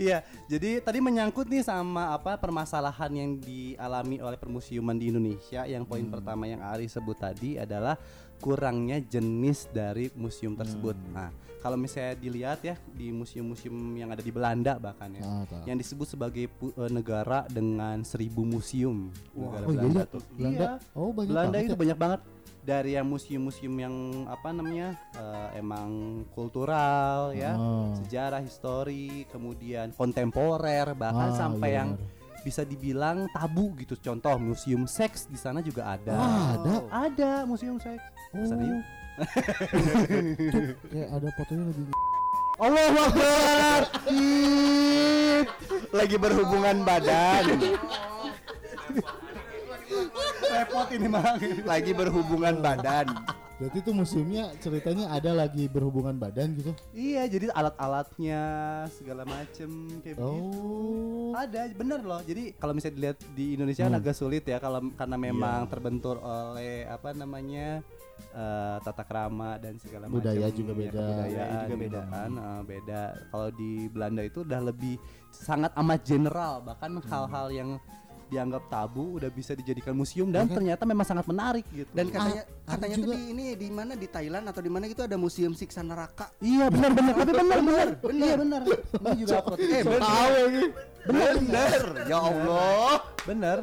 Iya, 0.01 0.25
jadi 0.51 0.81
tadi 0.83 0.99
menyangkut 0.99 1.47
nih 1.47 1.63
sama 1.63 2.17
apa 2.17 2.35
permasalahan 2.41 3.13
yang 3.15 3.31
dialami 3.39 4.19
oleh 4.19 4.35
permusiuman 4.41 4.97
di 4.97 5.13
Indonesia. 5.13 5.69
Yang 5.69 5.85
poin 5.87 6.09
pertama 6.09 6.49
yang 6.51 6.65
Ari 6.65 6.89
sebut 6.91 7.15
tadi 7.15 7.61
adalah 7.61 7.95
kurangnya 8.43 8.99
jenis 8.99 9.69
dari 9.71 10.11
museum 10.19 10.57
tersebut. 10.59 10.97
Nah, 11.15 11.31
kalau 11.59 11.75
misalnya 11.75 12.15
dilihat 12.15 12.59
ya 12.61 12.75
di 12.89 13.11
museum-museum 13.11 13.71
yang 13.93 14.09
ada 14.09 14.21
di 14.21 14.31
Belanda 14.31 14.77
bahkan 14.77 15.11
ya, 15.11 15.23
Ah, 15.23 15.43
yang 15.65 15.75
disebut 15.75 16.07
sebagai 16.09 16.47
pu- 16.49 16.73
eh, 16.73 16.89
negara 16.89 17.45
dengan 17.47 18.01
seribu 18.03 18.43
museum. 18.43 19.11
negara 19.33 19.65
Oh 19.65 19.71
iya, 19.71 19.77
Belanda 19.77 20.01
iya. 20.01 20.07
tuh. 20.09 20.23
Belanda. 20.33 20.69
Iya. 20.79 20.95
Oh 20.95 21.11
banyak 21.11 21.29
Belanda 21.29 21.51
banget 21.53 21.65
itu 21.65 21.75
ya. 21.75 21.79
banyak 21.79 21.99
banget 21.99 22.21
dari 22.61 22.91
yang 22.93 23.07
museum-museum 23.07 23.75
yang 23.77 23.95
apa 24.27 24.49
namanya 24.51 24.89
eh, 25.15 25.49
emang 25.57 25.89
kultural 26.31 27.33
ya 27.33 27.53
Oh. 27.55 27.91
sejarah 27.97 28.39
histori 28.39 29.25
kemudian 29.27 29.91
kontemporer 29.93 30.95
bahkan 30.95 31.31
Ah, 31.31 31.37
sampai 31.39 31.71
iya 31.71 31.79
yang 31.79 31.91
bisa 32.39 32.63
dibilang 32.63 33.27
tabu 33.29 33.75
gitu 33.75 33.99
contoh 33.99 34.39
museum 34.39 34.87
seks 34.87 35.27
di 35.27 35.35
sana 35.35 35.59
juga 35.59 35.91
ada 35.91 36.15
Wah, 36.15 36.47
ada. 36.55 36.75
ada 37.03 37.31
museum 37.45 37.77
seks 37.77 38.05
Oh. 38.31 38.45
Kayak 40.85 41.09
ada 41.11 41.29
fotonya 41.35 41.65
lagi. 41.67 41.83
Allah 42.59 42.87
Akbar 42.91 43.83
lagi 45.91 46.17
berhubungan 46.17 46.77
badan 46.83 47.45
repot 50.49 50.89
ini 50.91 51.07
mah 51.07 51.39
lagi 51.65 51.93
berhubungan 51.93 52.59
badan 52.59 53.07
Berarti 53.59 53.83
itu 53.83 53.91
museumnya 53.91 54.55
ceritanya 54.57 55.11
ada 55.11 55.35
lagi 55.35 55.67
berhubungan 55.67 56.15
badan 56.15 56.55
gitu. 56.55 56.71
iya 56.93 57.27
jadi 57.27 57.51
alat-alatnya 57.51 58.43
segala 58.89 59.23
macem 59.23 59.71
kayak 59.99 60.15
begitu 60.15 60.51
Oh. 60.55 61.35
ada 61.35 61.67
bener 61.69 61.99
loh 62.01 62.23
jadi 62.23 62.55
kalau 62.55 62.71
misalnya 62.71 62.95
dilihat 62.97 63.19
di 63.35 63.55
Indonesia 63.55 63.83
kan 63.83 63.91
Hmm. 63.91 63.99
agak 63.99 64.15
sulit 64.15 64.43
ya 64.43 64.59
kalau 64.59 64.83
karena 64.95 65.15
memang 65.17 65.61
Iya. 65.63 65.71
terbentur 65.71 66.17
oleh 66.19 66.87
apa 66.87 67.11
namanya 67.13 67.83
eh, 68.31 68.77
tata 68.81 69.03
krama 69.03 69.57
dan 69.57 69.77
segala 69.77 70.07
macam 70.07 70.21
Budaya 70.21 70.49
juga 70.51 70.73
ya, 70.73 70.79
beda. 70.79 71.05
Budaya 71.05 71.45
juga 71.49 71.65
gitu 71.69 71.79
beda. 71.81 72.01
kan 72.07 72.31
eh, 72.33 72.61
beda 72.65 73.01
kalau 73.29 73.49
di 73.51 73.71
Belanda 73.89 74.23
itu 74.23 74.39
udah 74.43 74.61
lebih 74.63 74.95
sangat 75.31 75.73
amat 75.75 76.01
general 76.03 76.53
bahkan 76.61 76.91
Hmm. 76.91 77.05
hal-hal 77.05 77.47
yang 77.51 77.71
dianggap 78.29 78.69
tabu 78.69 79.17
udah 79.17 79.29
bisa 79.29 79.57
dijadikan 79.57 79.97
museum 79.97 80.29
dan 80.29 80.45
ternyata 80.47 80.85
memang 80.85 81.05
sangat 81.05 81.25
menarik 81.25 81.65
gitu. 81.73 81.89
Dan 81.91 82.13
katanya 82.13 82.43
Ah, 82.69 82.77
katanya 82.77 82.97
tuh 83.01 83.13
di 83.17 83.21
ini 83.33 83.45
di 83.57 83.69
mana 83.73 83.97
di 83.97 84.05
Thailand 84.05 84.45
atau 84.45 84.61
di 84.61 84.69
mana 84.69 84.85
gitu 84.85 85.01
ada 85.01 85.17
museum 85.17 85.57
siksa 85.57 85.81
neraka. 85.81 86.29
Iya 86.39 86.69
benar 86.69 86.93
benar. 86.93 87.13
Tapi 87.17 87.33
benar 87.33 87.59
benar 87.65 87.89
iya 88.13 88.35
benar. 88.37 88.61
Ini 88.69 89.17
juga 89.17 89.35
upload. 89.41 89.59
eh 89.59 89.83
Bener. 89.83 90.01
tahu 90.05 90.33
ini 90.45 90.63
bener 91.09 91.83
ya 92.05 92.19
Allah. 92.21 92.93
Bener 93.25 93.59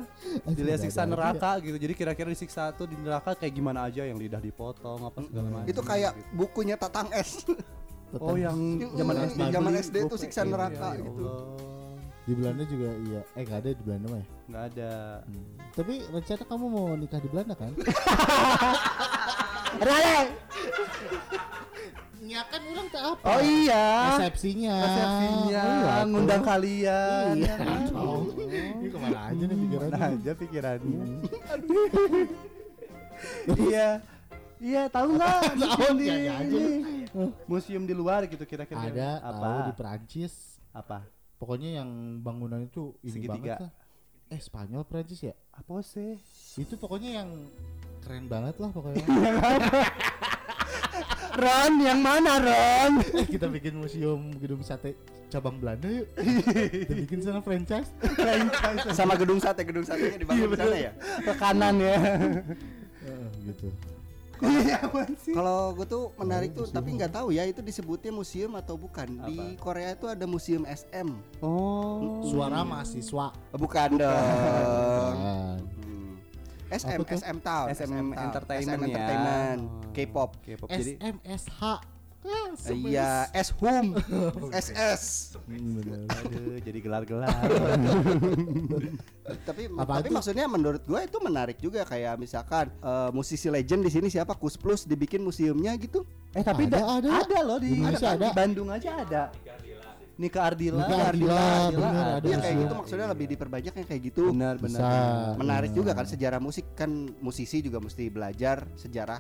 Anjing, 0.46 0.56
dilihat 0.58 0.80
siksa 0.82 1.06
neraka 1.06 1.62
gitu. 1.62 1.78
Jadi 1.78 1.94
kira-kira 1.94 2.30
disiksa 2.34 2.74
tuh 2.74 2.90
di 2.90 2.98
neraka 2.98 3.38
kayak 3.38 3.54
gimana 3.54 3.86
aja 3.86 4.02
yang 4.02 4.18
lidah 4.18 4.42
dipotong 4.42 5.06
apa 5.06 5.22
segala 5.22 5.48
macam 5.54 5.70
itu 5.70 5.82
kayak 5.86 6.12
gitu. 6.18 6.34
bukunya 6.34 6.76
Tatang 6.76 7.14
S. 7.14 7.46
Oh 8.18 8.34
yang 8.40 8.58
zaman 8.96 9.16
SD 9.28 9.40
zaman 9.52 9.74
SD 9.76 9.96
tuh 10.06 10.16
gopek 10.16 10.22
siksa 10.26 10.42
gitu. 10.42 10.52
neraka 10.56 10.88
Ya 10.94 11.04
gitu. 11.04 11.26
Di 12.26 12.34
Belanda 12.34 12.64
juga 12.64 12.90
iya. 13.02 13.22
Eh 13.32 13.42
nggak 13.42 13.60
ada 13.60 13.70
di 13.70 13.84
Belanda 13.84 14.06
mah 14.08 14.18
ya. 14.18 14.28
nggak 14.46 14.64
ada 14.68 14.92
Tapi 15.72 15.94
rencana 16.08 16.44
kamu 16.44 16.66
mau 16.68 16.88
nikah 16.94 17.20
di 17.20 17.30
Belanda 17.30 17.54
kan? 17.54 17.72
Ya 22.26 22.42
kan 22.44 22.62
orang 22.66 22.88
tak 22.90 23.04
apa. 23.06 23.26
oh 23.28 23.40
iya 23.40 23.86
Resepsinya. 24.18 24.76
resepsinya 24.82 25.62
Oh, 25.62 25.78
iya, 25.78 25.94
ngundang 26.04 26.42
kalian 26.42 27.34
Iya. 27.36 27.46
ya 27.46 27.56
kan? 27.56 27.82
Oh, 27.94 28.22
Ini 28.26 28.88
ke 28.88 28.98
mana 28.98 29.20
aja 29.30 29.44
nih 29.44 29.58
pikirannya? 29.60 29.92
Mana 29.92 30.06
aja 30.12 30.32
pikirannya 30.34 31.06
iya 33.48 33.90
iya 34.58 34.82
tahu 34.88 35.16
nggak 35.16 35.38
museum 35.58 35.96
di 35.96 36.08
aja. 36.28 36.62
museum 37.46 37.84
di 37.84 37.94
luar 37.94 38.26
gitu 38.26 38.44
kira-kira 38.44 38.82
Ada 38.82 39.10
apa 39.24 39.40
tahu 39.40 39.58
di 39.62 39.74
Perancis. 39.74 40.34
apa 40.72 41.00
Pokoknya 41.46 41.78
yang 41.78 41.90
bangunan 42.20 42.58
itu 42.60 42.98
ini 43.00 43.22
Segitiga. 43.22 43.62
banget 43.62 43.62
lah. 43.62 43.72
Eh 44.28 44.42
Spanyol 44.42 44.82
Perancis 44.82 45.22
ya? 45.22 45.38
apa 45.54 45.78
sih 45.80 46.18
Itu 46.58 46.74
pokoknya 46.76 47.22
yang 47.22 47.30
keren 48.02 48.26
banget 48.26 48.58
lah 48.58 48.74
pokoknya. 48.74 49.06
Ron 51.38 51.74
yang 51.80 52.00
mana 52.00 52.40
Ron 52.40 52.94
Eh, 53.14 53.28
kita 53.28 53.46
bikin 53.46 53.76
museum 53.76 54.34
gedung 54.36 54.60
sate 54.60 54.98
cabang 55.28 55.60
Belanda 55.60 55.86
yuk. 55.86 56.10
kita 56.82 56.94
bikin 56.98 57.20
sana 57.22 57.40
franchise. 57.40 57.94
sama 58.90 59.14
gedung 59.14 59.38
sate 59.38 59.62
gedung 59.62 59.84
satenya 59.84 60.18
dibangun 60.18 60.50
di 60.50 60.58
sana 60.58 60.78
ya 60.80 60.92
ke 61.22 61.34
kanan 61.36 61.76
ya 61.78 61.98
Eh, 63.06 63.28
gitu. 63.46 63.70
Kalau 65.36 65.74
gue 65.76 65.88
tuh 65.88 66.04
menarik 66.20 66.52
tuh, 66.52 66.68
tapi 66.68 66.96
nggak 66.96 67.12
tahu 67.12 67.32
ya 67.32 67.44
itu 67.48 67.64
disebutnya 67.64 68.12
museum 68.12 68.54
atau 68.60 68.76
bukan. 68.76 69.08
Di 69.28 69.56
Korea 69.60 69.96
itu 69.96 70.06
ada 70.10 70.26
museum 70.28 70.64
SM. 70.68 71.08
Oh. 71.40 72.24
Suara 72.28 72.62
mahasiswa. 72.68 73.32
Oh, 73.32 73.60
Bukan 73.60 73.90
dong. 73.98 75.16
Kan. 75.16 75.60
Hmm. 75.64 76.12
SM 76.72 77.02
Apa? 77.06 77.14
SM 77.16 77.38
Town. 77.40 77.68
SM 77.72 77.90
Town. 77.92 78.26
Entertainment 78.26 78.66
SM 78.66 78.82
ya. 78.82 78.88
Entertainment. 78.90 79.62
Oh. 79.64 79.92
K-pop. 79.94 80.30
K-pop. 80.44 80.68
Jadi 80.74 80.94
SMSH. 81.00 81.95
Ah, 82.26 82.50
Iya, 82.68 83.10
S 83.32 83.54
Hum. 83.56 83.94
SS. 84.66 85.04
Bener. 85.46 86.10
aduh 86.10 86.58
jadi 86.58 86.80
gelar-gelar. 86.80 87.30
Tapi 89.42 89.62
Apa 89.72 89.94
tapi 89.96 90.08
itu? 90.08 90.14
maksudnya 90.14 90.46
menurut 90.46 90.82
gue 90.82 91.00
itu 91.00 91.18
menarik 91.20 91.58
juga 91.58 91.82
kayak 91.82 92.14
misalkan 92.16 92.70
eh, 92.76 93.10
musisi 93.12 93.46
legend 93.48 93.82
di 93.82 93.92
sini 93.92 94.08
siapa 94.08 94.34
Kus 94.34 94.54
Plus 94.56 94.84
dibikin 94.84 95.20
museumnya 95.20 95.74
gitu. 95.76 96.06
eh 96.32 96.42
tapi 96.42 96.66
Ada, 96.66 96.74
da- 96.76 96.90
ada. 96.96 97.10
ada 97.22 97.38
loh 97.42 97.58
di, 97.58 97.74
Indonesia 97.76 98.06
kan? 98.08 98.16
ada. 98.16 98.26
di 98.26 98.30
Bandung 98.32 98.70
aja 98.70 98.92
ada. 98.96 99.24
Nika 100.16 100.40
Ardila, 100.42 100.80
Nika 100.80 100.96
Ardila, 101.06 101.44
bener, 101.68 101.92
ada 102.16 102.24
Ya 102.24 102.38
kayak 102.40 102.40
museum. 102.40 102.62
gitu 102.62 102.74
maksudnya 102.74 103.08
lebih 103.12 103.26
diperbanyak 103.28 103.74
yang 103.76 103.84
kayak 103.86 104.02
gitu. 104.06 104.24
Benar, 104.32 104.56
benar. 104.56 104.82
Menarik 105.36 105.70
Benar. 105.70 105.78
juga 105.78 105.92
kan 105.92 106.06
sejarah 106.08 106.40
musik 106.40 106.66
kan 106.72 106.88
musisi 107.20 107.60
juga 107.60 107.84
mesti 107.84 108.08
belajar 108.08 108.64
sejarah 108.76 109.20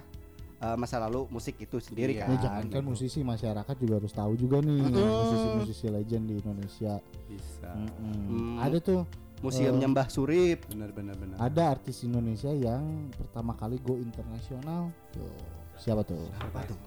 eh, 0.61 0.75
masa 0.79 1.01
lalu 1.03 1.27
musik 1.29 1.55
itu 1.59 1.77
sendiri 1.79 2.15
Iya. 2.15 2.25
kan. 2.25 2.29
Ya 2.31 2.37
jangan 2.47 2.63
kan 2.71 2.83
musisi 2.85 3.19
masyarakat 3.21 3.75
juga 3.79 3.93
harus 3.99 4.13
tahu 4.13 4.33
juga 4.39 4.61
nih 4.63 4.79
musisi-musisi 4.87 5.85
legend 5.91 6.23
di 6.31 6.33
Indonesia. 6.39 6.93
Bisa. 7.27 7.69
Mm-mm. 7.75 8.15
Hmm. 8.29 8.57
Ada 8.63 8.77
tuh 8.79 9.01
Museumnya 9.43 9.85
Mbah 9.91 10.07
Surip. 10.07 10.63
Benar, 10.71 10.89
benar, 10.95 11.15
benar. 11.19 11.37
ada 11.37 11.61
artis 11.75 12.01
Indonesia 12.01 12.49
yang 12.49 13.11
pertama 13.13 13.53
kali 13.53 13.77
go 13.83 13.99
internasional. 13.99 14.89
Tuh. 15.11 15.27
Siapa 15.75 16.01
tuh? 16.07 16.23
Apa 16.39 16.63
tuh? 16.65 16.79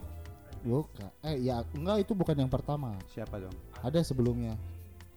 Bukan. 0.65 1.13
Eh 1.23 1.39
ya 1.45 1.63
enggak 1.77 2.09
itu 2.09 2.13
bukan 2.17 2.35
yang 2.35 2.51
pertama. 2.51 2.97
Siapa 3.13 3.39
dong? 3.39 3.55
Ada 3.85 4.03
sebelumnya. 4.03 4.57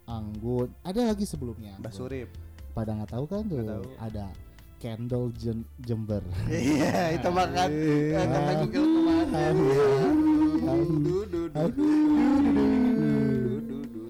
Anggun. 0.06 0.70
Ada 0.84 1.16
lagi 1.16 1.24
sebelumnya. 1.26 1.80
Mbak 1.80 1.94
Surip. 1.96 2.30
Pada 2.76 2.94
nggak 3.00 3.10
tahu 3.16 3.26
kan 3.26 3.42
tuh? 3.48 3.64
Tahu. 3.64 3.84
Ada 3.98 4.26
Kendall 4.82 5.30
Jen- 5.38 5.70
Jember. 5.78 6.26
Iya, 6.50 7.14
itu 7.14 7.30
makan 7.30 7.70
Iya. 7.70 8.20
kata 8.26 8.52
Google 8.66 8.88
kemarin. 8.90 9.56
Du. 11.32 11.46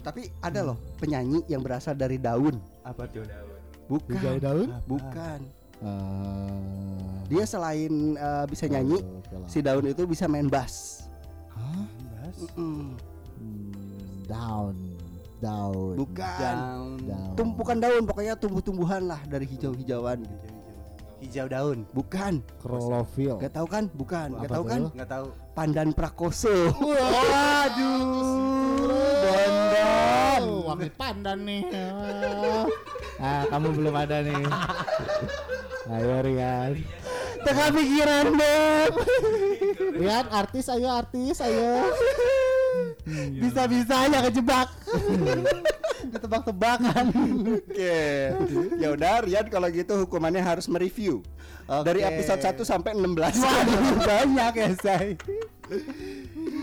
Tapi 0.02 0.32
ada 0.40 0.60
loh 0.64 0.78
penyanyi 0.98 1.44
yang 1.46 1.60
berasal 1.60 1.94
dari 1.94 2.16
daun. 2.16 2.56
Apa 2.82 3.06
tuh? 3.06 3.28
Bukan. 3.86 4.16
Hijau 4.16 4.36
daun? 4.40 4.68
Bukan. 4.88 5.40
Eh, 5.82 7.12
Dia 7.28 7.44
selain 7.44 7.92
eh, 8.14 8.46
bisa 8.48 8.66
nyanyi, 8.66 9.00
lah. 9.02 9.48
si 9.48 9.60
daun 9.60 9.84
itu 9.84 10.04
bisa 10.06 10.26
main 10.26 10.48
bass. 10.48 11.06
Hah? 11.50 11.84
Bas. 12.12 12.38
Mm-mm. 12.40 12.96
Hmm, 13.42 13.72
down, 14.26 14.76
down. 15.40 15.94
Bukan. 15.98 16.40
Down. 16.40 16.90
Down. 17.02 17.34
Tumpukan 17.36 17.78
daun, 17.78 18.04
pokoknya 18.06 18.34
tumbuh-tumbuhan 18.36 19.04
lah 19.04 19.20
dari 19.26 19.44
hijau-hijauan 19.46 20.22
gitu. 20.22 20.48
Hijau 21.22 21.46
daun. 21.46 21.86
Bukan. 21.94 22.42
Krolofil. 22.58 23.38
Gak 23.38 23.54
tahu 23.54 23.70
kan? 23.70 23.86
Bukan. 23.94 24.34
Gak 24.42 24.50
Apa 24.50 24.54
tahu 24.58 24.64
kan? 24.66 24.82
Nggak 24.90 25.10
tahu. 25.14 25.26
Pandan 25.54 25.90
Prakoso. 25.94 26.74
Waduh, 26.82 28.02
Bondol. 29.22 30.46
Wakil 30.66 30.90
pandan 30.98 31.46
nih. 31.46 31.62
Ah, 33.22 33.46
kamu 33.54 33.68
belum 33.70 33.94
ada 33.94 34.26
nih. 34.26 34.42
Ayo 35.94 36.26
Rian. 36.26 36.72
Tengah 37.46 37.70
pikiran 37.70 38.26
Beb. 38.34 38.94
Rian 40.02 40.26
artis 40.34 40.74
ayo 40.74 40.90
artis 40.90 41.38
ayo. 41.46 41.86
Bisa-bisanya 43.38 44.26
kejebak. 44.26 44.74
Ketebak-tebakan. 46.32 47.06
Oke. 47.60 48.00
Ya 48.80 48.88
udah 48.96 49.28
Rian 49.28 49.52
kalau 49.52 49.68
gitu 49.68 50.08
hukumannya 50.08 50.40
harus 50.40 50.72
mereview. 50.72 51.20
Dari 51.68 52.08
Oke. 52.08 52.08
episode 52.16 52.40
1 52.40 52.64
sampai 52.64 52.96
16. 52.96 53.36
banyak 54.08 54.54
ya, 54.56 54.70
say. 54.80 55.20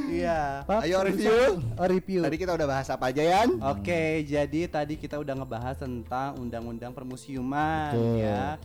Iya. 0.09 0.65
Ayo 0.65 1.05
review. 1.05 1.61
Oh, 1.77 1.85
review. 1.85 2.25
Tadi 2.25 2.37
kita 2.41 2.57
udah 2.57 2.65
bahas 2.65 2.89
apa 2.89 3.13
aja 3.13 3.21
Yan? 3.21 3.61
Oke, 3.61 4.25
jadi 4.25 4.73
tadi 4.73 4.97
kita 4.97 5.21
udah 5.21 5.37
ngebahas 5.37 5.77
tentang 5.77 6.41
Undang-Undang 6.41 6.97
Permusiuman 6.97 7.93
Betul. 7.93 8.25
ya. 8.25 8.57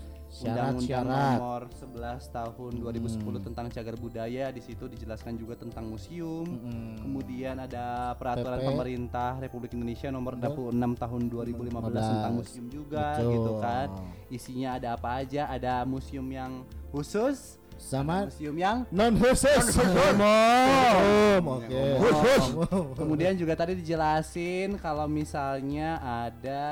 Undang-Undang 0.42 1.06
nomor 1.38 1.62
11 1.70 2.34
tahun 2.34 2.72
2010 2.82 3.46
tentang 3.46 3.66
cagar 3.70 3.96
budaya 4.02 4.50
di 4.50 4.62
situ 4.66 4.90
dijelaskan 4.90 5.38
juga 5.38 5.54
tentang 5.54 5.86
museum. 5.86 6.42
Mm-mm. 6.50 7.06
Kemudian 7.06 7.62
ada 7.62 8.18
peraturan 8.18 8.58
PP. 8.58 8.68
pemerintah 8.74 9.38
Republik 9.38 9.78
Indonesia 9.78 10.10
nomor 10.10 10.34
26 10.34 10.74
tahun 10.74 11.22
2015 11.30 11.70
tentang 11.94 12.34
museum 12.34 12.66
juga 12.66 13.22
Betul. 13.22 13.32
gitu 13.38 13.52
kan. 13.62 13.88
Isinya 14.34 14.70
ada 14.82 14.98
apa 14.98 15.22
aja? 15.22 15.46
Ada 15.46 15.86
museum 15.86 16.26
yang 16.26 16.66
khusus, 16.90 17.62
Sama 17.78 18.30
museum 18.30 18.56
yang 18.58 18.86
non 18.90 19.14
khusus. 19.18 19.78
Umum. 20.14 21.62
Oke. 21.62 21.84
Kemudian 22.98 23.38
juga 23.38 23.54
tadi 23.54 23.78
dijelasin 23.78 24.82
kalau 24.82 25.06
misalnya 25.06 26.02
ada 26.02 26.64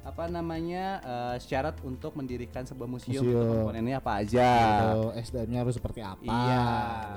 apa 0.00 0.32
namanya 0.32 0.84
eh, 1.04 1.36
syarat 1.44 1.76
untuk 1.84 2.16
mendirikan 2.16 2.64
sebuah 2.64 2.88
museum, 2.88 3.20
Museum. 3.20 3.36
untuk 3.36 3.46
komponennya 3.52 3.96
apa 4.00 4.12
aja. 4.24 4.48
SDM-nya 5.12 5.58
harus 5.60 5.76
seperti 5.76 6.00
apa? 6.00 6.24
Iya. 6.24 6.64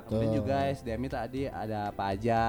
Kemudian 0.07 0.29
Betul. 0.29 0.39
juga 0.43 0.55
SDM 0.67 1.01
-nya 1.07 1.11
tadi 1.15 1.41
ada 1.47 1.79
apa 1.95 2.03
aja 2.11 2.41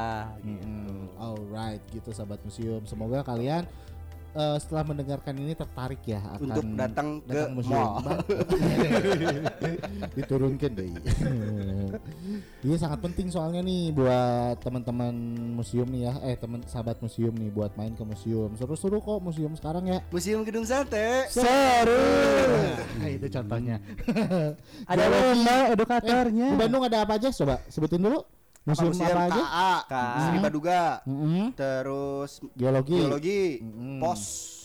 gitu. 0.42 0.66
Mm-mm. 0.66 1.02
Alright, 1.14 1.82
gitu 1.94 2.10
sahabat 2.10 2.42
museum. 2.42 2.82
Semoga 2.84 3.22
kalian 3.22 3.62
eh, 4.34 4.56
setelah 4.58 4.84
mendengarkan 4.84 5.34
ini 5.34 5.52
tertarik 5.52 6.02
ya 6.02 6.20
akan 6.30 6.44
Untuk 6.44 6.64
datang 6.74 7.08
ke 7.20 7.30
datang 7.30 7.52
museum. 7.54 7.72
mall. 7.72 8.02
Diturunkan 10.16 10.70
deh. 10.72 10.90
Iya 12.64 12.80
sangat 12.80 13.04
penting 13.04 13.28
soalnya 13.28 13.60
nih 13.60 13.92
buat 13.92 14.56
teman-teman 14.58 15.12
museum 15.52 15.84
nih 15.84 16.08
ya, 16.08 16.12
eh 16.24 16.34
teman 16.34 16.64
sahabat 16.64 16.96
museum 16.98 17.30
nih 17.30 17.52
buat 17.52 17.76
main 17.76 17.92
ke 17.92 18.00
museum. 18.02 18.56
Seru-seru 18.56 18.98
kok 18.98 19.20
museum 19.20 19.52
sekarang 19.52 19.84
ya. 19.84 20.00
Museum 20.08 20.40
Gedung 20.42 20.64
Sate. 20.64 21.28
Seru. 21.28 22.00
Nah, 22.98 23.06
itu 23.06 23.26
contohnya. 23.28 23.76
Ada 24.88 25.04
lomba 25.04 25.54
Eh, 25.54 25.64
edukatornya. 25.70 26.48
di 26.50 26.56
Bandung 26.56 26.82
ada 26.82 27.04
apa 27.04 27.14
aja? 27.14 27.28
Coba 27.30 27.60
sebutin 27.68 28.00
dulu. 28.00 28.24
Museum 28.64 28.96
apa, 28.96 29.28
aja? 29.28 29.42
KA, 29.44 29.72
KA. 29.84 30.04
Sri 30.24 30.38
Baduga. 30.40 30.82
Mm-mm. 31.04 31.52
Terus 31.52 32.30
Geologi. 32.52 32.96
geologi, 32.96 33.40
Mm-mm. 33.60 34.00
pos. 34.00 34.22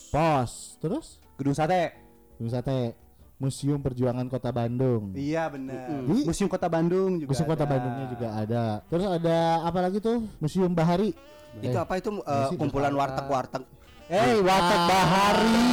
Pos. 0.07 0.51
Terus? 0.79 1.07
Gedung 1.35 1.51
Sate. 1.51 1.99
Gedung 2.35 2.47
Sate. 2.49 2.95
Museum 3.35 3.79
Perjuangan 3.79 4.27
Kota 4.27 4.51
Bandung. 4.51 5.15
Iya 5.15 5.47
benar. 5.47 5.87
Di- 6.03 6.23
Museum 6.23 6.47
Kota 6.47 6.67
Bandung 6.67 7.19
juga. 7.19 7.29
Museum 7.31 7.47
Kota 7.47 7.63
ada. 7.63 7.71
Bandungnya 7.71 8.05
juga 8.09 8.27
ada. 8.33 8.63
Terus 8.85 9.05
ada 9.05 9.37
apa 9.63 9.79
lagi 9.79 9.97
tuh? 9.99 10.17
Museum 10.39 10.71
Bahari. 10.71 11.11
Itu 11.59 11.71
Eh, 11.71 11.79
apa 11.79 11.95
itu 11.95 12.11
Museum 12.11 12.55
kumpulan 12.57 12.91
warteg-warteg. 12.91 13.63
Eh, 14.09 14.41
Warteg 14.41 14.81
Bahari. 14.89 15.69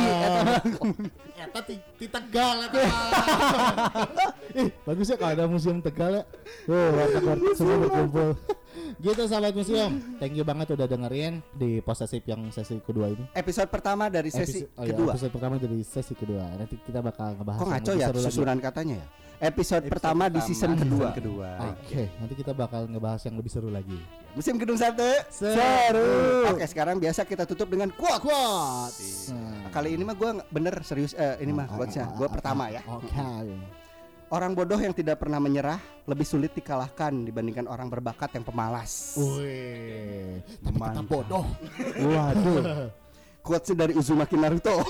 Eta 1.40 1.60
di, 1.64 1.76
di 1.96 2.06
Tegal 2.06 2.68
eta. 2.68 2.78
eh, 4.60 4.68
bagus 4.84 5.08
ya 5.08 5.16
kalau 5.16 5.32
ada 5.32 5.44
museum 5.48 5.80
Tegal 5.80 6.20
ya. 6.20 6.24
Oh, 6.68 6.88
warteg-warteg 6.92 7.52
semua 7.56 7.76
berkumpul. 7.80 8.28
gitu 9.04 9.22
sahabat 9.24 9.56
museum. 9.56 9.92
Thank 10.20 10.36
you 10.36 10.44
banget 10.44 10.76
udah 10.76 10.84
dengerin 10.84 11.40
di 11.52 11.80
posesif 11.80 12.20
yang 12.24 12.52
sesi 12.52 12.76
kedua 12.80 13.08
ini. 13.08 13.24
Episode 13.32 13.72
pertama 13.72 14.12
dari 14.12 14.28
sesi 14.28 14.64
Episode- 14.64 14.76
oh 14.76 14.84
iya, 14.84 14.92
kedua. 14.92 15.10
episode 15.16 15.32
pertama 15.32 15.54
dari 15.56 15.80
sesi 15.80 16.12
kedua. 16.12 16.44
Nanti 16.56 16.76
kita 16.76 17.00
bakal 17.00 17.40
ngebahas 17.40 17.60
Kok 17.60 17.64
yang 17.64 17.72
ngaco 17.80 17.92
ya 17.92 18.06
seru 18.06 18.18
lagi. 18.18 18.26
susunan 18.28 18.58
katanya 18.60 18.96
ya? 19.00 19.06
Episode, 19.36 19.84
Episode 19.84 19.92
pertama 19.92 20.32
di 20.32 20.40
season 20.40 20.80
kedua. 20.80 21.12
kedua. 21.12 21.50
Oke, 21.76 22.08
nanti 22.16 22.34
kita 22.40 22.56
bakal 22.56 22.88
ngebahas 22.88 23.20
yang 23.28 23.36
lebih 23.36 23.52
seru 23.52 23.68
lagi. 23.68 24.00
Musim 24.32 24.56
Gedung 24.56 24.80
Sate. 24.80 25.28
Seru. 25.28 26.56
Oke, 26.56 26.64
sekarang 26.64 26.96
biasa 26.96 27.28
kita 27.28 27.44
tutup 27.44 27.68
dengan 27.68 27.92
quote. 27.92 28.24
Quotes. 28.24 29.28
Kali 29.68 29.92
ini 29.92 30.08
mah 30.08 30.16
gue 30.16 30.40
bener 30.48 30.80
serius 30.80 31.12
eh, 31.12 31.36
ini 31.44 31.52
mah 31.52 31.68
quotesnya. 31.68 32.08
Gue 32.16 32.32
pertama 32.32 32.72
ya. 32.72 32.80
Oke. 32.88 33.12
Orang 34.32 34.56
bodoh 34.56 34.80
yang 34.80 34.96
tidak 34.96 35.20
pernah 35.20 35.36
menyerah 35.36 35.78
lebih 36.08 36.24
sulit 36.24 36.50
dikalahkan 36.56 37.12
dibandingkan 37.28 37.68
orang 37.68 37.92
berbakat 37.92 38.32
yang 38.34 38.42
pemalas. 38.42 39.14
Wih, 39.20 40.40
tapi 40.64 40.80
kita 40.80 41.02
Mantap. 41.04 41.12
bodoh. 41.12 41.44
Waduh. 42.00 42.88
Quotesnya 43.46 43.86
dari 43.86 43.94
Uzumaki 43.94 44.34
Naruto. 44.34 44.82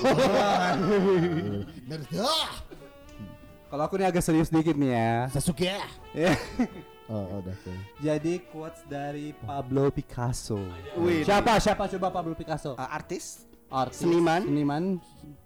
Naruto. 1.85 2.31
Kalau 3.67 3.83
aku 3.83 3.95
nih 3.95 4.07
agak 4.07 4.21
serius 4.21 4.47
dikit 4.47 4.73
nih 4.73 4.91
ya. 4.91 5.27
Sasuke. 5.29 5.69
Ya. 6.13 6.33
Oh, 7.07 7.23
oh, 7.23 7.39
udah 7.39 7.55
oke. 7.55 7.71
Jadi 8.03 8.43
quotes 8.51 8.83
dari 8.83 9.31
Pablo 9.31 9.87
Picasso. 9.87 10.59
Wih. 10.99 11.23
Siapa? 11.23 11.55
Siapa 11.55 11.87
coba 11.87 12.11
Pablo 12.11 12.35
Picasso? 12.35 12.75
Uh, 12.75 12.83
artis 12.83 13.47
artis 13.67 13.99
Seniman. 14.03 14.43
seniman 14.43 14.83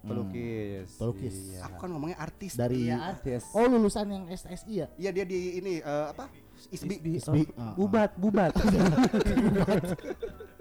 pelukis 0.02 0.90
pelukis. 0.94 1.34
Iya. 1.54 1.70
Aku 1.70 1.74
kan 1.78 1.88
ngomongnya 1.90 2.18
artis. 2.18 2.54
Dari 2.54 2.86
Iya, 2.90 3.14
artis 3.14 3.46
Oh, 3.50 3.64
lulusan 3.64 4.06
yang 4.06 4.24
SSI 4.26 4.74
ya? 4.74 4.86
Iya 4.98 5.10
dia 5.12 5.22
di 5.22 5.38
ini 5.58 5.78
eh, 5.78 6.06
apa? 6.10 6.26
Isbi. 6.66 6.98
Isbi. 6.98 7.10
Isbi. 7.22 7.42
Oh, 7.54 7.54
Ah, 7.54 7.62
ah. 7.62 7.74
bubat 7.78 8.10
bubat 8.18 8.52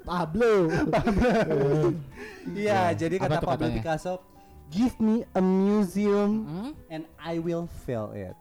Pablo. 0.06 0.54
iya 2.54 2.94
jadi 2.94 3.18
Apa 3.18 3.26
kata 3.26 3.38
Pablo 3.42 3.54
katanya? 3.58 3.78
Picasso 3.82 4.14
give 4.72 4.96
me 4.98 5.28
a 5.32 5.42
museum 5.42 6.48
Hmm? 6.48 6.72
and 6.90 7.04
I 7.20 7.38
will 7.38 7.68
fill 7.84 8.16
it 8.16 8.34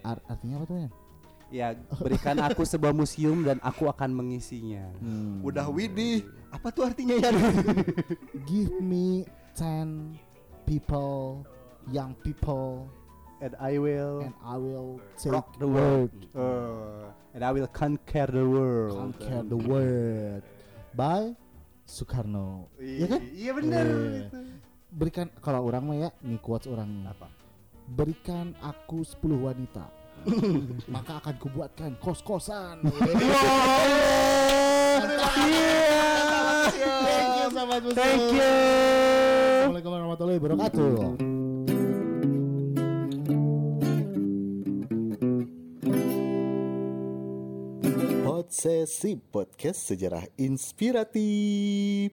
Art- 0.00 0.24
artinya 0.26 0.54
apa 0.58 0.64
tuh 0.66 0.76
ya? 0.78 0.88
ya 1.50 1.66
berikan 1.98 2.38
aku 2.38 2.62
sebuah 2.62 2.92
museum 2.92 3.42
dan 3.42 3.58
aku 3.60 3.86
akan 3.86 4.14
mengisinya 4.14 4.86
Hmm. 5.02 5.42
Udah 5.42 5.66
widih. 5.66 6.22
Apa 6.50 6.70
tuh 6.70 6.86
artinya 6.86 7.18
ya? 7.18 7.30
Give 8.50 8.70
me 8.78 9.26
10 9.54 10.14
people, 10.64 11.42
young 11.88 12.14
people, 12.20 12.86
and 13.40 13.54
I 13.58 13.76
will 13.76 14.22
and 14.24 14.34
I 14.40 14.56
will 14.56 14.98
take 15.18 15.32
rock 15.32 15.58
the 15.58 15.66
world 15.66 16.10
Uh, 16.32 17.10
and 17.34 17.42
I 17.42 17.50
will 17.50 17.66
conquer 17.66 18.30
the 18.30 18.46
world 18.46 18.94
conquer 18.94 19.42
the 19.42 19.58
world 19.58 20.42
by 20.94 21.34
Soekarno. 21.90 22.70
Iya 22.78 23.06
kan? 23.10 23.20
Iya 23.34 23.50
benar. 23.58 23.86
Iya. 23.86 24.30
Berikan 24.90 25.26
kalau 25.42 25.66
orang 25.66 25.82
mah 25.82 25.96
ya, 25.98 26.08
nih 26.22 26.38
quotes 26.38 26.70
orang. 26.70 27.10
Apa? 27.10 27.26
Berikan 27.90 28.54
aku 28.62 29.02
10 29.02 29.18
wanita. 29.34 29.90
maka 30.94 31.16
akan 31.18 31.34
kubuatkan 31.40 31.96
kos-kosan. 31.98 32.84
Thank 32.84 32.92
you 37.40 37.48
sahabat 37.50 37.82
thank 37.96 38.36
you 38.36 38.44
Assalamualaikum 39.60 39.90
warahmatullahi 39.90 40.38
wabarakatuh. 40.38 41.39
Podsesi 48.50 49.14
Podcast 49.14 49.94
Sejarah 49.94 50.26
Inspiratif 50.34 52.08